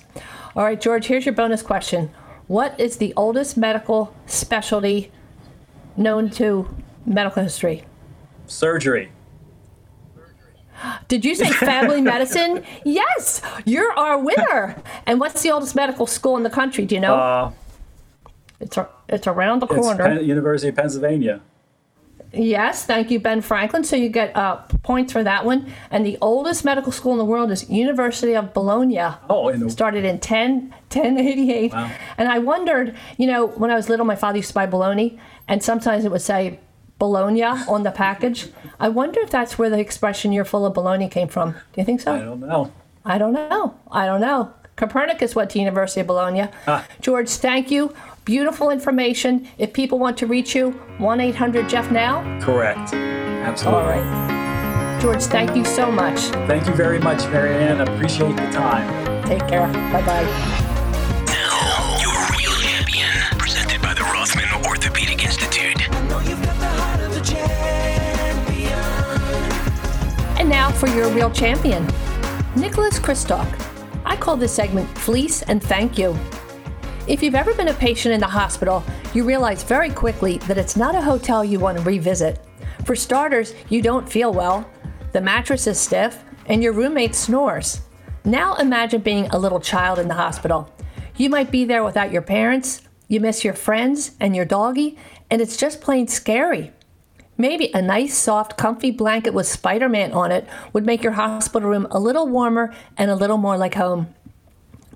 All 0.54 0.64
right, 0.64 0.80
George, 0.80 1.06
here's 1.06 1.26
your 1.26 1.34
bonus 1.34 1.62
question 1.62 2.10
What 2.48 2.78
is 2.78 2.96
the 2.96 3.12
oldest 3.16 3.56
medical 3.56 4.14
specialty 4.26 5.10
known 5.96 6.30
to 6.30 6.68
medical 7.06 7.42
history? 7.42 7.84
Surgery. 8.46 9.10
Did 11.08 11.24
you 11.24 11.34
say 11.34 11.50
family 11.52 12.00
medicine? 12.00 12.64
Yes, 12.84 13.40
you're 13.64 13.92
our 13.92 14.18
winner. 14.18 14.82
And 15.06 15.20
what's 15.20 15.42
the 15.42 15.50
oldest 15.50 15.74
medical 15.74 16.06
school 16.06 16.36
in 16.36 16.42
the 16.42 16.50
country? 16.50 16.84
Do 16.84 16.94
you 16.94 17.00
know? 17.00 17.14
Uh, 17.14 17.52
it's 18.60 18.76
a, 18.76 18.88
it's 19.08 19.26
around 19.26 19.60
the 19.60 19.66
corner. 19.66 20.20
University 20.20 20.68
of 20.68 20.76
Pennsylvania. 20.76 21.40
Yes, 22.32 22.84
thank 22.86 23.10
you, 23.10 23.20
Ben 23.20 23.42
Franklin. 23.42 23.84
So 23.84 23.96
you 23.96 24.08
get 24.08 24.34
uh, 24.36 24.56
points 24.82 25.12
for 25.12 25.22
that 25.22 25.44
one. 25.44 25.70
And 25.90 26.04
the 26.06 26.16
oldest 26.20 26.64
medical 26.64 26.90
school 26.90 27.12
in 27.12 27.18
the 27.18 27.24
world 27.24 27.50
is 27.50 27.68
University 27.68 28.34
of 28.34 28.54
Bologna. 28.54 29.00
Oh, 29.28 29.48
in 29.48 29.60
the... 29.60 29.70
started 29.70 30.04
in 30.04 30.18
10, 30.18 30.70
1088. 30.70 31.72
Wow. 31.72 31.90
And 32.16 32.28
I 32.28 32.38
wondered, 32.38 32.96
you 33.18 33.26
know, 33.26 33.46
when 33.46 33.70
I 33.70 33.74
was 33.74 33.88
little, 33.88 34.06
my 34.06 34.16
father 34.16 34.38
used 34.38 34.48
to 34.48 34.54
buy 34.54 34.66
bologna, 34.66 35.18
and 35.46 35.62
sometimes 35.62 36.04
it 36.04 36.10
would 36.10 36.22
say 36.22 36.58
Bologna 36.98 37.42
on 37.42 37.82
the 37.82 37.90
package. 37.90 38.48
I 38.78 38.88
wonder 38.88 39.20
if 39.20 39.30
that's 39.30 39.58
where 39.58 39.68
the 39.68 39.80
expression 39.80 40.32
"you're 40.32 40.44
full 40.44 40.64
of 40.64 40.72
bologna" 40.72 41.08
came 41.08 41.26
from. 41.26 41.50
Do 41.50 41.58
you 41.74 41.84
think 41.84 42.00
so? 42.00 42.14
I 42.14 42.20
don't 42.20 42.38
know. 42.38 42.72
I 43.04 43.18
don't 43.18 43.32
know. 43.32 43.74
I 43.90 44.06
don't 44.06 44.20
know. 44.20 44.54
Copernicus 44.76 45.34
went 45.34 45.50
to 45.50 45.58
University 45.58 46.00
of 46.00 46.06
Bologna. 46.06 46.48
Ah. 46.66 46.86
George, 47.00 47.28
thank 47.28 47.70
you. 47.70 47.94
Beautiful 48.24 48.70
information. 48.70 49.48
If 49.58 49.72
people 49.72 49.98
want 49.98 50.16
to 50.18 50.26
reach 50.28 50.54
you, 50.54 50.70
1 50.98 51.20
800 51.20 51.68
Jeff 51.68 51.90
Now? 51.90 52.22
Correct. 52.40 52.94
Absolutely. 52.94 53.80
All 53.80 53.88
right. 53.88 54.98
George, 55.02 55.22
thank 55.24 55.56
you 55.56 55.64
so 55.64 55.90
much. 55.90 56.20
Thank 56.46 56.68
you 56.68 56.74
very 56.74 57.00
much, 57.00 57.24
Marianne. 57.32 57.80
Appreciate 57.80 58.36
the 58.36 58.48
time. 58.52 59.24
Take 59.24 59.48
care. 59.48 59.66
Bye 59.90 60.06
bye. 60.06 60.22
Now, 61.26 61.98
your 62.00 62.14
real 62.30 62.54
champion, 62.62 63.10
presented 63.38 63.82
by 63.82 63.92
the 63.94 64.02
Rothman 64.02 64.64
Orthopedic 64.66 65.24
Institute. 65.24 65.82
And 70.38 70.48
now 70.48 70.70
for 70.70 70.86
your 70.86 71.08
real 71.10 71.30
champion, 71.32 71.84
Nicholas 72.54 73.00
Kristock. 73.00 73.48
I 74.04 74.14
call 74.16 74.36
this 74.36 74.52
segment 74.52 74.88
Fleece 74.96 75.42
and 75.42 75.60
Thank 75.60 75.98
You. 75.98 76.16
If 77.08 77.20
you've 77.20 77.34
ever 77.34 77.52
been 77.54 77.66
a 77.66 77.74
patient 77.74 78.14
in 78.14 78.20
the 78.20 78.28
hospital, 78.28 78.84
you 79.12 79.24
realize 79.24 79.64
very 79.64 79.90
quickly 79.90 80.38
that 80.46 80.56
it's 80.56 80.76
not 80.76 80.94
a 80.94 81.02
hotel 81.02 81.44
you 81.44 81.58
want 81.58 81.76
to 81.76 81.82
revisit. 81.82 82.38
For 82.84 82.94
starters, 82.94 83.54
you 83.68 83.82
don't 83.82 84.08
feel 84.08 84.32
well, 84.32 84.70
the 85.10 85.20
mattress 85.20 85.66
is 85.66 85.80
stiff, 85.80 86.22
and 86.46 86.62
your 86.62 86.72
roommate 86.72 87.16
snores. 87.16 87.80
Now 88.24 88.54
imagine 88.54 89.00
being 89.00 89.26
a 89.26 89.38
little 89.38 89.58
child 89.58 89.98
in 89.98 90.06
the 90.06 90.14
hospital. 90.14 90.72
You 91.16 91.28
might 91.28 91.50
be 91.50 91.64
there 91.64 91.82
without 91.82 92.12
your 92.12 92.22
parents, 92.22 92.82
you 93.08 93.18
miss 93.18 93.44
your 93.44 93.54
friends 93.54 94.12
and 94.20 94.36
your 94.36 94.44
doggy, 94.44 94.96
and 95.28 95.42
it's 95.42 95.56
just 95.56 95.80
plain 95.80 96.06
scary. 96.06 96.70
Maybe 97.36 97.72
a 97.74 97.82
nice, 97.82 98.16
soft, 98.16 98.56
comfy 98.56 98.92
blanket 98.92 99.34
with 99.34 99.48
Spider 99.48 99.88
Man 99.88 100.12
on 100.12 100.30
it 100.30 100.46
would 100.72 100.86
make 100.86 101.02
your 101.02 101.14
hospital 101.14 101.68
room 101.68 101.88
a 101.90 101.98
little 101.98 102.28
warmer 102.28 102.72
and 102.96 103.10
a 103.10 103.16
little 103.16 103.38
more 103.38 103.58
like 103.58 103.74
home. 103.74 104.14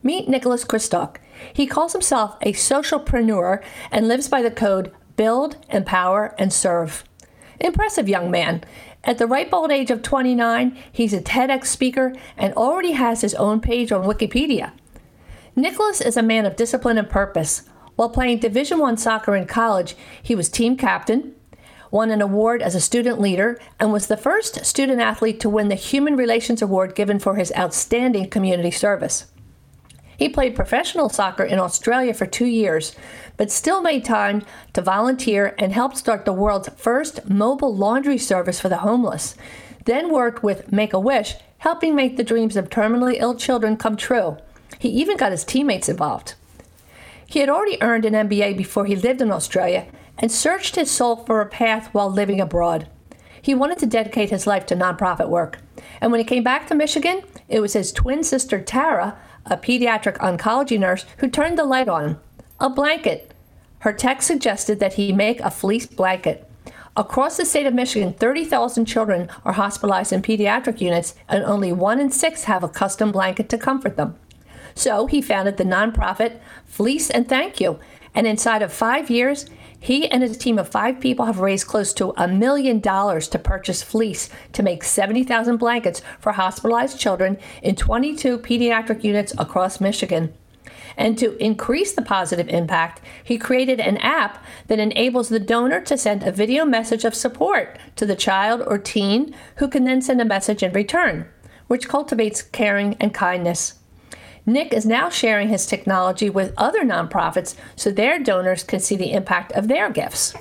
Meet 0.04 0.28
Nicholas 0.28 0.64
Kristock. 0.64 1.16
He 1.52 1.66
calls 1.66 1.92
himself 1.92 2.36
a 2.42 2.52
socialpreneur 2.52 3.62
and 3.90 4.08
lives 4.08 4.28
by 4.28 4.42
the 4.42 4.50
code 4.50 4.92
build, 5.16 5.56
empower, 5.70 6.34
and 6.38 6.52
serve. 6.52 7.04
Impressive 7.60 8.08
young 8.08 8.30
man. 8.30 8.64
At 9.04 9.18
the 9.18 9.26
ripe 9.26 9.52
old 9.52 9.70
age 9.70 9.90
of 9.90 10.02
29, 10.02 10.76
he's 10.92 11.12
a 11.14 11.20
TEDx 11.20 11.66
speaker 11.66 12.12
and 12.36 12.52
already 12.54 12.92
has 12.92 13.20
his 13.20 13.34
own 13.34 13.60
page 13.60 13.92
on 13.92 14.04
Wikipedia. 14.04 14.72
Nicholas 15.54 16.00
is 16.00 16.16
a 16.16 16.22
man 16.22 16.44
of 16.44 16.56
discipline 16.56 16.98
and 16.98 17.08
purpose. 17.08 17.62
While 17.94 18.10
playing 18.10 18.40
Division 18.40 18.82
I 18.82 18.94
soccer 18.96 19.34
in 19.34 19.46
college, 19.46 19.96
he 20.22 20.34
was 20.34 20.50
team 20.50 20.76
captain, 20.76 21.34
won 21.90 22.10
an 22.10 22.20
award 22.20 22.60
as 22.60 22.74
a 22.74 22.80
student 22.80 23.20
leader, 23.20 23.58
and 23.80 23.90
was 23.92 24.08
the 24.08 24.18
first 24.18 24.66
student 24.66 25.00
athlete 25.00 25.40
to 25.40 25.48
win 25.48 25.68
the 25.68 25.76
Human 25.76 26.14
Relations 26.14 26.60
Award 26.60 26.94
given 26.94 27.18
for 27.18 27.36
his 27.36 27.52
outstanding 27.56 28.28
community 28.28 28.70
service. 28.70 29.26
He 30.16 30.28
played 30.28 30.56
professional 30.56 31.08
soccer 31.08 31.44
in 31.44 31.58
Australia 31.58 32.14
for 32.14 32.26
two 32.26 32.46
years, 32.46 32.94
but 33.36 33.50
still 33.50 33.82
made 33.82 34.04
time 34.04 34.42
to 34.72 34.80
volunteer 34.80 35.54
and 35.58 35.72
helped 35.72 35.98
start 35.98 36.24
the 36.24 36.32
world's 36.32 36.70
first 36.76 37.28
mobile 37.28 37.74
laundry 37.74 38.18
service 38.18 38.58
for 38.58 38.68
the 38.68 38.78
homeless. 38.78 39.34
Then 39.84 40.10
worked 40.10 40.42
with 40.42 40.72
Make 40.72 40.92
a 40.92 41.00
Wish, 41.00 41.34
helping 41.58 41.94
make 41.94 42.16
the 42.16 42.24
dreams 42.24 42.56
of 42.56 42.70
terminally 42.70 43.16
ill 43.18 43.34
children 43.34 43.76
come 43.76 43.96
true. 43.96 44.38
He 44.78 44.88
even 44.88 45.16
got 45.16 45.32
his 45.32 45.44
teammates 45.44 45.88
involved. 45.88 46.34
He 47.26 47.40
had 47.40 47.48
already 47.48 47.82
earned 47.82 48.04
an 48.04 48.28
MBA 48.28 48.56
before 48.56 48.86
he 48.86 48.96
lived 48.96 49.20
in 49.20 49.30
Australia 49.30 49.86
and 50.18 50.30
searched 50.30 50.76
his 50.76 50.90
soul 50.90 51.16
for 51.16 51.40
a 51.40 51.46
path 51.46 51.88
while 51.92 52.10
living 52.10 52.40
abroad. 52.40 52.88
He 53.42 53.54
wanted 53.54 53.78
to 53.78 53.86
dedicate 53.86 54.30
his 54.30 54.46
life 54.46 54.66
to 54.66 54.76
nonprofit 54.76 55.28
work. 55.28 55.58
And 56.00 56.10
when 56.10 56.20
he 56.20 56.24
came 56.24 56.42
back 56.42 56.66
to 56.66 56.74
Michigan, 56.74 57.22
it 57.48 57.60
was 57.60 57.74
his 57.74 57.92
twin 57.92 58.24
sister 58.24 58.60
Tara, 58.60 59.18
a 59.46 59.56
pediatric 59.56 60.16
oncology 60.18 60.78
nurse, 60.78 61.04
who 61.18 61.28
turned 61.28 61.58
the 61.58 61.64
light 61.64 61.88
on. 61.88 62.18
A 62.60 62.70
blanket. 62.70 63.32
Her 63.80 63.92
text 63.92 64.26
suggested 64.26 64.80
that 64.80 64.94
he 64.94 65.12
make 65.12 65.40
a 65.40 65.50
fleece 65.50 65.86
blanket. 65.86 66.48
Across 66.96 67.36
the 67.36 67.44
state 67.44 67.66
of 67.66 67.74
Michigan, 67.74 68.14
30,000 68.14 68.86
children 68.86 69.28
are 69.44 69.52
hospitalized 69.52 70.12
in 70.12 70.22
pediatric 70.22 70.80
units, 70.80 71.14
and 71.28 71.44
only 71.44 71.70
one 71.70 72.00
in 72.00 72.10
six 72.10 72.44
have 72.44 72.64
a 72.64 72.68
custom 72.68 73.12
blanket 73.12 73.48
to 73.50 73.58
comfort 73.58 73.96
them. 73.96 74.16
So 74.74 75.06
he 75.06 75.20
founded 75.20 75.58
the 75.58 75.64
nonprofit 75.64 76.38
Fleece 76.64 77.10
and 77.10 77.28
Thank 77.28 77.60
You, 77.60 77.78
and 78.14 78.26
inside 78.26 78.62
of 78.62 78.72
five 78.72 79.10
years, 79.10 79.44
he 79.80 80.08
and 80.08 80.22
his 80.22 80.36
team 80.36 80.58
of 80.58 80.68
five 80.68 81.00
people 81.00 81.26
have 81.26 81.40
raised 81.40 81.66
close 81.66 81.92
to 81.94 82.12
a 82.16 82.28
million 82.28 82.80
dollars 82.80 83.28
to 83.28 83.38
purchase 83.38 83.82
fleece 83.82 84.28
to 84.52 84.62
make 84.62 84.82
70,000 84.82 85.56
blankets 85.56 86.02
for 86.18 86.32
hospitalized 86.32 86.98
children 86.98 87.38
in 87.62 87.76
22 87.76 88.38
pediatric 88.38 89.04
units 89.04 89.32
across 89.38 89.80
Michigan. 89.80 90.34
And 90.96 91.18
to 91.18 91.36
increase 91.36 91.92
the 91.92 92.02
positive 92.02 92.48
impact, 92.48 93.02
he 93.22 93.38
created 93.38 93.80
an 93.80 93.98
app 93.98 94.42
that 94.68 94.78
enables 94.78 95.28
the 95.28 95.40
donor 95.40 95.80
to 95.82 95.98
send 95.98 96.22
a 96.22 96.32
video 96.32 96.64
message 96.64 97.04
of 97.04 97.14
support 97.14 97.78
to 97.96 98.06
the 98.06 98.16
child 98.16 98.62
or 98.66 98.78
teen 98.78 99.34
who 99.56 99.68
can 99.68 99.84
then 99.84 100.00
send 100.00 100.20
a 100.20 100.24
message 100.24 100.62
in 100.62 100.72
return, 100.72 101.28
which 101.66 101.88
cultivates 101.88 102.40
caring 102.42 102.94
and 102.94 103.12
kindness. 103.12 103.74
Nick 104.48 104.72
is 104.72 104.86
now 104.86 105.10
sharing 105.10 105.48
his 105.48 105.66
technology 105.66 106.30
with 106.30 106.54
other 106.56 106.82
nonprofits 106.82 107.56
so 107.74 107.90
their 107.90 108.20
donors 108.20 108.62
can 108.62 108.78
see 108.78 108.94
the 108.94 109.12
impact 109.12 109.50
of 109.52 109.66
their 109.66 109.90
gifts. 109.90 110.34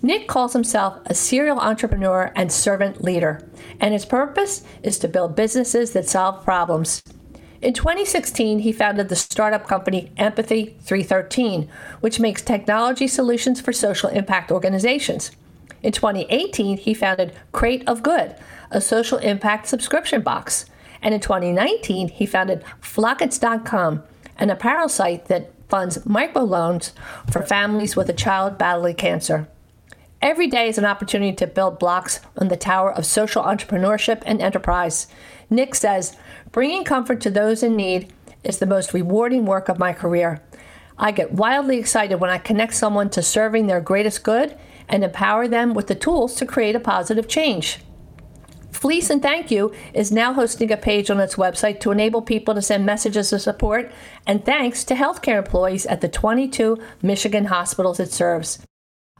Nick 0.00 0.26
calls 0.26 0.54
himself 0.54 0.98
a 1.06 1.14
serial 1.14 1.58
entrepreneur 1.60 2.32
and 2.34 2.50
servant 2.50 3.04
leader, 3.04 3.46
and 3.80 3.92
his 3.92 4.06
purpose 4.06 4.62
is 4.82 4.98
to 4.98 5.08
build 5.08 5.36
businesses 5.36 5.92
that 5.92 6.08
solve 6.08 6.42
problems. 6.42 7.02
In 7.60 7.74
2016, 7.74 8.60
he 8.60 8.72
founded 8.72 9.08
the 9.08 9.16
startup 9.16 9.66
company 9.66 10.10
Empathy 10.16 10.76
313, 10.82 11.68
which 12.00 12.20
makes 12.20 12.42
technology 12.42 13.08
solutions 13.08 13.60
for 13.60 13.72
social 13.72 14.10
impact 14.10 14.50
organizations. 14.50 15.30
In 15.82 15.92
2018, 15.92 16.78
he 16.78 16.94
founded 16.94 17.34
Crate 17.52 17.86
of 17.86 18.02
Good, 18.02 18.36
a 18.70 18.80
social 18.80 19.18
impact 19.18 19.66
subscription 19.66 20.22
box. 20.22 20.66
And 21.04 21.14
in 21.14 21.20
2019, 21.20 22.08
he 22.08 22.24
founded 22.24 22.64
Flockets.com, 22.80 24.02
an 24.38 24.50
apparel 24.50 24.88
site 24.88 25.26
that 25.26 25.52
funds 25.68 25.98
microloans 25.98 26.92
for 27.30 27.42
families 27.42 27.94
with 27.94 28.08
a 28.08 28.14
child 28.14 28.56
battling 28.56 28.96
cancer. 28.96 29.46
Every 30.22 30.46
day 30.46 30.68
is 30.68 30.78
an 30.78 30.86
opportunity 30.86 31.36
to 31.36 31.46
build 31.46 31.78
blocks 31.78 32.20
on 32.38 32.48
the 32.48 32.56
tower 32.56 32.90
of 32.90 33.04
social 33.04 33.42
entrepreneurship 33.42 34.22
and 34.24 34.40
enterprise. 34.40 35.06
Nick 35.50 35.74
says, 35.74 36.16
bringing 36.50 36.84
comfort 36.84 37.20
to 37.20 37.30
those 37.30 37.62
in 37.62 37.76
need 37.76 38.10
is 38.42 38.58
the 38.58 38.66
most 38.66 38.94
rewarding 38.94 39.44
work 39.44 39.68
of 39.68 39.78
my 39.78 39.92
career. 39.92 40.40
I 40.96 41.10
get 41.10 41.32
wildly 41.32 41.76
excited 41.76 42.20
when 42.20 42.30
I 42.30 42.38
connect 42.38 42.74
someone 42.74 43.10
to 43.10 43.22
serving 43.22 43.66
their 43.66 43.80
greatest 43.82 44.22
good 44.22 44.56
and 44.88 45.04
empower 45.04 45.48
them 45.48 45.74
with 45.74 45.88
the 45.88 45.94
tools 45.94 46.34
to 46.36 46.46
create 46.46 46.76
a 46.76 46.80
positive 46.80 47.28
change. 47.28 47.80
Fleece 48.74 49.08
and 49.08 49.22
Thank 49.22 49.50
You 49.50 49.72
is 49.94 50.10
now 50.10 50.32
hosting 50.32 50.70
a 50.72 50.76
page 50.76 51.08
on 51.08 51.20
its 51.20 51.36
website 51.36 51.80
to 51.80 51.92
enable 51.92 52.20
people 52.20 52.54
to 52.54 52.60
send 52.60 52.84
messages 52.84 53.32
of 53.32 53.40
support 53.40 53.90
and 54.26 54.44
thanks 54.44 54.82
to 54.84 54.94
healthcare 54.94 55.38
employees 55.38 55.86
at 55.86 56.00
the 56.00 56.08
22 56.08 56.78
Michigan 57.00 57.46
hospitals 57.46 58.00
it 58.00 58.12
serves. 58.12 58.58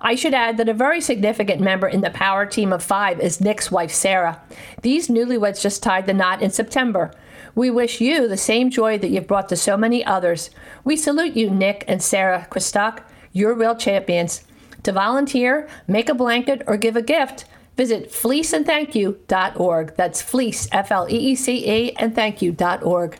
I 0.01 0.17
should 0.17 0.35
add 0.35 0.57
that 0.57 0.69
a 0.69 0.75
very 0.75 1.01
significant 1.01 1.61
member 1.61 1.87
in 1.87 2.01
the 2.01 2.11
power 2.11 2.45
team 2.47 2.73
of 2.73 2.83
five 2.83 3.21
is 3.21 3.41
Nick's 3.41 3.71
wife, 3.71 3.93
Sarah. 3.93 4.43
These 4.83 5.09
newlyweds 5.09 5.63
just 5.63 5.85
tied 5.85 6.07
the 6.07 6.13
knot 6.13 6.43
in 6.43 6.51
September. 6.51 7.13
We 7.55 7.71
wish 7.71 8.01
you 8.01 8.27
the 8.27 8.37
same 8.37 8.71
joy 8.71 8.99
that 8.99 9.09
you've 9.09 9.29
brought 9.29 9.49
to 9.51 9.57
so 9.57 9.77
many 9.77 10.05
others. 10.05 10.51
We 10.83 10.97
salute 10.97 11.37
you, 11.37 11.49
Nick 11.49 11.85
and 11.87 12.03
Sarah 12.03 12.49
Kristock. 12.51 13.05
You're 13.33 13.55
real 13.55 13.77
champions. 13.77 14.43
To 14.83 14.93
volunteer, 14.93 15.69
make 15.87 16.09
a 16.09 16.15
blanket, 16.15 16.63
or 16.67 16.77
give 16.77 16.97
a 16.97 17.03
gift, 17.03 17.47
visit 17.77 18.11
fleeceandthankyou.org. 18.11 19.97
That's 19.97 20.23
fleece, 20.23 20.69
F 20.73 20.91
L 20.93 21.07
E 21.09 21.17
E 21.17 21.35
C 21.35 21.69
E, 21.69 21.93
and 21.97 22.15
thankyou.org. 22.15 23.19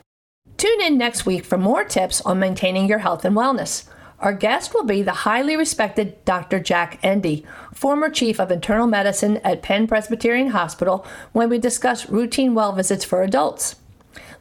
Tune 0.57 0.81
in 0.81 0.97
next 0.97 1.25
week 1.25 1.43
for 1.43 1.57
more 1.57 1.83
tips 1.83 2.21
on 2.21 2.39
maintaining 2.39 2.87
your 2.87 2.99
health 2.99 3.25
and 3.25 3.35
wellness. 3.35 3.89
Our 4.19 4.33
guest 4.33 4.73
will 4.73 4.85
be 4.85 5.01
the 5.01 5.11
highly 5.11 5.57
respected 5.57 6.23
Dr. 6.23 6.59
Jack 6.59 6.99
Ende, 7.03 7.43
former 7.73 8.09
chief 8.09 8.39
of 8.39 8.49
internal 8.49 8.87
medicine 8.87 9.37
at 9.43 9.61
Penn 9.61 9.87
Presbyterian 9.87 10.47
Hospital, 10.47 11.05
when 11.33 11.49
we 11.49 11.59
discuss 11.59 12.09
routine 12.09 12.55
well 12.55 12.71
visits 12.71 13.03
for 13.03 13.21
adults. 13.21 13.75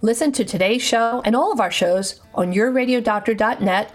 Listen 0.01 0.31
to 0.33 0.45
today's 0.45 0.83
show 0.83 1.21
and 1.25 1.35
all 1.35 1.53
of 1.53 1.61
our 1.61 1.71
shows 1.71 2.21
on 2.35 2.53
yourradiodoctor.net. 2.53 3.93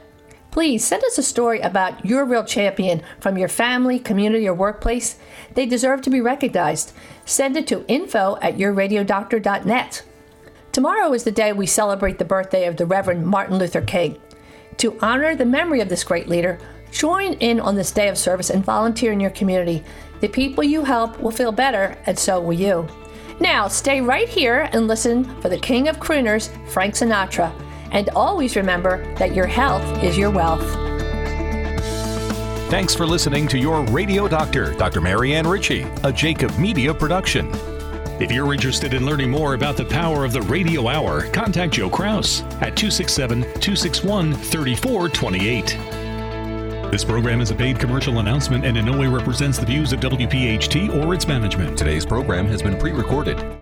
Please 0.51 0.83
send 0.83 1.03
us 1.03 1.17
a 1.17 1.23
story 1.23 1.59
about 1.59 2.03
your 2.05 2.25
real 2.25 2.43
champion 2.43 3.01
from 3.19 3.37
your 3.37 3.47
family, 3.47 3.99
community, 3.99 4.47
or 4.47 4.53
workplace. 4.53 5.17
They 5.53 5.65
deserve 5.65 6.01
to 6.01 6.09
be 6.09 6.21
recognized. 6.21 6.91
Send 7.25 7.55
it 7.55 7.67
to 7.67 7.85
info 7.87 8.37
at 8.41 8.57
yourradiodoctor.net. 8.57 10.03
Tomorrow 10.71 11.13
is 11.13 11.23
the 11.23 11.31
day 11.31 11.53
we 11.53 11.67
celebrate 11.67 12.17
the 12.17 12.25
birthday 12.25 12.65
of 12.65 12.77
the 12.77 12.85
Reverend 12.85 13.27
Martin 13.27 13.57
Luther 13.57 13.81
King. 13.81 14.19
To 14.77 14.97
honor 15.01 15.35
the 15.35 15.45
memory 15.45 15.81
of 15.81 15.89
this 15.89 16.03
great 16.03 16.27
leader, 16.27 16.57
join 16.91 17.33
in 17.33 17.59
on 17.59 17.75
this 17.75 17.91
day 17.91 18.07
of 18.07 18.17
service 18.17 18.49
and 18.49 18.63
volunteer 18.63 19.11
in 19.11 19.19
your 19.19 19.31
community. 19.31 19.83
The 20.21 20.29
people 20.29 20.63
you 20.63 20.83
help 20.83 21.19
will 21.19 21.31
feel 21.31 21.51
better, 21.51 21.97
and 22.05 22.17
so 22.17 22.39
will 22.39 22.53
you. 22.53 22.87
Now, 23.39 23.67
stay 23.67 24.01
right 24.01 24.27
here 24.27 24.69
and 24.73 24.87
listen 24.87 25.23
for 25.41 25.49
the 25.49 25.57
king 25.57 25.87
of 25.87 25.99
crooners, 25.99 26.49
Frank 26.69 26.95
Sinatra. 26.95 27.53
And 27.91 28.09
always 28.09 28.55
remember 28.55 29.03
that 29.15 29.33
your 29.33 29.47
health 29.47 30.03
is 30.03 30.17
your 30.17 30.29
wealth. 30.29 30.63
Thanks 32.69 32.93
for 32.93 33.07
listening 33.07 33.47
to 33.47 33.57
your 33.57 33.83
Radio 33.85 34.27
Doctor, 34.27 34.73
Dr. 34.73 35.01
Marianne 35.01 35.47
Ritchie, 35.47 35.87
a 36.03 36.13
Jacob 36.13 36.55
Media 36.59 36.93
production. 36.93 37.49
If 38.21 38.31
you're 38.31 38.53
interested 38.53 38.93
in 38.93 39.05
learning 39.05 39.31
more 39.31 39.53
about 39.53 39.77
the 39.77 39.85
power 39.85 40.25
of 40.25 40.33
the 40.33 40.41
radio 40.43 40.87
hour, 40.87 41.27
contact 41.31 41.73
Joe 41.73 41.89
Kraus 41.89 42.41
at 42.61 42.75
267 42.75 43.41
261 43.41 44.35
3428. 44.35 45.77
This 46.91 47.05
program 47.05 47.39
is 47.39 47.51
a 47.51 47.55
paid 47.55 47.79
commercial 47.79 48.19
announcement 48.19 48.65
and 48.65 48.75
in 48.75 48.85
no 48.85 48.97
way 48.97 49.07
represents 49.07 49.57
the 49.57 49.65
views 49.65 49.93
of 49.93 49.99
WPHT 49.99 51.03
or 51.03 51.13
its 51.13 51.27
management. 51.27 51.77
Today's 51.77 52.05
program 52.05 52.47
has 52.47 52.61
been 52.61 52.77
pre 52.77 52.91
recorded. 52.91 53.59